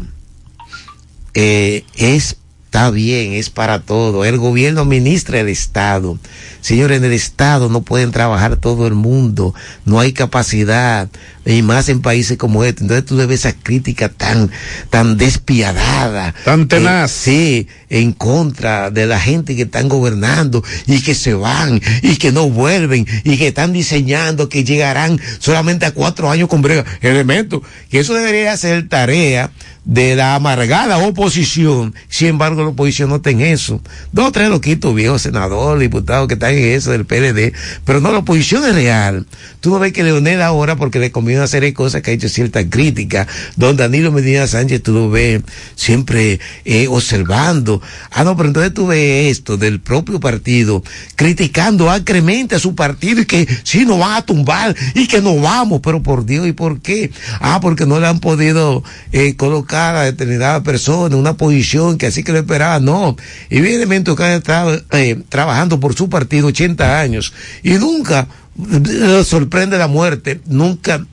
eh, 1.32 1.84
es 1.94 2.36
está 2.74 2.90
bien, 2.90 3.34
es 3.34 3.50
para 3.50 3.78
todo. 3.78 4.24
El 4.24 4.36
gobierno 4.36 4.80
administra 4.80 5.38
el 5.38 5.48
Estado. 5.48 6.18
Señores, 6.60 6.98
en 6.98 7.04
el 7.04 7.12
Estado 7.12 7.68
no 7.68 7.82
pueden 7.82 8.10
trabajar 8.10 8.56
todo 8.56 8.88
el 8.88 8.94
mundo, 8.94 9.54
no 9.84 10.00
hay 10.00 10.12
capacidad, 10.12 11.08
y 11.46 11.62
más 11.62 11.88
en 11.88 12.00
países 12.00 12.36
como 12.36 12.64
este. 12.64 12.82
Entonces 12.82 13.06
tú 13.06 13.16
debes 13.16 13.40
esa 13.40 13.52
crítica 13.52 14.08
tan, 14.08 14.50
tan 14.90 15.16
despiadada. 15.16 16.34
Tan 16.44 16.62
eh, 16.62 16.66
tenaz. 16.66 17.12
sí, 17.12 17.68
en 17.90 18.12
contra 18.12 18.90
de 18.90 19.06
la 19.06 19.20
gente 19.20 19.54
que 19.54 19.62
están 19.62 19.88
gobernando 19.88 20.64
y 20.86 21.00
que 21.00 21.14
se 21.14 21.34
van 21.34 21.80
y 22.02 22.16
que 22.16 22.32
no 22.32 22.50
vuelven 22.50 23.06
y 23.22 23.36
que 23.36 23.48
están 23.48 23.72
diseñando 23.72 24.48
que 24.48 24.64
llegarán 24.64 25.20
solamente 25.38 25.86
a 25.86 25.92
cuatro 25.92 26.28
años 26.28 26.48
con 26.48 26.60
brega. 26.60 26.84
Elemento, 27.02 27.62
que 27.88 28.00
eso 28.00 28.14
debería 28.14 28.56
ser 28.56 28.88
tarea 28.88 29.52
de 29.84 30.16
la 30.16 30.34
amargada 30.34 30.98
oposición. 30.98 31.94
Sin 32.08 32.28
embargo, 32.28 32.62
la 32.62 32.68
oposición 32.68 33.10
no 33.10 33.16
está 33.16 33.30
en 33.30 33.42
eso. 33.42 33.80
Dos 34.12 34.28
o 34.28 34.32
tres 34.32 34.48
loquitos 34.48 34.94
viejos, 34.94 35.22
senadores, 35.22 35.80
diputados 35.80 36.26
que 36.28 36.34
están 36.34 36.54
en 36.54 36.64
eso 36.64 36.90
del 36.90 37.04
PLD, 37.04 37.52
pero 37.84 38.00
no, 38.00 38.12
la 38.12 38.18
oposición 38.18 38.64
es 38.64 38.74
real. 38.74 39.26
Tú 39.60 39.70
no 39.70 39.78
ves 39.78 39.92
que 39.92 40.02
Leonel 40.02 40.42
ahora, 40.42 40.76
porque 40.76 40.98
le 40.98 41.10
conviene 41.10 41.42
hacer 41.42 41.64
cosas 41.74 42.02
que 42.02 42.10
ha 42.10 42.14
hecho 42.14 42.28
cierta 42.28 42.68
crítica, 42.68 43.26
don 43.56 43.76
Danilo 43.76 44.12
Medina 44.12 44.46
Sánchez 44.46 44.82
tú 44.82 44.92
lo 44.92 45.10
ves 45.10 45.42
siempre 45.74 46.40
eh, 46.64 46.86
observando. 46.88 47.80
Ah, 48.10 48.24
no, 48.24 48.36
pero 48.36 48.48
entonces 48.48 48.74
tú 48.74 48.86
ves 48.86 49.30
esto 49.30 49.56
del 49.56 49.80
propio 49.80 50.20
partido, 50.20 50.82
criticando 51.16 51.90
acremente 51.90 52.54
a 52.54 52.58
su 52.58 52.74
partido 52.74 53.22
y 53.22 53.26
que 53.26 53.46
sí 53.62 53.84
nos 53.86 53.98
van 53.98 54.16
a 54.16 54.26
tumbar 54.26 54.74
y 54.94 55.06
que 55.06 55.20
no 55.20 55.36
vamos, 55.40 55.80
pero 55.82 56.02
por 56.02 56.24
Dios, 56.24 56.46
¿y 56.46 56.52
por 56.52 56.80
qué? 56.80 57.10
Ah, 57.40 57.60
porque 57.60 57.86
no 57.86 58.00
le 58.00 58.06
han 58.06 58.20
podido 58.20 58.82
eh, 59.12 59.36
colocar 59.36 59.73
a 59.74 60.04
determinada 60.04 60.62
persona, 60.62 61.16
una 61.16 61.36
posición 61.36 61.98
que 61.98 62.06
así 62.06 62.22
que 62.22 62.32
lo 62.32 62.38
esperaba, 62.38 62.80
no. 62.80 63.16
Evidentemente 63.50 64.14
que 64.14 64.22
han 64.22 64.32
estado 64.32 64.80
eh, 64.92 65.22
trabajando 65.28 65.80
por 65.80 65.94
su 65.94 66.08
partido 66.08 66.48
80 66.48 67.00
años 67.00 67.32
y 67.62 67.74
nunca 67.74 68.28
eh, 68.58 69.22
sorprende 69.24 69.78
la 69.78 69.88
muerte, 69.88 70.40
nunca 70.46 71.04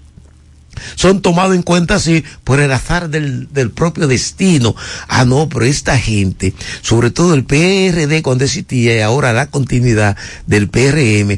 son 0.95 1.22
tomados 1.22 1.55
en 1.55 1.64
cuenta 1.64 1.95
así 1.95 2.24
por 2.43 2.59
el 2.59 2.72
azar 2.72 3.09
del, 3.09 3.51
del, 3.51 3.72
propio 3.72 4.07
destino. 4.07 4.76
Ah, 5.07 5.26
no, 5.26 5.49
pero 5.49 5.66
esta 5.66 5.97
gente, 5.97 6.53
sobre 6.82 7.12
todo 7.12 7.34
el 7.34 7.43
PRD 7.43 8.22
cuando 8.22 8.45
existía 8.45 8.95
y 8.95 9.01
ahora 9.01 9.34
la 9.34 9.47
continuidad 9.47 10.18
del 10.47 10.70
PRM, 10.70 11.38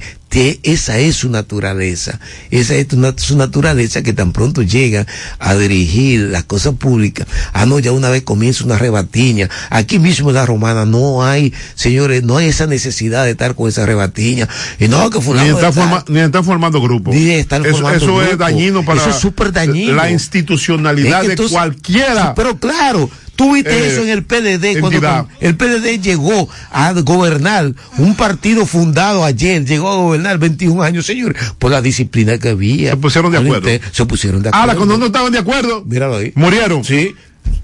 esa 0.63 0.97
es 0.97 1.15
su 1.17 1.29
naturaleza. 1.29 2.19
Esa 2.49 2.75
es 2.75 2.87
su 3.17 3.37
naturaleza 3.37 4.01
que 4.01 4.13
tan 4.13 4.31
pronto 4.31 4.61
llega 4.61 5.05
a 5.39 5.55
dirigir 5.55 6.21
las 6.21 6.43
cosas 6.43 6.73
públicas. 6.75 7.27
Ah, 7.53 7.65
no, 7.65 7.79
ya 7.79 7.91
una 7.91 8.09
vez 8.09 8.23
comienza 8.23 8.63
una 8.63 8.77
rebatiña. 8.77 9.49
Aquí 9.69 9.99
mismo 9.99 10.29
en 10.29 10.35
la 10.35 10.45
romana 10.45 10.85
no 10.85 11.23
hay, 11.23 11.53
señores, 11.75 12.23
no 12.23 12.37
hay 12.37 12.47
esa 12.47 12.67
necesidad 12.67 13.25
de 13.25 13.31
estar 13.31 13.55
con 13.55 13.69
esa 13.69 13.85
rebatiña. 13.85 14.47
Y 14.79 14.87
no, 14.87 15.09
que 15.09 15.19
ni, 15.19 15.49
está 15.49 16.03
ni 16.07 16.19
están 16.19 16.43
formando 16.43 16.81
grupos. 16.81 17.15
eso, 17.15 18.21
es 18.23 18.37
dañino 18.37 18.83
para 18.83 19.01
eso 19.01 19.33
es 19.45 19.53
dañino. 19.53 19.93
la 19.93 20.09
institucionalidad 20.09 21.23
de 21.23 21.35
cualquiera. 21.35 22.33
pero 22.33 22.57
claro, 22.57 23.09
Tuviste 23.35 23.71
eh, 23.71 23.87
eso 23.87 24.03
en 24.03 24.09
el 24.09 24.23
PDD 24.23 24.79
cuando 24.79 25.27
el 25.39 25.55
PDD 25.55 25.99
llegó 26.01 26.47
a 26.71 26.93
gobernar 26.93 27.73
un 27.97 28.15
partido 28.15 28.65
fundado 28.65 29.25
ayer, 29.25 29.65
llegó 29.65 29.89
a 29.89 29.95
gobernar 29.95 30.37
21 30.37 30.81
años, 30.83 31.05
señor, 31.05 31.35
por 31.57 31.71
la 31.71 31.81
disciplina 31.81 32.37
que 32.37 32.49
había. 32.49 32.91
Se 32.91 32.97
pusieron 32.97 33.31
de 33.31 33.39
acuerdo. 33.39 33.69
Se 33.91 34.05
pusieron 34.05 34.43
de 34.43 34.49
acuerdo. 34.49 34.61
Ahora, 34.61 34.75
cuando 34.75 34.97
no 34.97 35.07
estaban 35.07 35.31
de 35.31 35.39
acuerdo, 35.39 35.83
míralo 35.83 36.17
ahí. 36.17 36.31
Murieron. 36.35 36.83
Sí. 36.83 37.15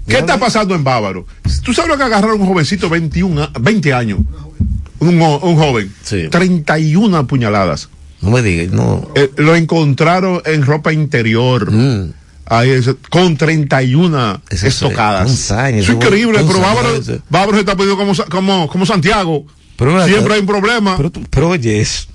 ¿Qué 0.06 0.18
está 0.18 0.38
pasando 0.38 0.74
en 0.74 0.82
Bávaro? 0.82 1.26
¿Tú 1.62 1.72
sabes 1.72 1.88
lo 1.90 1.96
que 1.96 2.02
agarraron 2.02 2.40
un 2.40 2.48
jovencito 2.48 2.88
21, 2.88 3.50
20 3.60 3.92
años? 3.92 4.18
Un, 4.98 5.20
un 5.20 5.56
joven. 5.56 5.92
Sí. 6.02 6.28
31 6.30 7.16
apuñaladas. 7.16 7.88
No 8.20 8.30
me 8.30 8.42
digas, 8.42 8.72
no. 8.72 9.08
Eh, 9.14 9.30
lo 9.36 9.56
encontraron 9.56 10.42
en 10.44 10.66
ropa 10.66 10.92
interior. 10.92 11.70
Mm. 11.70 12.12
Ahí 12.50 12.70
es, 12.70 12.90
con 13.10 13.36
31 13.36 14.42
Eso 14.50 14.66
estocadas. 14.66 15.30
es 15.30 15.50
es 15.76 15.88
increíble, 15.88 16.40
pero 16.46 16.58
Bávaro, 17.30 17.58
está 17.60 17.76
poniendo 17.76 17.96
como, 17.96 18.12
como, 18.28 18.68
como 18.68 18.84
Santiago. 18.84 19.46
Pero, 19.76 20.04
Siempre 20.04 20.34
hay 20.34 20.40
un 20.40 20.46
problema. 20.46 20.96
Pero, 20.96 21.12
pero 21.30 21.48
oye, 21.50 21.80
es- 21.80 22.08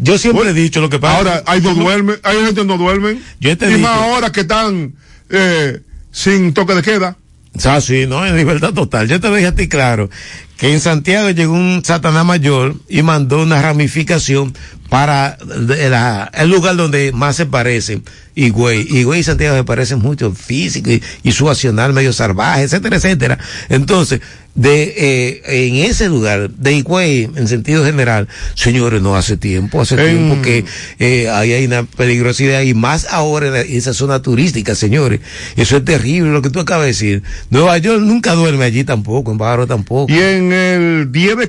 yo 0.00 0.16
siempre 0.18 0.50
he 0.50 0.52
dicho 0.52 0.80
lo 0.80 0.88
que 0.88 1.00
pasa. 1.00 1.18
Ahora, 1.18 1.42
hay 1.46 1.60
no 1.60 1.74
duermen, 1.74 2.16
hay 2.22 2.36
gente 2.36 2.60
que 2.60 2.64
no 2.66 2.78
duermen. 2.78 3.20
Yo 3.40 3.58
te 3.58 3.66
y 3.66 3.74
digo- 3.74 3.80
más 3.80 3.98
ahora 3.98 4.30
que 4.30 4.42
están 4.42 4.94
eh, 5.28 5.80
sin 6.12 6.54
toque 6.54 6.74
de 6.76 6.82
queda. 6.82 7.16
Ah, 7.64 7.80
sí, 7.80 8.06
no, 8.06 8.24
en 8.24 8.36
libertad 8.36 8.72
total. 8.72 9.08
Yo 9.08 9.20
te 9.20 9.28
dije 9.34 9.48
a 9.48 9.54
ti 9.54 9.68
claro, 9.68 10.08
que 10.56 10.72
en 10.72 10.78
Santiago 10.80 11.28
llegó 11.30 11.54
un 11.54 11.82
Satanás 11.84 12.24
mayor 12.24 12.76
y 12.88 13.02
mandó 13.02 13.42
una 13.42 13.60
ramificación 13.60 14.54
para 14.92 15.38
la- 15.40 16.30
el 16.34 16.50
lugar 16.50 16.76
donde 16.76 17.12
más 17.12 17.34
se 17.36 17.46
parecen. 17.46 18.02
Higüey, 18.34 18.86
Higüey 18.90 19.20
y 19.20 19.22
Santiago 19.22 19.56
se 19.56 19.64
parecen 19.64 20.00
mucho 20.00 20.32
físico 20.32 20.90
y, 20.90 21.02
y 21.22 21.32
su 21.32 21.48
accionar 21.48 21.94
medio 21.94 22.12
salvaje, 22.12 22.64
etcétera, 22.64 22.96
etcétera. 22.96 23.38
Entonces, 23.70 24.20
de 24.54 24.92
eh, 24.98 25.66
en 25.68 25.76
ese 25.76 26.10
lugar 26.10 26.50
de 26.50 26.74
Higüey, 26.74 27.22
en 27.36 27.48
sentido 27.48 27.86
general, 27.86 28.28
señores, 28.54 29.00
no 29.00 29.16
hace 29.16 29.38
tiempo, 29.38 29.80
hace 29.80 29.94
En- 29.94 30.16
tiempo 30.28 30.42
que 30.42 30.66
eh, 30.98 31.30
ahí 31.30 31.54
hay 31.54 31.64
una 31.64 31.84
peligrosidad 31.84 32.60
y 32.60 32.74
más 32.74 33.06
ahora 33.10 33.46
en 33.46 33.52
la- 33.54 33.60
en 33.62 33.74
esa 33.78 33.94
zona 33.94 34.20
turística, 34.20 34.74
señores. 34.74 35.20
Eso 35.56 35.78
es 35.78 35.86
terrible 35.86 36.32
lo 36.32 36.42
que 36.42 36.50
tú 36.50 36.60
acabas 36.60 36.82
de 36.84 36.88
decir. 36.88 37.22
Nueva 37.48 37.78
York 37.78 38.02
nunca 38.02 38.34
duerme 38.34 38.66
allí 38.66 38.84
tampoco, 38.84 39.32
en 39.32 39.38
Bávaro 39.38 39.66
tampoco. 39.66 40.12
Y 40.12 40.18
en 40.18 40.52
el 40.52 41.12
10 41.12 41.38
de 41.38 41.48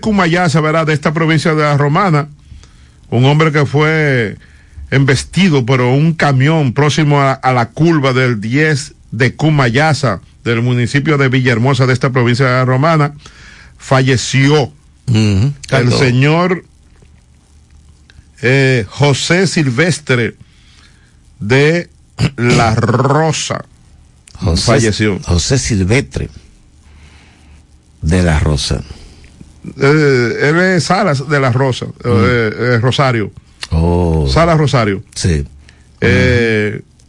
¿verdad? 0.62 0.88
De 0.88 0.94
esta 0.94 1.14
provincia 1.14 1.54
de 1.54 1.62
la 1.64 1.76
Romana, 1.76 2.30
un 3.14 3.26
hombre 3.26 3.52
que 3.52 3.66
fue 3.68 4.38
embestido 4.90 5.66
por 5.66 5.82
un 5.82 6.14
camión 6.14 6.74
próximo 6.74 7.22
a, 7.22 7.34
a 7.34 7.54
la 7.54 7.70
curva 7.70 8.12
del 8.12 8.42
10 8.42 8.96
de 9.12 9.36
Cumayasa, 9.36 10.22
del 10.44 10.64
municipio 10.64 11.20
de 11.20 11.30
Villahermosa 11.30 11.86
de 11.86 11.94
esta 11.94 12.10
provincia 12.10 12.66
Romana, 12.66 13.14
falleció. 13.78 14.74
El 15.06 15.92
señor 15.92 16.66
eh, 18.42 18.86
José 18.90 19.46
Silvestre 19.46 20.36
de 21.40 21.90
La 22.38 22.74
Rosa 22.74 23.66
José, 24.40 24.66
falleció. 24.66 25.20
José 25.20 25.60
Silvestre 25.60 26.30
de 28.02 28.24
la 28.24 28.40
Rosa. 28.40 28.82
Eh, 29.80 30.38
él 30.42 30.60
es 30.60 30.84
Salas 30.86 31.28
de 31.28 31.40
La 31.40 31.52
Rosa, 31.52 31.88
eh, 32.04 32.52
eh, 32.58 32.80
Rosario. 32.82 33.32
Oh. 33.72 34.28
Sala 34.30 34.56
Rosario. 34.56 35.04
Sí. 35.16 35.46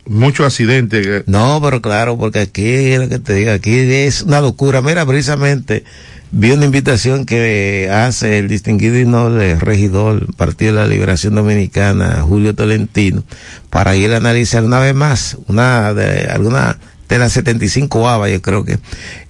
Mucho 0.07 0.45
accidente. 0.45 1.25
No, 1.27 1.61
pero 1.63 1.81
claro, 1.81 2.19
porque 2.19 2.41
aquí 2.41 2.67
es 2.67 3.01
lo 3.01 3.09
que 3.09 3.19
te 3.19 3.33
digo, 3.33 3.53
aquí 3.53 3.73
es 3.75 4.23
una 4.23 4.41
locura. 4.41 4.83
Mira, 4.83 5.07
precisamente 5.07 5.83
vi 6.31 6.51
una 6.51 6.67
invitación 6.67 7.25
que 7.25 7.89
hace 7.91 8.39
el 8.39 8.49
distinguido 8.49 8.99
y 8.99 9.07
noble 9.07 9.57
regidor 9.57 10.35
Partido 10.35 10.75
de 10.75 10.81
la 10.81 10.87
Liberación 10.87 11.35
Dominicana, 11.35 12.21
Julio 12.21 12.55
Tolentino, 12.55 13.25
para 13.71 13.97
ir 13.97 14.13
a 14.13 14.19
analizar 14.19 14.63
una 14.63 14.79
vez 14.79 14.95
más 14.95 15.39
una 15.49 15.95
de 15.95 16.27
alguna 16.27 16.79
de 17.15 17.21
las 17.21 17.33
75 17.33 18.09
ABA, 18.09 18.29
yo 18.31 18.43
creo 18.43 18.65
que, 18.65 18.79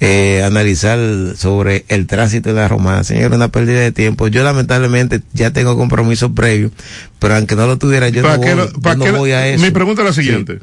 eh, 0.01 0.43
analizar 0.45 0.99
sobre 1.37 1.85
el 1.89 2.07
tránsito 2.07 2.49
de 2.51 2.57
la 2.57 2.68
romana. 2.68 3.05
Señor, 3.05 3.32
una 3.32 3.49
pérdida 3.49 3.80
de 3.80 3.93
tiempo. 3.93 4.28
Yo 4.28 4.43
lamentablemente 4.43 5.20
ya 5.32 5.51
tengo 5.53 5.76
compromiso 5.76 6.35
previo, 6.35 6.70
pero 7.18 7.37
aunque 7.37 7.57
no 7.57 7.66
lo 7.66 7.78
tuviera, 7.78 8.09
yo 8.09 8.22
¿Para 8.22 8.37
no, 8.37 8.43
qué 8.43 8.55
voy, 8.55 8.57
lo- 8.66 8.72
yo 8.72 8.80
para 8.80 8.97
no 8.97 9.05
qué 9.05 9.12
lo- 9.12 9.18
voy 9.18 9.32
a 9.32 9.49
eso. 9.49 9.62
Mi 9.64 9.70
pregunta 9.70 10.03
es 10.03 10.09
la 10.09 10.14
siguiente. 10.14 10.59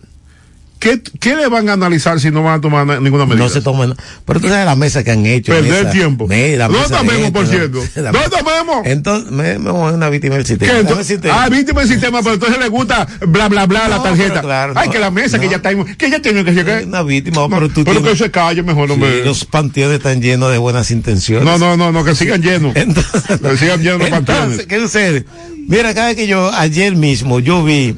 ¿Qué, 0.81 0.99
¿Qué 1.19 1.35
le 1.35 1.47
van 1.47 1.69
a 1.69 1.73
analizar 1.73 2.19
si 2.19 2.31
no 2.31 2.41
van 2.41 2.55
a 2.57 2.61
tomar 2.61 2.87
na- 2.87 2.99
ninguna 2.99 3.27
medida? 3.27 3.43
No 3.43 3.49
se 3.49 3.61
toman. 3.61 3.95
Pero 4.25 4.39
tú 4.39 4.47
sabes 4.49 4.65
la 4.65 4.75
mesa 4.75 5.03
que 5.03 5.11
han 5.11 5.23
hecho. 5.27 5.51
Perder 5.53 5.71
mesa- 5.85 5.91
tiempo. 5.91 6.25
Me- 6.27 6.57
la 6.57 6.65
¿Dónde 6.67 6.79
mesa 6.81 6.95
está 6.95 7.03
de 7.05 7.11
Memo, 7.11 7.19
esto, 7.27 7.33
por 7.33 7.43
la- 7.43 7.49
cierto? 7.51 7.79
la- 7.97 8.11
¿Dónde 8.11 8.25
está 8.35 8.43
Memo? 8.43 8.81
Entonces, 8.83 9.31
Memo 9.31 9.89
es 9.89 9.95
una 9.95 10.09
víctima 10.09 10.35
del 10.37 10.45
sistema. 10.47 10.79
Entonces- 10.79 11.07
decirte- 11.07 11.29
ah, 11.31 11.47
víctima 11.49 11.81
del 11.81 11.89
sistema, 11.89 12.19
pero 12.23 12.33
entonces 12.33 12.57
le 12.57 12.67
gusta 12.67 13.07
bla, 13.27 13.47
bla, 13.47 13.67
bla, 13.67 13.87
la 13.89 13.97
No, 13.97 14.01
tarjeta. 14.03 14.29
pero 14.33 14.41
claro, 14.47 14.73
Ay, 14.75 14.87
no, 14.87 14.91
que 14.93 14.99
la 14.99 15.11
mesa, 15.11 15.37
que 15.39 15.45
no. 15.45 15.51
ya 15.51 15.57
está, 15.57 15.69
que 15.97 16.09
ya 16.09 16.19
tiene 16.19 16.43
que 16.43 16.51
llegar. 16.51 16.83
Una 16.83 17.03
víctima, 17.03 17.47
pero 17.47 17.69
tú 17.69 17.83
Pero 17.83 17.99
tienes- 18.01 18.11
que 18.19 18.23
se 18.25 18.31
calle 18.31 18.63
mejor, 18.63 18.87
no 18.89 18.95
Sí, 18.95 19.01
me. 19.01 19.23
los 19.23 19.45
panteones 19.45 19.97
están 19.97 20.19
llenos 20.19 20.51
de 20.51 20.57
buenas 20.57 20.89
intenciones. 20.89 21.45
No, 21.45 21.59
no, 21.59 21.77
no, 21.77 21.91
no, 21.91 22.03
que 22.03 22.15
sigan 22.15 22.41
llenos. 22.41 22.75
Entonces, 22.75 23.21
que 23.39 23.57
sigan 23.57 23.81
llenos 23.83 23.99
los 23.99 24.07
entonces, 24.09 24.25
panteones. 24.35 24.65
¿qué 24.65 24.79
sucede? 24.79 25.25
Mira, 25.67 25.93
cada 25.93 26.07
vez 26.07 26.15
que 26.15 26.25
yo, 26.25 26.51
ayer 26.53 26.95
mismo, 26.95 27.39
yo 27.39 27.63
vi 27.63 27.95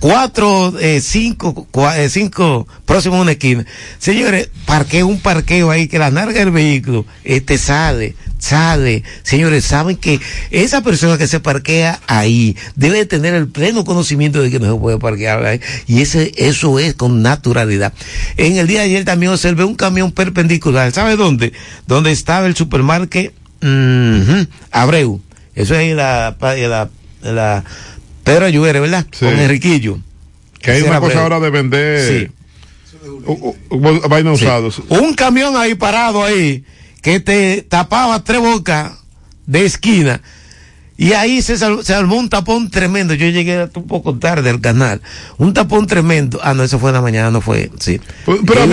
cuatro, 0.00 0.74
eh, 0.78 1.00
cinco, 1.00 1.66
cua- 1.72 1.96
eh, 1.98 2.08
cinco 2.08 2.66
próximos 2.84 3.18
a 3.18 3.22
una 3.22 3.32
esquina. 3.32 3.64
Señores, 3.98 4.48
parqueo, 4.66 5.06
un 5.06 5.20
parqueo 5.20 5.70
ahí 5.70 5.88
que 5.88 5.98
la 5.98 6.10
narga 6.10 6.40
del 6.40 6.50
vehículo, 6.50 7.04
este 7.24 7.58
sale, 7.58 8.14
sale. 8.38 9.02
Señores, 9.22 9.64
saben 9.64 9.96
que 9.96 10.20
esa 10.50 10.82
persona 10.82 11.18
que 11.18 11.26
se 11.26 11.40
parquea 11.40 12.00
ahí 12.06 12.56
debe 12.76 13.06
tener 13.06 13.34
el 13.34 13.48
pleno 13.48 13.84
conocimiento 13.84 14.40
de 14.40 14.50
que 14.50 14.60
no 14.60 14.72
se 14.72 14.78
puede 14.80 14.98
parquear 14.98 15.44
ahí. 15.44 15.60
Y 15.86 16.00
ese, 16.02 16.32
eso 16.36 16.78
es 16.78 16.94
con 16.94 17.22
naturalidad. 17.22 17.92
En 18.36 18.56
el 18.56 18.66
día 18.66 18.80
de 18.80 18.86
ayer 18.86 19.04
también 19.04 19.32
observé 19.32 19.64
un 19.64 19.74
camión 19.74 20.12
perpendicular. 20.12 20.92
¿Sabe 20.92 21.16
dónde? 21.16 21.52
Donde 21.86 22.12
estaba 22.12 22.46
el 22.46 22.54
supermarket 22.56 23.32
ujú, 23.60 24.46
Abreu. 24.70 25.20
Eso 25.56 25.74
es 25.74 25.96
la, 25.96 26.36
la, 26.40 26.88
la 27.22 27.64
Pedro 28.28 28.46
Ayuere, 28.46 28.80
¿verdad? 28.80 29.06
Sí. 29.10 29.24
Con 29.24 29.38
Enriquillo. 29.38 29.98
Que 30.60 30.72
hay 30.72 30.82
una 30.82 31.00
cosa 31.00 31.22
ahora 31.22 31.40
de 31.40 31.50
vender. 31.50 32.28
Sí. 32.28 32.32
usados. 34.32 34.82
Un 34.88 35.14
camión 35.14 35.56
ahí 35.56 35.74
parado 35.74 36.22
ahí 36.24 36.64
que 37.02 37.20
te 37.20 37.62
tapaba 37.62 38.22
tres 38.24 38.40
bocas 38.40 38.92
de 39.46 39.64
esquina. 39.64 40.20
Y 40.96 41.12
ahí 41.12 41.42
se, 41.42 41.56
sal- 41.56 41.84
se 41.84 41.94
armó 41.94 42.16
un 42.16 42.28
tapón 42.28 42.70
tremendo. 42.70 43.14
Yo 43.14 43.28
llegué 43.28 43.68
un 43.72 43.86
poco 43.86 44.18
tarde 44.18 44.50
al 44.50 44.60
canal. 44.60 45.00
Un 45.36 45.54
tapón 45.54 45.86
tremendo. 45.86 46.40
Ah, 46.42 46.54
no, 46.54 46.64
eso 46.64 46.80
fue 46.80 46.90
en 46.90 46.94
la 46.94 47.02
mañana, 47.02 47.30
no 47.30 47.40
fue. 47.40 47.70
Sí. 47.78 48.00
Pero, 48.26 48.66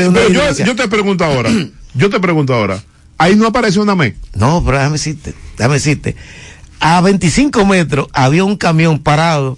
yo 0.66 0.76
te 0.76 0.88
pregunto 0.88 1.24
ahora. 1.24 1.51
yo 1.93 2.10
te 2.10 2.20
pregunto 2.20 2.56
ahora. 2.56 2.82
Ahí 3.18 3.36
no 3.36 3.45
apareció 3.47 3.82
una 3.84 3.95
MEC. 3.95 4.16
No, 4.34 4.64
pero 4.66 4.78
déjame 4.78 4.93
decirte, 4.93 5.34
déjame 5.58 5.76
decirte. 5.76 6.16
A 6.80 7.01
25 7.01 7.65
metros 7.65 8.07
había 8.13 8.43
un 8.43 8.57
camión 8.57 8.99
parado, 8.99 9.57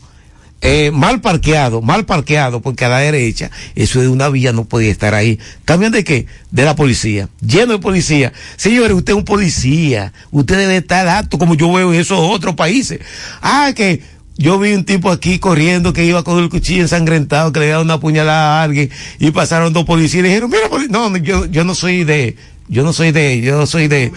eh, 0.62 0.92
mal 0.92 1.22
parqueado, 1.22 1.82
mal 1.82 2.06
parqueado, 2.06 2.62
porque 2.62 2.86
a 2.86 2.90
la 2.90 3.00
derecha, 3.00 3.52
eso 3.76 4.02
de 4.02 4.08
una 4.08 4.30
vía 4.30 4.54
no 4.54 4.66
podía 4.66 4.92
estar 4.92 5.14
ahí. 5.14 5.40
¿Camión 5.66 5.92
de 5.92 6.04
qué? 6.04 6.26
De 6.52 6.64
la 6.64 6.76
policía, 6.76 7.30
lleno 7.42 7.74
de 7.74 7.80
policía. 7.80 8.34
Señores, 8.56 8.94
usted 8.94 9.14
es 9.14 9.18
un 9.18 9.26
policía, 9.26 10.14
usted 10.32 10.58
debe 10.58 10.78
estar 10.78 11.08
alto 11.08 11.38
como 11.38 11.56
yo 11.56 11.72
veo 11.72 11.94
en 11.94 12.00
esos 12.00 12.20
otros 12.20 12.56
países. 12.56 13.00
Ah, 13.42 13.72
que 13.76 14.02
yo 14.38 14.58
vi 14.60 14.74
un 14.74 14.86
tipo 14.86 15.12
aquí 15.12 15.40
corriendo 15.40 15.94
que 15.94 16.06
iba 16.06 16.24
con 16.24 16.40
el 16.40 16.50
cuchillo 16.50 16.82
ensangrentado, 16.82 17.52
que 17.52 17.60
le 17.60 17.68
daba 17.68 17.84
una 17.84 18.00
puñalada 18.00 18.60
a 18.60 18.64
alguien 18.64 18.90
y 19.20 19.32
pasaron 19.32 19.74
dos 19.74 19.86
policías 19.86 20.24
y 20.24 20.28
dijeron, 20.28 20.50
mira, 20.50 20.70
no, 20.90 21.18
yo 21.18 21.64
no 21.64 21.76
soy 21.76 22.04
de, 22.04 22.36
yo 22.68 22.84
no 22.84 22.94
soy 22.94 23.12
de, 23.12 23.42
yo 23.42 23.58
no 23.58 23.66
soy 23.66 23.88
de, 23.88 24.12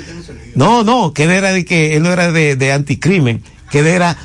no, 0.54 0.82
no, 0.84 1.12
que 1.12 1.24
él 1.24 1.30
era 1.30 1.52
de 1.52 1.64
que, 1.64 1.96
él 1.96 2.02
no 2.02 2.12
era 2.12 2.32
de, 2.32 2.56
de 2.56 2.72
anticrimen, 2.72 3.42
que 3.70 3.78
él 3.78 3.86
era, 3.86 4.16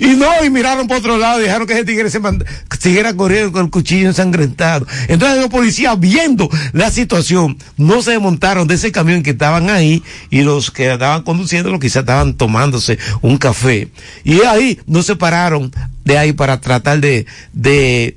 y 0.00 0.08
no, 0.16 0.44
y 0.44 0.50
miraron 0.50 0.88
por 0.88 0.96
otro 0.96 1.16
lado 1.16 1.38
y 1.40 1.44
dejaron 1.44 1.68
que 1.68 1.74
ese 1.74 1.84
tigre 1.84 2.10
se 2.10 2.20
mand- 2.20 2.44
siguiera 2.80 3.14
corriendo 3.14 3.52
con 3.52 3.66
el 3.66 3.70
cuchillo 3.70 4.08
ensangrentado. 4.08 4.88
Entonces 5.06 5.38
los 5.40 5.50
policías 5.50 6.00
viendo 6.00 6.50
la 6.72 6.90
situación, 6.90 7.56
no 7.76 8.02
se 8.02 8.10
desmontaron 8.10 8.66
de 8.66 8.74
ese 8.74 8.90
camión 8.90 9.22
que 9.22 9.30
estaban 9.30 9.70
ahí 9.70 10.02
y 10.30 10.42
los 10.42 10.72
que 10.72 10.92
estaban 10.92 11.22
conduciendo 11.22 11.78
quizás 11.78 12.00
estaban 12.00 12.34
tomándose 12.34 12.98
un 13.20 13.38
café. 13.38 13.88
Y 14.24 14.40
ahí 14.42 14.80
no 14.86 15.04
se 15.04 15.14
pararon 15.14 15.72
de 16.04 16.18
ahí 16.18 16.32
para 16.32 16.60
tratar 16.60 16.98
de, 16.98 17.26
de, 17.52 18.16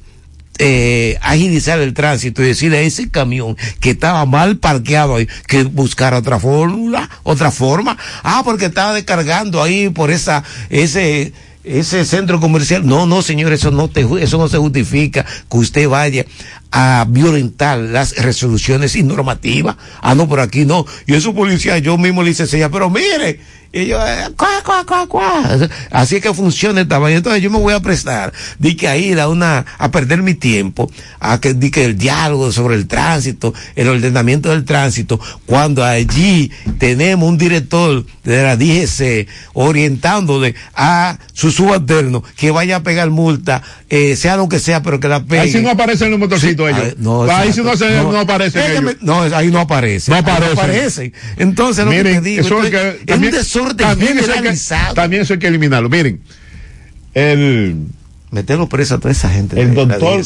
eh, 0.57 1.17
agilizar 1.21 1.79
el 1.79 1.93
tránsito 1.93 2.41
y 2.41 2.47
decirle 2.47 2.77
a 2.77 2.81
ese 2.81 3.09
camión 3.09 3.57
que 3.79 3.91
estaba 3.91 4.25
mal 4.25 4.57
parqueado 4.57 5.15
ahí 5.15 5.27
que 5.47 5.63
buscara 5.63 6.19
otra 6.19 6.39
fórmula, 6.39 7.09
otra 7.23 7.51
forma. 7.51 7.97
Ah, 8.23 8.41
porque 8.45 8.65
estaba 8.65 8.93
descargando 8.93 9.61
ahí 9.61 9.89
por 9.89 10.11
esa, 10.11 10.43
ese, 10.69 11.33
ese 11.63 12.05
centro 12.05 12.39
comercial. 12.39 12.85
No, 12.85 13.05
no, 13.05 13.21
señor, 13.21 13.51
eso 13.51 13.71
no 13.71 13.89
te, 13.89 14.05
eso 14.21 14.37
no 14.37 14.47
se 14.47 14.57
justifica 14.57 15.25
que 15.49 15.57
usted 15.57 15.89
vaya 15.89 16.25
a 16.71 17.05
violentar 17.07 17.77
las 17.79 18.15
resoluciones 18.17 18.95
y 18.95 19.03
normativas. 19.03 19.75
Ah, 20.01 20.15
no, 20.15 20.27
por 20.27 20.39
aquí 20.39 20.65
no. 20.65 20.85
Y 21.05 21.15
eso 21.15 21.33
policía, 21.33 21.77
yo 21.79 21.97
mismo 21.97 22.23
le 22.23 22.31
hice 22.31 22.47
señas, 22.47 22.69
pero 22.71 22.89
mire, 22.89 23.39
y 23.75 23.87
yo, 23.87 23.99
eh, 24.07 24.29
cuá, 24.37 24.61
cuá, 24.63 24.85
cuá, 24.85 25.05
cuá. 25.05 25.43
Así 25.91 26.15
es 26.15 26.21
que 26.21 26.33
funciona 26.33 26.79
esta 26.79 26.97
vaina. 26.97 27.17
Entonces 27.17 27.41
yo 27.43 27.51
me 27.51 27.59
voy 27.59 27.73
a 27.73 27.81
prestar, 27.81 28.31
di 28.57 28.75
que 28.77 28.87
a 28.87 28.95
ir 28.95 29.19
a 29.19 29.27
una, 29.27 29.65
a 29.77 29.91
perder 29.91 30.21
mi 30.21 30.33
tiempo, 30.33 30.89
a 31.19 31.41
que, 31.41 31.53
di 31.53 31.69
que 31.71 31.83
el 31.83 31.97
diálogo 31.97 32.53
sobre 32.53 32.75
el 32.75 32.87
tránsito, 32.87 33.53
el 33.75 33.89
ordenamiento 33.89 34.49
del 34.49 34.63
tránsito, 34.63 35.19
cuando 35.45 35.83
allí 35.83 36.51
tenemos 36.79 37.27
un 37.27 37.37
director 37.37 38.05
de 38.23 38.43
la 38.43 38.55
DGC 38.55 39.27
orientándole 39.53 40.55
a 40.73 41.17
su 41.33 41.51
subalterno 41.51 42.23
que 42.37 42.51
vaya 42.51 42.77
a 42.77 42.83
pegar 42.83 43.09
multa, 43.09 43.61
eh, 43.89 44.15
sea 44.15 44.37
lo 44.37 44.47
que 44.47 44.59
sea, 44.59 44.81
pero 44.83 45.01
que 45.01 45.09
la 45.09 45.21
pegue. 45.23 45.41
Ahí 45.41 45.51
sí 45.51 45.61
no 45.61 45.69
aparecen 45.71 46.11
los 46.11 46.19
motorcitos 46.19 46.69
ellos. 46.69 46.81
Ah, 46.91 46.95
no, 46.97 47.23
ahí 47.23 47.51
sí 47.51 47.61
no, 47.61 47.75
se, 47.75 47.89
No. 47.97 48.11
no, 48.13 48.19
aparecen 48.19 48.61
Es 48.61 48.71
que 48.71 48.77
ellos. 48.77 48.95
no, 49.01 49.21
ahí 49.21 49.47
no 49.51 49.59
aparece. 49.59 50.11
No 50.11 50.15
Ahí 50.17 50.23
aparecen. 50.23 50.57
aparecen. 50.57 51.13
Entonces, 51.35 51.83
lo 51.83 51.91
que 51.91 51.97
Miren, 51.97 52.23
te 52.23 52.29
digo, 52.29 52.41
eso 52.41 52.59
es, 52.63 52.65
entonces, 52.67 52.93
que, 52.95 52.99
es 53.01 53.05
también, 53.05 53.33
un 53.33 53.39
desorden 53.39 53.64
también 53.73 54.17
eso 54.19 54.31
hay 54.33 54.41
que, 54.41 54.53
también 54.93 55.21
eso 55.21 55.33
hay 55.33 55.39
que 55.39 55.47
eliminarlo. 55.47 55.89
Miren, 55.89 56.21
el, 57.13 57.77
Meterlo 58.31 58.67
preso 58.67 58.95
a 58.95 58.99
toda 58.99 59.11
esa 59.11 59.29
gente. 59.29 59.59
el 59.61 59.73
doctor. 59.73 60.21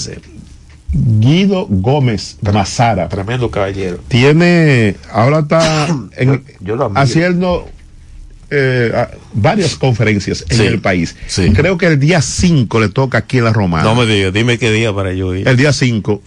Guido 0.91 1.67
Gómez 1.69 2.37
Mazara 2.41 3.07
Tremendo 3.09 3.51
caballero. 3.51 3.99
tiene, 4.07 4.95
ahora 5.11 5.39
está 5.41 5.87
en- 6.17 6.43
yo 6.61 6.91
haciendo 6.95 7.69
eh, 8.49 8.91
varias 9.33 9.75
conferencias 9.75 10.43
en 10.49 10.61
el 10.61 10.81
país. 10.81 11.15
sí. 11.27 11.51
Creo 11.53 11.77
que 11.77 11.85
el 11.85 11.99
día 11.99 12.23
5 12.23 12.79
le 12.79 12.89
toca 12.89 13.19
aquí 13.19 13.37
en 13.37 13.43
la 13.43 13.53
Romana. 13.53 13.83
No 13.83 13.93
me 13.93 14.07
digas, 14.07 14.33
dime 14.33 14.57
qué 14.57 14.71
día 14.71 14.91
para 14.91 15.13
yo 15.13 15.35
ir. 15.35 15.47
el 15.47 15.57
día 15.57 15.71
5. 15.73 16.23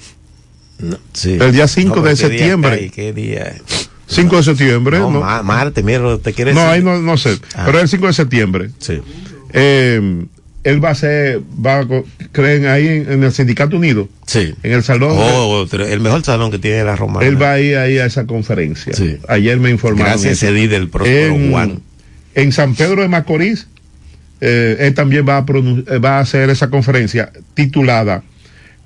Sí. 1.12 1.38
el 1.40 1.50
día 1.52 1.66
5 1.66 1.96
No, 1.96 2.02
de 2.02 2.14
pero 2.14 2.16
¿qué 2.16 2.28
día 2.28 2.38
septiembre. 2.38 2.70
cae? 2.78 2.90
¿Qué 2.90 3.12
día? 3.12 3.54
5 4.14 4.36
de 4.36 4.42
septiembre. 4.42 4.98
No, 4.98 5.10
No, 5.10 5.20
ma- 5.20 5.42
Marte, 5.42 5.82
mira, 5.82 6.18
te 6.18 6.32
quieres 6.32 6.54
No, 6.54 6.62
ahí 6.62 6.82
no, 6.82 7.00
no 7.00 7.16
sé. 7.16 7.38
Ah. 7.54 7.62
Pero 7.66 7.80
el 7.80 7.88
5 7.88 8.06
de 8.06 8.12
septiembre. 8.12 8.70
Sí. 8.78 9.00
Eh, 9.52 10.24
él 10.64 10.84
va 10.84 10.90
a 10.90 10.94
ser, 10.94 11.40
va 11.64 11.80
a, 11.80 11.86
creen 12.30 12.66
ahí 12.66 12.86
en, 12.86 13.10
en 13.12 13.24
el 13.24 13.32
Sindicato 13.32 13.76
Unido, 13.76 14.08
Sí. 14.26 14.54
en 14.62 14.72
el 14.72 14.82
salón. 14.84 15.10
Oh, 15.14 15.66
el 15.72 16.00
mejor 16.00 16.22
salón 16.24 16.50
que 16.52 16.58
tiene 16.60 16.84
la 16.84 16.94
Romana. 16.94 17.26
él 17.26 17.40
va 17.40 17.52
a 17.54 17.60
ir 17.60 17.76
ahí 17.76 17.98
a 17.98 18.06
esa 18.06 18.26
conferencia. 18.26 18.92
Sí. 18.94 19.16
Ayer 19.28 19.58
me 19.58 19.70
informaron. 19.70 20.06
Gracias 20.12 20.34
eso. 20.34 20.46
a 20.46 20.48
ese 20.50 20.56
líder, 20.60 20.82
el 20.82 20.88
próspero 20.88 21.34
en, 21.34 21.50
Juan. 21.50 21.80
en 22.36 22.52
San 22.52 22.76
Pedro 22.76 23.02
de 23.02 23.08
Macorís, 23.08 23.66
eh, 24.40 24.76
él 24.80 24.94
también 24.94 25.26
va 25.28 25.38
a, 25.38 25.40
eh, 25.40 25.98
va 25.98 26.18
a 26.18 26.20
hacer 26.20 26.48
esa 26.50 26.70
conferencia 26.70 27.32
titulada 27.54 28.22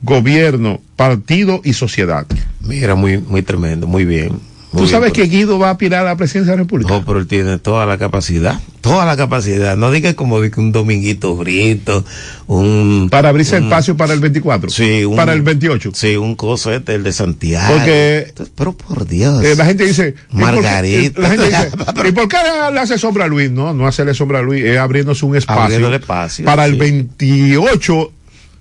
Gobierno, 0.03 0.81
Partido 0.97 1.61
y 1.65 1.73
Sociedad. 1.75 2.27
Mira, 2.61 2.95
muy, 2.95 3.19
muy 3.19 3.43
tremendo, 3.43 3.87
muy 3.87 4.05
bien. 4.05 4.41
Muy 4.73 4.83
¿Tú 4.83 4.89
sabes 4.89 5.11
por- 5.13 5.17
que 5.23 5.29
Guido 5.29 5.59
va 5.59 5.69
a 5.69 5.71
aspirar 5.73 6.01
a 6.03 6.11
la 6.11 6.17
presidencia 6.17 6.51
de 6.53 6.57
la 6.59 6.63
República? 6.65 6.93
No, 6.93 7.05
pero 7.05 7.19
él 7.21 7.27
tiene 7.27 7.57
toda 7.59 7.87
la 7.87 7.97
capacidad, 7.99 8.61
toda 8.83 9.07
la 9.07 9.17
capacidad. 9.17 9.77
No 9.77 9.91
diga 9.91 10.13
como 10.15 10.37
un 10.37 10.73
dominguito 10.73 11.35
brito, 11.37 12.05
un... 12.47 13.09
Para 13.11 13.29
abrirse 13.31 13.57
un- 13.59 13.65
espacio 13.65 13.97
para 13.97 14.13
el 14.13 14.21
24. 14.21 14.69
Sí, 14.71 15.05
un- 15.05 15.17
Para 15.17 15.33
el 15.33 15.43
28. 15.43 15.93
Sí, 15.95 16.17
un 16.17 16.35
coso 16.35 16.73
este, 16.73 16.95
el 16.97 17.05
de 17.05 17.13
Santiago. 17.13 17.73
Porque- 17.75 18.35
Pero 18.55 18.77
por 18.77 19.07
Dios. 19.07 19.43
Eh, 19.45 19.55
la 19.57 19.65
gente 19.67 19.87
dice, 19.87 20.09
¿y 20.09 20.13
por 20.13 20.51
qué- 20.51 20.57
Margarita. 20.61 21.21
La 21.23 21.29
gente 21.31 21.47
dice, 21.47 21.71
¿y 22.09 22.13
por 22.13 22.29
qué 22.29 22.37
le 22.73 22.81
hace 22.81 22.99
sombra 22.99 23.25
a 23.25 23.29
Luis? 23.29 23.51
No, 23.51 23.73
no 23.73 23.87
hacerle 23.87 24.15
sombra 24.15 24.41
a 24.41 24.43
Luis, 24.43 24.63
es 24.65 24.79
abriéndose 24.79 25.25
un 25.25 25.37
espacio. 25.37 25.63
Abriéndole 25.63 25.97
espacio, 25.97 26.45
para 26.45 26.67
el 26.67 26.73
sí. 26.73 26.79
28, 26.79 28.13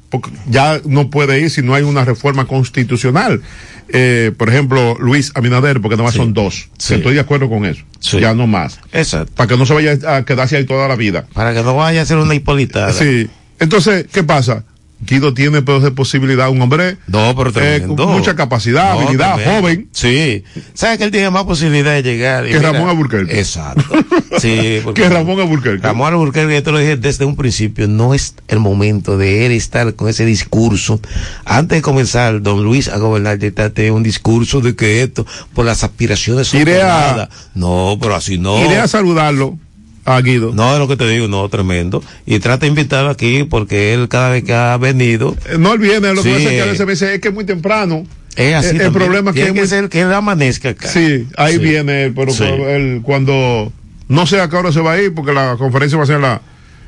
porque 0.09 0.29
ya 0.49 0.79
no 0.85 1.09
puede 1.09 1.41
ir 1.41 1.49
si 1.49 1.61
no 1.61 1.73
hay 1.73 1.83
una 1.83 2.05
reforma 2.05 2.45
constitucional. 2.45 3.41
Eh, 3.89 4.31
por 4.38 4.49
ejemplo, 4.49 4.97
Luis 4.99 5.31
Abinader, 5.36 5.79
porque 5.81 5.95
nada 5.95 6.03
más 6.05 6.13
Sí. 6.13 6.19
son 6.19 6.33
dos. 6.33 6.69
Sí. 6.77 6.95
Estoy 6.95 7.13
de 7.13 7.19
acuerdo 7.19 7.49
con 7.49 7.65
eso. 7.65 7.83
Sí. 7.99 8.19
Ya 8.19 8.33
no 8.33 8.47
más. 8.47 8.79
Exacto. 8.91 9.31
Para 9.36 9.47
que 9.47 9.57
no 9.57 9.65
se 9.65 9.73
vaya 9.73 9.97
a 10.07 10.25
quedarse 10.25 10.57
ahí 10.57 10.65
toda 10.65 10.88
la 10.88 10.95
vida. 10.95 11.25
Para 11.33 11.53
que 11.53 11.61
no 11.63 11.75
vaya 11.75 12.01
a 12.01 12.05
ser 12.05 12.17
una 12.17 12.33
hipolitada. 12.36 12.91
Sí. 12.93 13.27
Entonces, 13.59 14.07
¿qué 14.11 14.23
pasa? 14.23 14.63
Guido 15.05 15.33
tiene 15.33 15.61
pues, 15.61 15.81
de 15.83 15.91
posibilidad, 15.91 16.49
un 16.49 16.61
hombre 16.61 16.97
No, 17.07 17.35
pero 17.35 17.51
eh, 17.61 17.83
con 17.87 18.09
mucha 18.11 18.35
capacidad, 18.35 18.93
No, 18.93 19.01
habilidad, 19.01 19.35
tremendo. 19.35 19.61
joven. 19.61 19.89
Sí. 19.91 20.43
¿Sabes 20.73 20.97
que 20.97 21.03
él 21.05 21.11
tiene 21.11 21.29
más 21.29 21.43
posibilidad 21.43 21.93
de 21.93 22.03
llegar? 22.03 22.47
Y 22.47 22.51
Que 22.51 22.59
Ramón 22.59 22.89
Alburquerque. 22.89 23.39
Exacto. 23.39 23.83
Sí. 24.37 24.81
Que 24.93 25.07
Ramón 25.07 25.39
Alburquerque. 25.39 25.81
Ramón 25.81 26.11
Alburquerque, 26.11 26.55
yo 26.55 26.63
te 26.63 26.71
lo 26.73 26.79
dije 26.79 26.97
desde 26.97 27.23
un 27.23 27.37
principio, 27.37 27.87
no 27.87 28.13
es 28.13 28.35
el 28.49 28.59
momento 28.59 29.17
de 29.17 29.45
él 29.45 29.53
estar 29.53 29.93
con 29.95 30.09
ese 30.09 30.25
discurso. 30.25 30.99
Antes 31.45 31.77
de 31.77 31.81
comenzar, 31.81 32.41
don 32.41 32.61
Luis, 32.61 32.89
a 32.89 32.97
gobernar, 32.97 33.39
ya 33.39 33.47
está 33.47 33.71
un 33.93 34.03
discurso 34.03 34.59
de 34.59 34.75
que 34.75 35.03
esto, 35.03 35.25
por 35.53 35.65
las 35.65 35.85
aspiraciones 35.85 36.53
Iré 36.53 36.81
a-. 36.81 37.29
No, 37.53 37.97
pero 38.01 38.15
así 38.15 38.37
no. 38.37 38.59
Iré 38.65 38.77
a 38.79 38.87
saludarlo 38.87 39.57
a 40.05 40.21
Guido. 40.21 40.51
No, 40.53 40.71
es 40.73 40.79
lo 40.79 40.87
que 40.87 40.95
te 40.97 41.07
digo, 41.07 41.27
no, 41.27 41.49
tremendo. 41.49 42.03
Y 42.25 42.39
trata 42.39 42.61
de 42.61 42.67
invitarlo 42.67 43.09
aquí 43.09 43.43
porque 43.43 43.93
él 43.93 44.07
cada 44.07 44.29
vez 44.29 44.43
que 44.43 44.53
ha 44.53 44.77
venido, 44.77 45.35
Eh, 45.49 45.57
No 45.57 45.73
él 45.73 45.79
viene, 45.79 46.13
lo 46.13 46.21
que 46.23 46.29
Sí. 46.29 46.35
pasa 46.35 46.43
es 46.43 46.49
que 46.55 46.61
a 46.61 46.65
veces 46.65 46.85
me 46.85 46.91
dice, 46.93 47.13
es 47.15 47.21
que 47.21 47.27
es 47.29 47.33
muy 47.33 47.43
temprano. 47.45 48.05
es 48.35 48.53
así. 48.53 48.67
Eh, 48.67 48.69
el 48.71 48.77
también. 48.77 48.93
problema 48.93 49.31
es 49.31 49.35
que 49.35 49.41
es 49.43 49.47
que 49.53 49.59
muy- 49.61 49.67
ser 49.67 49.87
que 49.89 50.01
él 50.01 50.11
amanezca 50.13 50.69
acá. 50.69 50.89
Sí, 50.89 51.25
ahí 51.37 51.53
Sí. 51.53 51.59
viene 51.59 52.03
él, 52.05 52.13
pero 52.13 52.31
Sí. 52.33 52.43
él 52.43 52.99
cuando 53.01 53.71
no 54.09 54.27
sé 54.27 54.41
a 54.41 54.49
qué 54.49 54.57
hora 54.57 54.71
se 54.73 54.81
va 54.81 54.91
a 54.93 55.01
ir, 55.01 55.13
porque 55.13 55.31
la 55.33 55.55
conferencia 55.57 55.97
va 55.97 56.03
a 56.03 56.07
ser 56.07 56.17
en 56.17 56.21
la, 56.23 56.41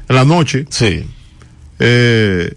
en 0.09 0.15
la 0.15 0.25
noche. 0.25 0.65
Sí. 0.69 1.05
Eh, 1.79 2.53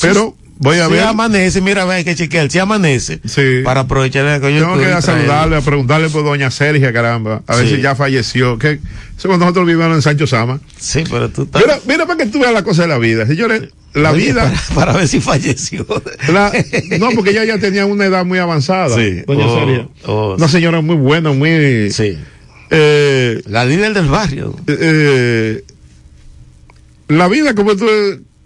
pero 0.00 0.34
voy 0.64 0.78
a 0.78 0.86
si 0.86 0.92
ver. 0.92 1.02
amanece, 1.04 1.60
mira, 1.60 1.84
ve, 1.84 2.04
que 2.04 2.14
chequear. 2.14 2.50
Si 2.50 2.58
amanece, 2.58 3.20
Sí. 3.24 3.60
para 3.64 3.80
aprovechar 3.80 4.24
la 4.24 4.40
Tengo 4.40 4.76
que 4.76 4.82
ir 4.82 4.88
a 4.88 5.00
saludarle, 5.02 5.56
a 5.56 5.60
preguntarle 5.60 6.08
por 6.10 6.24
doña 6.24 6.50
Sergia, 6.50 6.92
caramba, 6.92 7.42
a 7.46 7.56
ver 7.56 7.68
Sí. 7.68 7.76
si 7.76 7.82
ya 7.82 7.94
falleció. 7.94 8.58
Que, 8.58 8.80
eso 9.16 9.28
cuando 9.28 9.44
nosotros 9.44 9.66
vivíamos 9.66 9.96
en 9.96 10.02
Sancho 10.02 10.26
Sama. 10.26 10.60
Sí, 10.78 11.04
pero 11.10 11.28
tú 11.30 11.42
estás. 11.44 11.62
Mira, 11.62 11.78
mira 11.86 12.06
para 12.06 12.18
que 12.24 12.26
tú 12.30 12.40
veas 12.40 12.52
la 12.52 12.64
cosa 12.64 12.82
de 12.82 12.88
la 12.88 12.98
vida. 12.98 13.26
Señores, 13.26 13.68
la 13.94 14.10
Oye, 14.10 14.26
vida. 14.26 14.52
Para, 14.70 14.74
para 14.86 14.92
ver 14.98 15.06
si 15.08 15.20
falleció. 15.20 15.86
La- 16.32 16.52
no, 16.98 17.10
porque 17.14 17.30
ella 17.30 17.44
ya 17.44 17.58
tenía 17.58 17.86
una 17.86 18.06
edad 18.06 18.24
muy 18.24 18.38
avanzada. 18.38 18.96
Sí. 18.96 19.22
Doña 19.26 19.46
Oh, 19.46 19.58
Sergia. 19.58 19.88
oh, 20.06 20.34
Una 20.36 20.48
señora 20.48 20.80
muy 20.80 20.96
buena, 20.96 21.30
muy. 21.32 21.90
Sí. 21.92 22.18
Eh, 22.70 23.40
La 23.46 23.64
líder 23.64 23.94
del 23.94 24.06
barrio. 24.08 24.56
eh, 24.66 25.62
la 27.08 27.28
vida 27.28 27.54
como 27.54 27.76
tú 27.76 27.86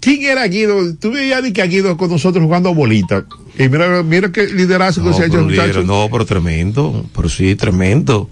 ¿quién 0.00 0.22
era 0.22 0.46
Guido? 0.46 0.94
tú 0.96 1.10
veías 1.12 1.42
que 1.52 1.62
Guido 1.66 1.96
con 1.96 2.10
nosotros 2.10 2.44
jugando 2.44 2.74
bolita 2.74 3.24
y 3.58 3.68
mira 3.68 4.02
mira 4.02 4.30
qué 4.32 4.46
liderazgo 4.46 5.10
No, 5.10 5.16
se 5.16 5.24
ha 5.24 5.26
hecho 5.26 5.42
líder, 5.48 5.84
no, 5.84 6.08
pero 6.10 6.24
tremendo. 6.24 7.04
Pero 7.14 7.28
sí, 7.28 7.54
tremendo. 7.56 8.30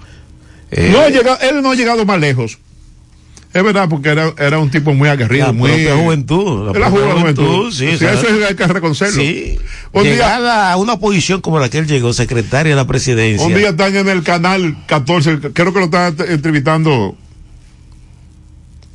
Eh, 0.70 0.90
no 0.92 1.00
ha 1.00 1.08
llegado, 1.08 1.38
él 1.40 1.62
no 1.62 1.70
ha 1.70 1.74
llegado 1.74 2.04
más 2.04 2.20
lejos 2.20 2.58
es 3.54 3.62
verdad 3.64 3.88
porque 3.88 4.10
era, 4.10 4.34
era 4.38 4.58
un 4.58 4.70
tipo 4.70 4.92
muy 4.92 5.08
aguerrido 5.08 5.46
la 5.46 5.52
muy 5.52 5.70
propia 5.70 5.96
juventud. 5.96 6.66
la 6.66 6.72
propia 6.72 7.12
juventud, 7.20 7.72
Sí, 7.72 7.96
Sí, 7.96 8.04
eso 8.04 8.26
hay 8.46 8.54
que 8.54 8.66
reconocerlo 8.66 9.14
Sí. 9.22 9.58
Un 9.92 10.02
día- 10.04 10.72
a 10.72 10.76
una 10.76 10.98
posición 10.98 11.40
como 11.40 11.58
la 11.58 11.70
que 11.70 11.78
él 11.78 11.86
llegó, 11.86 12.12
secretaria 12.12 12.72
de 12.72 12.76
la 12.76 12.86
presidencia. 12.86 13.46
un 13.46 13.54
día 13.54 13.70
están 13.70 13.96
en 13.96 14.08
el 14.08 14.22
canal 14.22 14.76
14 14.86 15.38
creo 15.54 15.72
que 15.72 15.78
lo 15.78 15.86
están 15.86 16.16
entrevistando 16.28 17.16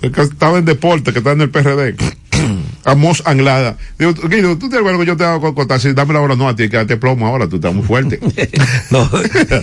el 0.04 0.12
que 0.12 0.22
estaba 0.22 0.60
en 0.60 0.66
deporte 0.66 1.12
que 1.12 1.20
está 1.20 1.32
en 1.32 1.42
el 1.42 1.50
PRD 1.50 1.96
Amos 2.84 3.22
Anglada. 3.26 3.78
Digo, 4.00 4.14
Guido, 4.14 4.58
tú 4.58 4.70
te 4.70 4.78
acuerdas 4.78 5.00
que 5.02 5.08
yo 5.08 5.18
te 5.18 5.24
hago 5.24 5.54
contar, 5.54 5.80
si 5.80 5.94
dame 5.94 6.14
la 6.14 6.22
hora, 6.22 6.36
no, 6.36 6.48
a 6.50 6.56
ti 6.56 6.68
que 6.70 6.78
darte 6.78 6.98
plomo 6.98 7.28
ahora, 7.28 7.48
tú 7.48 7.58
estás 7.58 7.74
muy 7.74 7.84
fuerte. 7.86 8.20
no, 8.90 9.10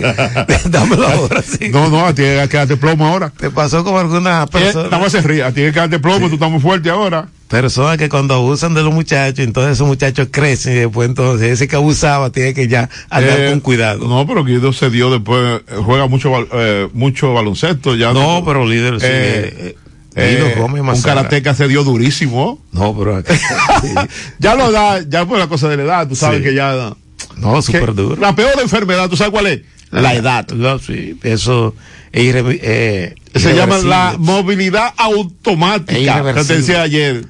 dámelo 0.69 1.07
ahora, 1.07 1.41
sí. 1.41 1.69
no, 1.69 1.89
no, 1.89 2.05
a 2.05 2.13
ti 2.13 2.23
darte 2.23 2.77
plomo 2.77 3.05
ahora. 3.07 3.29
Te 3.29 3.49
pasó 3.49 3.83
como 3.83 3.99
alguna 3.99 4.43
Eh, 4.43 4.47
persona. 4.51 4.85
Nada 4.89 4.99
más 4.99 5.11
se 5.11 5.21
ríe, 5.21 5.43
a 5.43 5.51
ti 5.51 5.69
darte 5.71 5.99
plomo, 5.99 6.27
tú 6.29 6.35
estás 6.35 6.49
muy 6.51 6.59
fuerte 6.59 6.89
ahora. 6.89 7.27
Personas 7.49 7.97
que 7.97 8.09
cuando 8.09 8.35
abusan 8.35 8.75
de 8.75 8.83
los 8.83 8.93
muchachos, 8.93 9.39
entonces 9.39 9.73
esos 9.73 9.87
muchachos 9.87 10.27
crecen 10.31 10.73
y 10.73 10.79
después 10.81 11.09
entonces 11.09 11.49
ese 11.51 11.67
que 11.67 11.75
abusaba 11.75 12.29
tiene 12.29 12.53
que 12.53 12.67
ya 12.67 12.89
andar 13.09 13.39
Eh, 13.39 13.49
con 13.49 13.59
cuidado. 13.61 14.07
No, 14.07 14.25
pero 14.27 14.43
Guido 14.45 14.71
se 14.71 14.91
dio 14.91 15.09
después, 15.09 15.61
eh, 15.67 15.73
juega 15.83 16.05
mucho, 16.07 16.31
eh, 16.53 16.87
mucho 16.93 17.33
baloncesto. 17.33 17.95
Ya 17.95 18.13
No, 18.13 18.43
pero 18.45 18.67
líder, 18.67 18.99
sí. 19.01 19.07
Eh, 19.09 19.75
eh, 20.15 20.53
eh, 20.55 20.59
Gómez 20.59 20.81
un 20.81 21.01
karateca 21.01 21.53
se 21.55 21.67
dio 21.67 21.83
durísimo. 21.83 22.59
No, 22.71 22.97
pero 22.97 23.23
Ya 24.39 24.55
lo 24.55 24.71
da, 24.71 25.01
ya 25.07 25.25
por 25.25 25.37
la 25.39 25.47
cosa 25.47 25.67
de 25.69 25.77
la 25.77 25.83
edad, 25.83 26.07
tú 26.07 26.15
sabes 26.15 26.39
Sí. 26.39 26.43
que 26.45 26.53
ya. 26.55 26.95
no, 27.37 27.61
súper 27.61 27.93
duro. 27.93 28.15
La 28.19 28.35
peor 28.35 28.53
enfermedad, 28.61 29.09
¿tú 29.09 29.15
sabes 29.17 29.31
cuál 29.31 29.47
es? 29.47 29.61
La 29.91 30.13
edad. 30.13 30.47
No, 30.49 30.77
sí, 30.79 31.17
eso 31.23 31.73
es 32.11 32.23
irre- 32.35 32.59
eh, 32.61 33.15
Se 33.35 33.55
llama 33.55 33.77
la 33.79 34.15
movilidad 34.19 34.87
Es 34.89 34.93
automática. 34.97 36.33
Que 36.33 36.43
te 36.43 36.57
decía 36.57 36.81
ayer. 36.83 37.25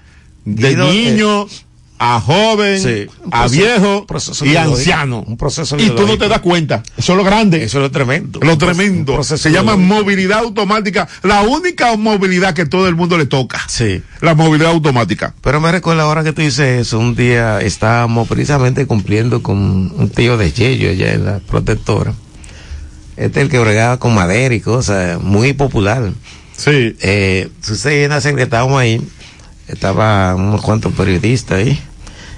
De 0.46 0.70
Guido, 0.70 0.92
niño 0.92 1.48
a 2.00 2.22
joven, 2.22 3.10
a 3.30 3.48
viejo 3.50 4.08
y 4.44 4.56
anciano. 4.56 5.22
Un 5.28 5.36
proceso 5.36 5.76
y 5.78 5.90
tú 5.90 6.08
no 6.08 6.18
te 6.18 6.30
das 6.30 6.40
cuenta. 6.40 6.82
Eso 6.98 7.12
es 7.12 7.18
lo 7.18 7.26
grande. 7.26 7.62
Eso 7.66 7.80
es 7.80 7.84
lo 7.84 7.92
tremendo. 7.92 8.40
Lo 8.42 8.58
tremendo. 8.58 9.22
Se 9.22 9.52
llama 9.52 9.76
movilidad 9.76 10.40
automática. 10.40 11.10
La 11.24 11.42
única 11.42 11.96
movilidad 11.98 12.54
que 12.54 12.66
todo 12.66 12.88
el 12.88 12.96
mundo 12.96 13.18
le 13.18 13.26
toca. 13.26 13.62
Sí. 13.68 14.02
La 14.22 14.34
movilidad 14.34 14.72
automática. 14.72 15.36
Pero 15.42 15.60
me 15.60 15.72
recuerda 15.74 16.04
ahora 16.04 16.24
que 16.24 16.32
tú 16.32 16.42
dices 16.42 16.80
eso. 16.80 17.00
Un 17.00 17.16
día 17.16 17.60
estábamos 17.60 18.30
precisamente 18.30 18.88
cumpliendo 18.88 19.44
con 19.44 19.58
un 19.58 20.10
tío 20.10 20.38
de 20.38 20.54
Yello 20.54 20.92
allá 20.92 21.14
en 21.14 21.26
la 21.26 21.40
protectora. 21.40 22.14
Este 23.18 23.42
es 23.42 23.46
el 23.46 23.52
que 23.52 23.60
bregaba 23.60 24.00
con 24.00 24.16
madera 24.16 24.56
y 24.56 24.62
cosas. 24.62 25.22
Muy 25.22 25.52
popular. 25.52 26.14
Sí. 26.56 26.96
Eh, 27.02 27.50
sucede 27.62 28.08
que 28.36 28.44
estábamos 28.44 28.80
ahí. 28.80 29.02
Estaba 29.68 30.34
unos 30.36 30.62
cuantos 30.62 30.94
periodistas 30.94 31.60
ahí 31.60 31.80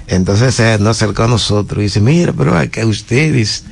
entonces 0.06 0.54
se 0.54 0.78
nos 0.78 0.96
acercó 1.02 1.24
a 1.24 1.28
nosotros 1.28 1.80
y 1.80 1.84
dice, 1.84 2.00
mira, 2.00 2.32
pero 2.32 2.54
que 2.70 2.84
ustedes 2.84 3.64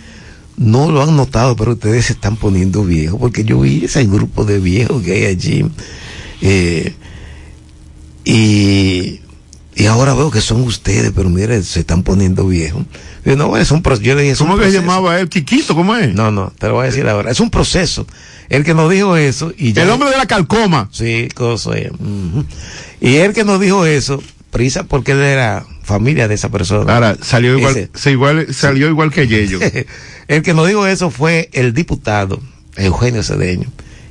no 0.57 0.91
lo 0.91 1.03
han 1.03 1.16
notado, 1.16 1.57
pero 1.57 1.72
ustedes 1.72 2.07
se 2.07 2.12
están 2.12 2.37
poniendo 2.37 2.85
viejos, 2.85 3.18
porque 3.18 3.45
yo 3.45 3.61
vi 3.61 3.85
ese 3.85 4.05
grupo 4.05 4.45
de 4.45 4.59
viejos 4.59 5.03
que 5.03 5.12
hay 5.12 5.24
allí. 5.24 5.64
Eh, 6.43 6.95
y, 8.24 9.20
y 9.74 9.87
ahora 9.87 10.14
veo 10.14 10.31
que 10.31 10.41
son 10.41 10.62
ustedes, 10.62 11.12
pero 11.14 11.31
mire, 11.31 11.62
se 11.62 11.81
están 11.81 12.03
poniendo 12.03 12.47
viejos. 12.47 12.85
Yo, 13.24 13.37
no, 13.37 13.57
es 13.57 13.70
un 13.70 13.83
yo 13.83 14.14
le 14.14 14.22
dije, 14.22 14.37
¿Cómo 14.37 14.59
que 14.59 14.66
se 14.66 14.72
llamaba 14.72 15.18
él? 15.20 15.28
Quiquito, 15.28 15.74
¿cómo 15.74 15.97
es? 15.97 16.14
No, 16.14 16.31
no, 16.31 16.53
te 16.59 16.68
lo 16.68 16.74
voy 16.74 16.85
a 16.85 16.87
decir 16.87 17.09
ahora. 17.09 17.31
Es 17.31 17.41
un 17.41 17.51
proceso. 17.51 18.07
El 18.49 18.64
que 18.64 18.74
nos 18.74 18.91
dijo 18.91 19.16
eso 19.16 19.53
y 19.57 19.78
El 19.78 19.91
hombre 19.91 20.11
de 20.11 20.18
la 20.18 20.26
calcoma. 20.26 20.89
Sí, 20.93 21.28
cosa. 21.35 21.70
Y 23.01 23.16
el 23.16 23.33
que 23.33 23.45
nos 23.45 23.61
dijo 23.61 23.87
eso, 23.87 24.22
prisa 24.51 24.85
porque 24.85 25.12
él 25.12 25.20
era 25.20 25.64
familia 25.91 26.28
de 26.28 26.34
esa 26.36 26.51
persona. 26.51 26.95
Ahora, 26.95 27.16
salió 27.20 27.59
igual, 27.59 27.91
igual 28.07 28.55
salió 28.55 28.88
igual 28.88 29.11
que 29.11 29.22
ellos. 29.43 29.61
el 30.28 30.43
que 30.43 30.55
nos 30.55 30.68
dijo 30.68 30.86
eso 30.86 31.11
fue 31.11 31.51
el 31.53 31.74
diputado 31.74 32.41
Eugenio 32.76 33.24
Cedeño. 33.24 33.68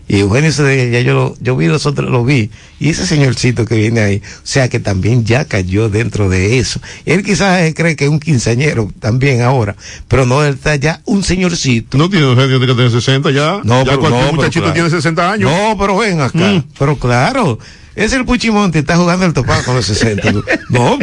Y 0.09 0.19
Eugenio 0.19 0.51
Cedeño, 0.51 0.91
ya 0.91 1.01
yo 1.01 1.13
lo, 1.13 1.35
yo 1.39 1.55
vi 1.55 1.67
nosotros 1.67 2.09
lo 2.09 2.25
vi. 2.25 2.49
Y 2.79 2.89
ese 2.89 3.05
señorcito 3.05 3.65
que 3.65 3.75
viene 3.75 4.01
ahí, 4.01 4.17
o 4.17 4.41
sea 4.43 4.67
que 4.67 4.79
también 4.79 5.23
ya 5.23 5.45
cayó 5.45 5.87
dentro 5.87 6.27
de 6.27 6.59
eso. 6.59 6.81
Él 7.05 7.23
quizás 7.23 7.73
cree 7.75 7.95
que 7.95 8.05
es 8.05 8.09
un 8.09 8.19
quinceañero 8.19 8.91
también 8.99 9.41
ahora, 9.41 9.75
pero 10.09 10.25
no, 10.25 10.43
él 10.43 10.55
está 10.55 10.75
ya 10.75 11.01
un 11.05 11.23
señorcito. 11.23 11.97
No 11.97 12.09
tiene 12.09 12.25
Eugenio 12.25 12.59
que 12.59 12.65
tiene 12.65 12.89
60 12.89 13.31
ya. 13.31 13.61
No, 13.63 13.79
ya 13.79 13.85
pero, 13.85 13.99
cualquier 14.01 14.25
no, 14.25 14.33
muchachito 14.33 14.73
tiene 14.73 14.89
60 14.89 15.31
años. 15.31 15.49
No, 15.49 15.77
pero 15.77 15.97
ven 15.97 16.19
acá. 16.19 16.39
Mm. 16.39 16.63
Pero 16.77 16.97
claro, 16.97 17.59
es 17.99 18.13
el 18.13 18.23
Puchimonte, 18.23 18.79
está 18.79 18.95
jugando 18.95 19.25
el 19.25 19.33
topado 19.33 19.61
con 19.65 19.75
los 19.75 19.85
60. 19.85 20.31
no, 20.69 20.97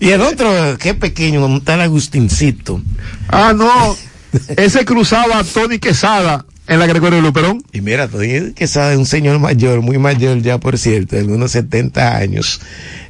y 0.00 0.10
el 0.10 0.20
otro, 0.20 0.76
qué 0.78 0.92
pequeño, 0.94 1.44
un 1.46 1.62
tal 1.62 1.80
Agustincito. 1.80 2.82
Ah, 3.28 3.52
no. 3.56 3.96
Ese 4.56 4.84
cruzaba 4.84 5.38
a 5.38 5.44
Tony 5.44 5.78
Quesada 5.78 6.44
en 6.66 6.80
la 6.80 6.86
Gregorio 6.86 7.20
Luperón. 7.20 7.62
Y 7.72 7.82
mira, 7.82 8.08
Tony 8.08 8.52
Quesada 8.52 8.92
es 8.92 8.98
un 8.98 9.06
señor 9.06 9.38
mayor, 9.38 9.80
muy 9.80 9.98
mayor 9.98 10.42
ya, 10.42 10.58
por 10.58 10.76
cierto, 10.76 11.14
de 11.14 11.22
unos 11.22 11.52
70 11.52 12.16
años. 12.16 12.60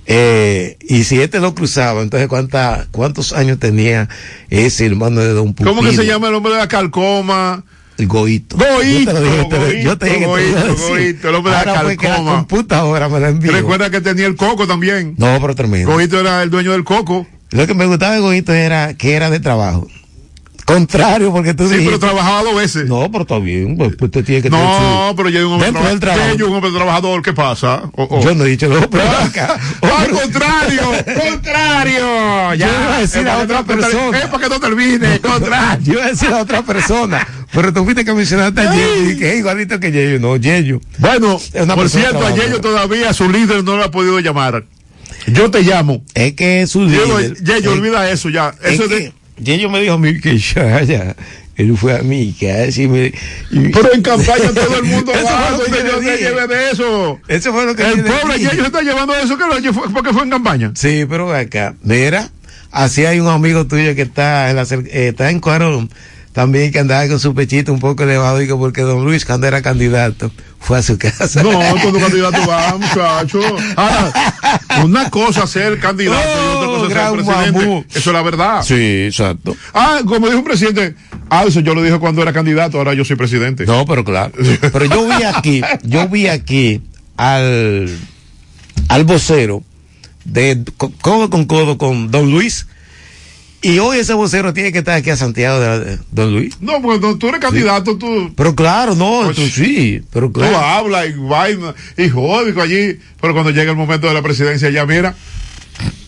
Eh, 0.05 0.77
y 0.83 1.05
si 1.05 1.19
este 1.23 1.41
lo 1.41 1.55
cruzaba, 1.55 2.03
entonces 2.03 2.29
¿cuánta, 2.29 2.87
¿cuántos 2.91 3.33
años 3.33 3.59
tenía 3.59 4.11
ese 4.51 4.85
hermano 4.85 5.23
de 5.23 5.33
Don 5.33 5.55
Pupido? 5.55 5.75
¿Cómo 5.75 5.89
que 5.89 5.97
se 5.97 6.05
llama 6.05 6.29
el 6.29 6.35
hombre 6.35 6.53
de 6.53 6.59
la 6.59 6.69
calcoma? 6.69 7.65
El 7.97 8.09
Goito. 8.09 8.57
Goito. 8.57 9.13
Yo 9.83 9.97
te 9.99 10.07
dije, 10.07 10.27
Goito, 10.27 10.77
Goito, 10.89 11.29
el 11.29 11.35
hombre 11.35 11.53
de 11.53 11.65
la 11.65 11.75
calcoma. 11.75 12.37
computadora 12.37 13.09
me 13.09 13.21
la 13.21 13.29
envió. 13.29 13.53
Recuerda 13.53 13.91
que 13.91 14.01
tenía 14.01 14.27
el 14.27 14.37
coco 14.37 14.67
también. 14.67 15.15
No, 15.17 15.39
pero 15.41 15.55
tremendo. 15.55 15.93
Goito 15.93 16.19
era 16.19 16.43
el 16.43 16.51
dueño 16.51 16.73
del 16.73 16.85
coco. 16.85 17.27
Lo 17.51 17.67
que 17.67 17.75
me 17.75 17.87
gustaba 17.87 18.15
de 18.15 18.21
Goito 18.21 18.53
era 18.53 18.95
que 18.95 19.15
era 19.15 19.31
de 19.31 19.39
trabajo. 19.39 19.87
Contrario, 20.65 21.31
porque 21.33 21.53
tú 21.53 21.69
Sí, 21.69 21.83
pero 21.85 21.99
trabajaba 21.99 22.43
dos 22.43 22.57
veces. 22.57 22.87
No, 22.87 23.11
pero 23.11 23.23
está 23.23 23.39
bien. 23.39 23.77
Pues, 23.77 23.91
pues 23.97 24.09
usted 24.09 24.25
tiene 24.25 24.43
que 24.43 24.51
No, 24.51 25.13
pero 25.17 25.29
yo 25.29 25.47
un 25.47 25.55
hombre, 25.55 25.67
Dentro 25.71 25.89
del 25.89 26.01
trabajo. 26.01 26.35
yo 26.37 26.49
un 26.49 26.55
hombre 26.55 26.71
trabajador. 26.71 27.23
¿Qué 27.23 27.33
pasa? 27.33 27.83
Oh, 27.97 28.07
oh. 28.11 28.23
Yo 28.23 28.35
no 28.35 28.45
he 28.45 28.49
dicho 28.49 28.69
no, 28.69 28.89
pero 28.89 29.05
acá. 29.11 29.59
Al 29.83 30.09
contrario, 30.11 30.83
contrario. 31.05 32.55
Ya, 32.55 32.67
yo 32.67 32.67
iba 32.67 32.97
a 32.97 33.01
decir 33.01 33.29
a 33.29 33.39
otra 33.39 33.63
persona. 33.63 34.19
Es 34.19 34.27
para 34.27 34.43
que 34.43 34.49
no 34.49 34.61
termine, 34.61 35.21
contrario. 35.23 35.85
yo 35.85 35.93
iba 35.95 36.05
a 36.05 36.09
decir 36.09 36.29
a 36.29 36.39
otra 36.39 36.63
persona. 36.63 37.27
Pero 37.53 37.73
tú 37.73 37.85
fuiste 37.85 38.05
que 38.05 38.13
mencionaste 38.15 38.61
a 38.61 38.75
Yeyo 38.75 39.19
que 39.19 39.33
es 39.33 39.39
igualito 39.39 39.79
que 39.79 39.93
Yeyo. 39.93 40.19
No, 40.19 40.37
Yeyo. 40.37 40.81
Bueno, 40.99 41.39
por 41.75 41.89
cierto, 41.89 42.27
a 42.27 42.35
Yeyo 42.35 42.61
todavía 42.61 43.13
su 43.13 43.29
líder 43.29 43.63
no 43.65 43.77
lo 43.77 43.85
ha 43.85 43.91
podido 43.91 44.19
llamar. 44.21 44.65
Yo 45.27 45.51
te 45.51 45.63
llamo. 45.63 46.03
Es 46.15 46.33
que 46.33 46.67
su 46.67 46.83
líder. 46.85 47.37
Yeyo, 47.43 47.73
olvida 47.73 48.11
eso 48.11 48.29
ya. 48.31 48.55
Eso 48.63 48.89
de 48.89 49.13
y 49.37 49.53
ellos 49.53 49.71
me 49.71 49.81
dijo 49.81 49.95
a 49.95 49.99
mí 49.99 50.21
que 50.21 50.39
ya, 50.39 50.83
ya, 50.85 51.17
él 51.57 51.77
fue 51.77 51.99
a 51.99 52.03
mí, 52.03 52.35
que 52.39 52.51
así 52.51 52.89
me... 52.89 53.13
Y, 53.51 53.69
Pero 53.69 53.93
en 53.93 54.03
campaña 54.03 54.51
todo 54.53 54.77
el 54.77 54.85
mundo 54.85 55.13
va, 55.13 55.59
que 55.65 55.85
yo 55.87 55.99
te 55.99 56.17
lleve 56.19 56.47
de 56.49 56.71
eso. 56.71 57.21
Eso 57.29 57.53
fue 57.53 57.65
lo 57.65 57.77
que 57.77 57.83
El 57.83 58.03
pobre 58.03 58.37
ellos 58.37 58.67
está 58.67 58.83
llevando 58.83 59.15
de 59.15 59.23
eso 59.23 59.39
que 59.39 59.45
lo, 59.45 59.91
porque 59.93 60.13
fue 60.13 60.25
en 60.25 60.31
campaña. 60.31 60.73
Sí, 60.75 61.07
pero 61.09 61.33
acá, 61.33 61.75
mira, 61.83 62.29
así 62.71 63.07
hay 63.07 63.21
un 63.21 63.29
amigo 63.29 63.67
tuyo 63.67 63.95
que 63.95 64.03
está 64.03 64.51
en 64.51 64.57
la, 64.57 64.63
eh, 64.63 65.09
está 65.09 65.31
en 65.31 65.41
Cuarón, 65.41 65.91
también 66.33 66.73
que 66.73 66.81
andaba 66.81 67.07
con 67.07 67.21
su 67.21 67.33
pechito 67.33 67.73
un 67.73 67.79
poco 67.79 68.03
elevado, 68.03 68.39
digo, 68.39 68.59
porque 68.59 68.81
don 68.81 69.05
Luis, 69.05 69.25
cuando 69.25 69.47
era 69.47 69.63
candidato, 69.63 70.33
fue 70.59 70.79
a 70.79 70.83
su 70.83 70.99
casa. 70.99 71.45
No, 71.45 71.53
cuando 71.81 72.01
candidato 72.01 72.39
va, 72.49 72.77
muchacho. 72.77 73.41
Ahora, 73.77 74.13
una 74.83 75.11
cosa 75.11 75.47
ser 75.47 75.79
candidato 75.79 76.54
Eso 76.77 77.87
es 77.95 78.07
la 78.07 78.23
verdad. 78.23 78.63
Sí, 78.63 79.05
exacto. 79.07 79.57
Ah, 79.73 80.01
como 80.07 80.27
dijo 80.27 80.39
un 80.39 80.45
presidente, 80.45 80.95
ah, 81.31 81.45
eso 81.47 81.61
yo 81.61 81.75
lo 81.75 81.83
dije 81.83 81.99
cuando 81.99 82.23
era 82.23 82.33
candidato, 82.33 82.79
ahora 82.79 82.95
yo 82.95 83.05
soy 83.05 83.17
presidente. 83.17 83.67
No, 83.67 83.85
pero 83.85 84.05
claro. 84.05 84.33
Pero 84.61 84.85
yo 84.87 85.07
vi 85.07 85.23
aquí, 85.25 85.63
yo 85.83 86.09
vi 86.09 86.27
aquí 86.27 86.81
al, 87.17 87.89
al 88.89 89.05
vocero 89.05 89.63
de 90.25 90.63
codo 91.01 91.31
con 91.31 91.45
codo 91.45 91.79
con 91.79 92.11
don 92.11 92.31
Luis 92.31 92.67
y 93.65 93.79
hoy 93.79 93.97
ese 93.97 94.13
vocero 94.13 94.53
tiene 94.53 94.73
que 94.73 94.81
estar 94.81 94.95
aquí 94.95 95.09
a 95.09 95.17
Santiago 95.17 95.59
de, 95.59 95.99
Don 96.13 96.35
Luis. 96.35 96.61
No, 96.61 96.83
porque 96.83 97.17
tú 97.19 97.29
eres 97.29 97.41
candidato, 97.41 97.97
tú. 97.97 98.31
Pero 98.37 98.55
claro, 98.55 98.95
no, 98.95 99.23
pues, 99.25 99.37
tú 99.37 99.47
sí, 99.47 100.03
pero 100.13 100.31
claro. 100.31 100.53
Tú 100.53 100.59
hablas 100.59 101.07
y 101.09 101.13
vaina 101.13 101.75
y 101.97 102.11
jódico 102.11 102.61
allí, 102.61 102.99
pero 103.23 103.33
cuando 103.33 103.53
llega 103.53 103.71
el 103.71 103.79
momento 103.79 104.07
de 104.07 104.13
la 104.13 104.21
presidencia, 104.21 104.69
ya 104.69 104.85
mira. 104.85 105.15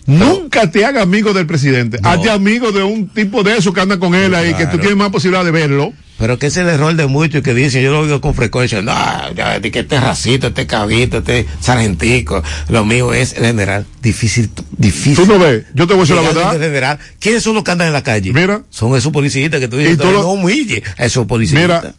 Nunca 0.07 0.71
te 0.71 0.85
hagas 0.85 1.03
amigo 1.03 1.33
del 1.33 1.47
presidente. 1.47 1.99
Hazte 2.03 2.31
amigo 2.31 2.71
de 2.73 2.83
un 2.83 3.09
tipo 3.09 3.43
de 3.43 3.57
eso 3.57 3.73
que 3.73 3.81
anda 3.81 3.99
con 3.99 4.15
él 4.15 4.35
ahí, 4.35 4.55
que 4.55 4.67
tú 4.67 4.79
tienes 4.79 4.97
más 4.97 5.11
posibilidad 5.11 5.45
de 5.45 5.51
verlo. 5.51 5.93
Pero 6.19 6.39
que 6.39 6.47
es 6.47 6.57
el 6.57 6.67
error 6.69 6.95
de 6.95 7.07
muchos 7.07 7.43
que 7.43 7.53
dicen, 7.53 7.83
yo 7.83 7.93
lo 7.93 8.07
digo 8.07 8.23
con 8.23 8.35
frecuencia, 8.35 8.81
no, 8.81 8.95
ya, 9.35 9.61
que 9.61 9.81
este 9.81 10.01
racito, 10.01 10.47
este 10.47 10.67
cabito, 10.67 11.19
este 11.19 11.47
sargentico, 11.61 12.43
lo 12.71 12.87
mío 12.87 13.13
es 13.13 13.35
el 13.35 13.45
general. 13.45 13.85
Difícil, 14.01 14.49
difícil. 14.79 15.15
Tú 15.15 15.27
no 15.27 15.39
ves, 15.39 15.65
yo 15.75 15.87
te 15.87 15.93
voy 15.93 16.01
a 16.01 16.05
decir 16.05 16.17
la 16.17 16.23
verdad. 16.23 16.53
General. 16.59 16.99
¿Quiénes 17.21 17.43
son 17.43 17.55
los 17.55 17.65
que 17.65 17.73
andan 17.73 17.89
en 17.89 17.93
la 17.93 18.03
calle? 18.03 18.33
Mira. 18.33 18.63
Son 18.71 18.97
esos 18.97 19.13
policías 19.13 19.51
que 19.51 19.69
tú 19.69 19.77
dices, 19.77 19.99
no 19.99 20.31
humille 20.31 20.83
a 20.97 21.05
esos 21.05 21.27
policías. 21.27 21.61
Mira, 21.61 21.95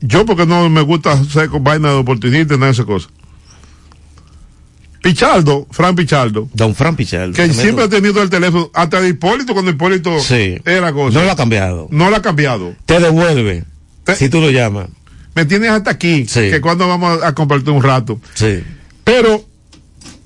yo 0.00 0.26
porque 0.26 0.44
no 0.44 0.68
me 0.68 0.82
gusta 0.82 1.24
ser 1.24 1.48
con 1.48 1.64
vaina 1.64 1.88
de 1.88 1.94
oportunista 1.94 2.54
nada 2.54 2.66
de 2.66 2.72
esas 2.72 2.84
cosas. 2.84 3.10
Pichardo, 5.02 5.66
Fran 5.70 5.94
Pichardo. 5.94 6.48
Don 6.52 6.74
Fran 6.74 6.96
Pichardo. 6.96 7.32
Que 7.32 7.52
siempre 7.52 7.84
ha 7.84 7.88
tenido 7.88 8.22
el 8.22 8.30
teléfono, 8.30 8.70
hasta 8.74 9.00
de 9.00 9.10
Hipólito, 9.10 9.52
cuando 9.52 9.70
Hipólito 9.70 10.18
sí. 10.20 10.56
era 10.64 10.92
cosa. 10.92 11.18
No 11.18 11.24
lo 11.24 11.32
ha 11.32 11.36
cambiado. 11.36 11.88
No 11.90 12.10
lo 12.10 12.16
ha 12.16 12.22
cambiado. 12.22 12.74
Te 12.84 12.98
devuelve. 12.98 13.64
si 14.16 14.28
tú 14.28 14.40
lo 14.40 14.50
llamas. 14.50 14.88
Me 15.34 15.44
tienes 15.44 15.70
hasta 15.70 15.90
aquí. 15.90 16.26
Sí. 16.26 16.50
Que 16.50 16.60
cuando 16.60 16.88
vamos 16.88 17.22
a, 17.22 17.32
compartir 17.32 17.70
un 17.70 17.82
rato. 17.82 18.20
Sí. 18.34 18.62
Pero 19.04 19.44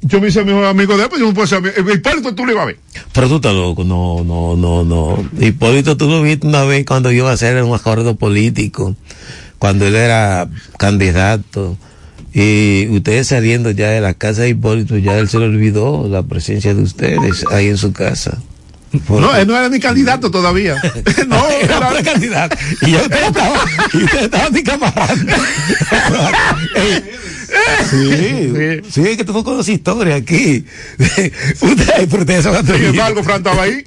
yo 0.01 0.21
me 0.21 0.29
hice 0.29 0.43
mejor 0.43 0.65
amigo 0.65 0.97
de 0.97 1.05
él, 1.05 1.09
pues 1.11 1.21
yo 1.21 1.29
no 1.29 1.35
puedo 1.35 1.47
ser 1.47 1.59
amigo. 1.59 1.75
Hipólito 1.93 2.35
tú 2.35 2.47
le 2.47 2.53
ibas 2.53 2.63
a 2.63 2.67
ver. 2.67 2.79
Pero 3.13 3.29
tú 3.29 3.37
estás 3.37 3.55
loco, 3.55 3.85
no, 3.85 4.25
no, 4.25 4.57
no, 4.57 4.85
no. 4.85 5.29
Hipólito 5.39 5.99
tú 5.99 6.09
lo 6.09 6.23
viste 6.23 6.47
una 6.47 6.65
vez 6.65 6.87
cuando 6.87 7.13
iba 7.13 7.31
a 7.31 7.35
hacer 7.35 7.63
un 7.63 7.75
acuerdo 7.75 8.17
político, 8.17 8.97
cuando 9.59 9.87
él 9.87 9.97
era 9.97 10.49
candidato 10.79 11.77
y 12.35 12.89
ustedes 12.89 13.29
saliendo 13.29 13.71
ya 13.71 13.91
de 13.91 14.01
la 14.01 14.15
casa 14.15 14.43
de 14.43 14.51
Hipólito, 14.51 14.97
ya 14.97 15.19
él 15.19 15.29
se 15.29 15.39
le 15.39 15.47
olvidó 15.47 16.09
la 16.09 16.23
presencia 16.23 16.75
de 16.75 16.83
ustedes 16.83 17.45
ahí 17.51 17.69
en 17.69 17.77
su 17.77 17.93
casa. 17.93 18.39
no, 19.09 19.37
él 19.37 19.47
no 19.47 19.57
era 19.57 19.69
ni 19.69 19.79
candidato 19.79 20.31
todavía. 20.31 20.77
no, 21.29 21.49
era, 21.51 21.91
era 21.91 22.03
candidato. 22.03 22.57
Y 22.81 22.93
yo 22.93 23.03
ustedes 23.03 23.27
estaban, 23.27 23.61
y 23.93 23.97
ustedes 24.05 24.25
estaban 24.25 24.53
ni 24.53 24.63
camarando. 24.63 25.33
sí, 27.91 28.11
sí, 28.11 28.81
sí, 28.91 29.01
es 29.03 29.17
que 29.19 29.25
no 29.25 29.45
conoces 29.45 29.75
historia 29.75 30.15
aquí. 30.15 30.65
ustedes, 30.99 32.09
pero 32.11 32.21
ustedes 32.23 32.45
son 32.45 32.67
Sin 32.67 32.85
embargo, 32.85 33.23
Fran 33.23 33.39
estaba 33.39 33.63
ahí. 33.65 33.85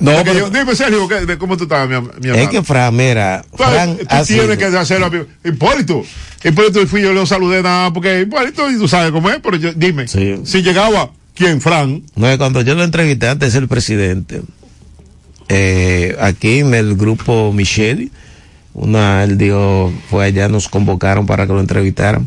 No, 0.00 0.12
pero, 0.24 0.38
yo, 0.38 0.50
dime, 0.50 0.74
Sergio, 0.74 1.08
¿cómo 1.38 1.56
tú 1.56 1.64
estás, 1.64 1.88
mi, 1.88 1.96
mi 1.96 2.28
hermano? 2.28 2.34
Es 2.34 2.48
que 2.48 2.62
Fran, 2.62 2.94
mira, 2.94 3.44
Fran 3.54 3.96
tú, 3.96 4.04
tú 4.06 4.24
tienes 4.24 4.58
que 4.58 4.64
hacerlo. 4.66 5.10
Hipólito, 5.44 6.04
Hipólito 6.44 6.86
fui 6.86 7.02
yo 7.02 7.12
lo 7.12 7.26
saludé 7.26 7.62
nada, 7.62 7.92
porque 7.92 8.20
Hipólito, 8.20 8.70
y 8.70 8.78
tú 8.78 8.86
sabes 8.86 9.10
cómo 9.10 9.28
es, 9.30 9.38
pero 9.42 9.56
yo, 9.56 9.72
dime, 9.74 10.06
sí. 10.06 10.36
si 10.44 10.62
llegaba, 10.62 11.10
¿Quién, 11.38 11.60
Fran? 11.60 12.02
No, 12.16 12.36
cuando 12.36 12.62
yo 12.62 12.74
lo 12.74 12.82
entrevisté 12.82 13.28
antes 13.28 13.52
del 13.52 13.68
presidente, 13.68 14.42
eh, 15.48 16.16
aquí 16.20 16.58
en 16.58 16.74
el 16.74 16.96
grupo 16.96 17.52
Michelle, 17.52 18.10
una, 18.74 19.22
él 19.22 19.38
dijo, 19.38 19.92
fue 20.10 20.24
allá, 20.24 20.48
nos 20.48 20.68
convocaron 20.68 21.26
para 21.26 21.46
que 21.46 21.52
lo 21.52 21.60
entrevistaran. 21.60 22.26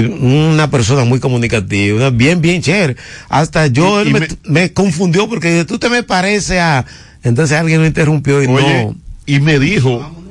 Una 0.00 0.70
persona 0.70 1.04
muy 1.04 1.20
comunicativa, 1.20 2.10
bien, 2.10 2.40
bien 2.40 2.62
chévere. 2.62 2.96
Hasta 3.28 3.66
yo, 3.66 4.00
él 4.00 4.12
me, 4.12 4.28
me, 4.44 4.72
confundió 4.72 5.28
porque 5.28 5.64
tú 5.64 5.78
te 5.78 5.88
me 5.88 6.02
parece 6.02 6.60
a... 6.60 6.84
Entonces 7.22 7.56
alguien 7.56 7.80
lo 7.80 7.86
interrumpió 7.86 8.42
y 8.42 8.48
no... 8.48 8.96
Y 9.24 9.38
me 9.38 9.58
dijo, 9.58 10.21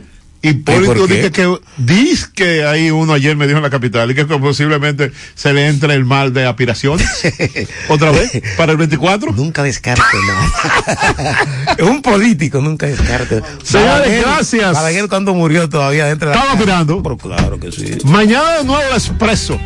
Hipólito 0.41 1.07
dice 1.07 1.31
que, 1.31 1.57
dice 1.77 2.27
que 2.33 2.65
hay 2.65 2.89
uno 2.89 3.13
ayer 3.13 3.35
me 3.35 3.45
dijo 3.45 3.57
en 3.57 3.63
la 3.63 3.69
capital 3.69 4.09
y 4.09 4.15
que 4.15 4.25
posiblemente 4.25 5.11
se 5.35 5.53
le 5.53 5.67
entre 5.67 5.93
el 5.93 6.05
mal 6.05 6.33
de 6.33 6.45
aspiraciones. 6.45 7.07
¿Otra 7.89 8.11
vez? 8.11 8.41
¿Para 8.57 8.71
el 8.71 8.77
24? 8.77 9.31
Nunca 9.33 9.61
descarte 9.63 10.01
nada. 10.27 11.75
un 11.91 12.01
político, 12.01 12.59
nunca 12.59 12.87
descarte. 12.87 13.41
Señores, 13.63 14.21
gracias. 14.21 14.73
Balaguer 14.73 15.07
cuando 15.07 15.33
murió 15.33 15.69
todavía 15.69 16.05
dentro 16.05 16.29
de 16.29 16.35
Estaba 16.35 16.55
mirando. 16.55 17.03
Pero 17.03 17.17
claro 17.17 17.59
que 17.59 17.71
sí. 17.71 17.97
Mañana 18.05 18.57
de 18.57 18.63
nuevo 18.63 18.81
el 18.81 18.93
expreso. 18.93 19.59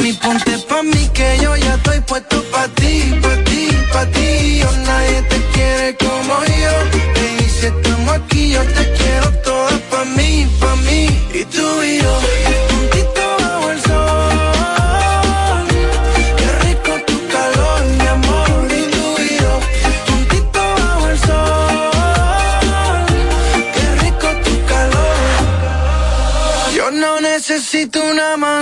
Mi 0.00 0.12
ponte 0.14 0.56
pa' 0.68 0.82
mí 0.82 1.08
que 1.12 1.38
yo 1.42 1.54
ya 1.56 1.74
estoy 1.74 2.00
puesto 2.00 2.42
pa' 2.50 2.66
ti, 2.68 3.14
pa' 3.22 3.36
ti, 3.44 3.68
pa' 3.92 4.06
ti. 4.06 4.62
Nadie 4.86 5.22
te 5.28 5.38
quiere 5.52 5.96
como 5.96 6.34
yo. 6.44 6.74
Le 7.14 7.26
dice: 7.36 7.66
estamos 7.68 8.14
aquí, 8.16 8.52
yo 8.52 8.62
te 8.62 8.92
quiero 8.94 9.30
toda 9.44 9.78
pa' 9.90 10.04
mí, 10.16 10.48
pa' 10.60 10.76
mí. 10.76 11.06
Y 11.34 11.44
tú 11.44 11.82
y 11.82 11.98
yo, 12.02 12.20
puntito 12.68 13.22
bajo 13.38 13.70
el 13.70 13.80
sol. 13.82 15.66
Qué 16.38 16.48
rico 16.64 16.92
tu 17.06 17.16
calor, 17.34 17.80
mi 17.98 18.06
amor. 18.06 18.48
Y 18.80 18.82
tú 18.94 19.06
y 19.28 19.30
yo, 19.42 19.52
puntito 20.06 20.60
bajo 20.78 21.08
el 21.08 21.18
sol. 21.18 23.06
Qué 23.74 23.86
rico 24.04 24.28
tu 24.44 24.54
calor. 24.72 25.16
Yo 26.76 26.90
no 26.90 27.20
necesito 27.20 28.02
una 28.02 28.36
mano. 28.36 28.61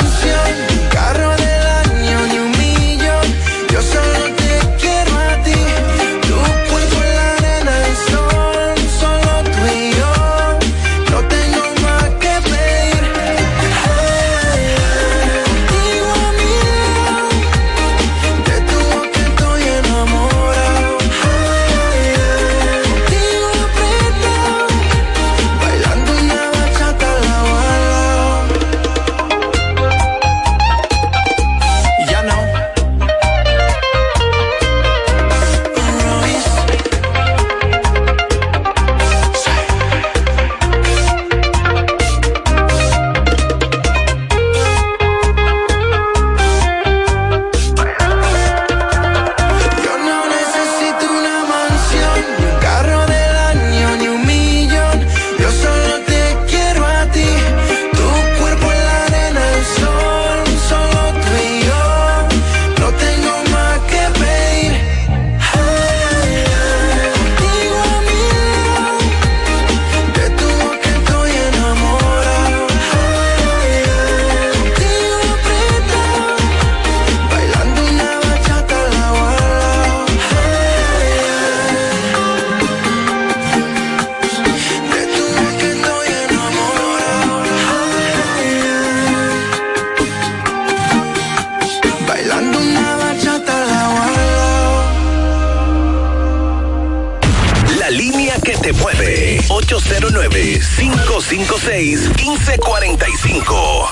cinco 101.21 101.59
seis 101.59 102.09
quince 102.17 102.59
cuarenta 102.59 103.07
y 103.09 103.17
cinco. 103.17 103.91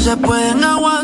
se 0.00 0.16
pueden 0.16 0.64
aguantar. 0.64 0.99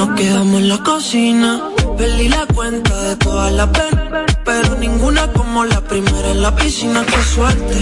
nos 0.00 0.16
quedamos 0.16 0.62
en 0.62 0.68
la 0.70 0.78
cocina. 0.78 1.60
Perdí 1.98 2.28
la 2.28 2.46
cuenta 2.46 2.94
de 3.08 3.16
todas 3.16 3.52
las 3.52 3.70
veces, 3.70 3.98
pero 4.46 4.74
ninguna 4.76 5.30
como 5.34 5.66
la 5.66 5.82
primera 5.82 6.30
en 6.30 6.40
la 6.40 6.56
piscina. 6.56 7.04
Qué 7.04 7.22
suerte, 7.34 7.76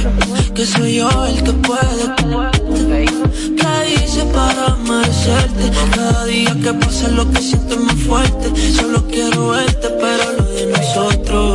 que 0.53 0.67
soy 0.67 0.97
yo 0.97 1.09
el 1.27 1.43
que 1.45 1.53
puede. 1.69 2.05
¿Qué 3.61 3.73
hice 3.95 4.25
para 4.37 4.75
merecerte? 4.89 5.65
Cada 5.95 6.25
día 6.25 6.57
que 6.61 6.73
pasa 6.75 7.07
lo 7.09 7.31
que 7.31 7.41
siento 7.41 7.75
es 7.75 7.81
más 7.81 8.01
fuerte. 8.09 8.47
Solo 8.73 9.07
quiero 9.07 9.51
verte, 9.51 9.89
pero 10.03 10.25
lo 10.39 10.45
de 10.57 10.67
nosotros 10.77 11.48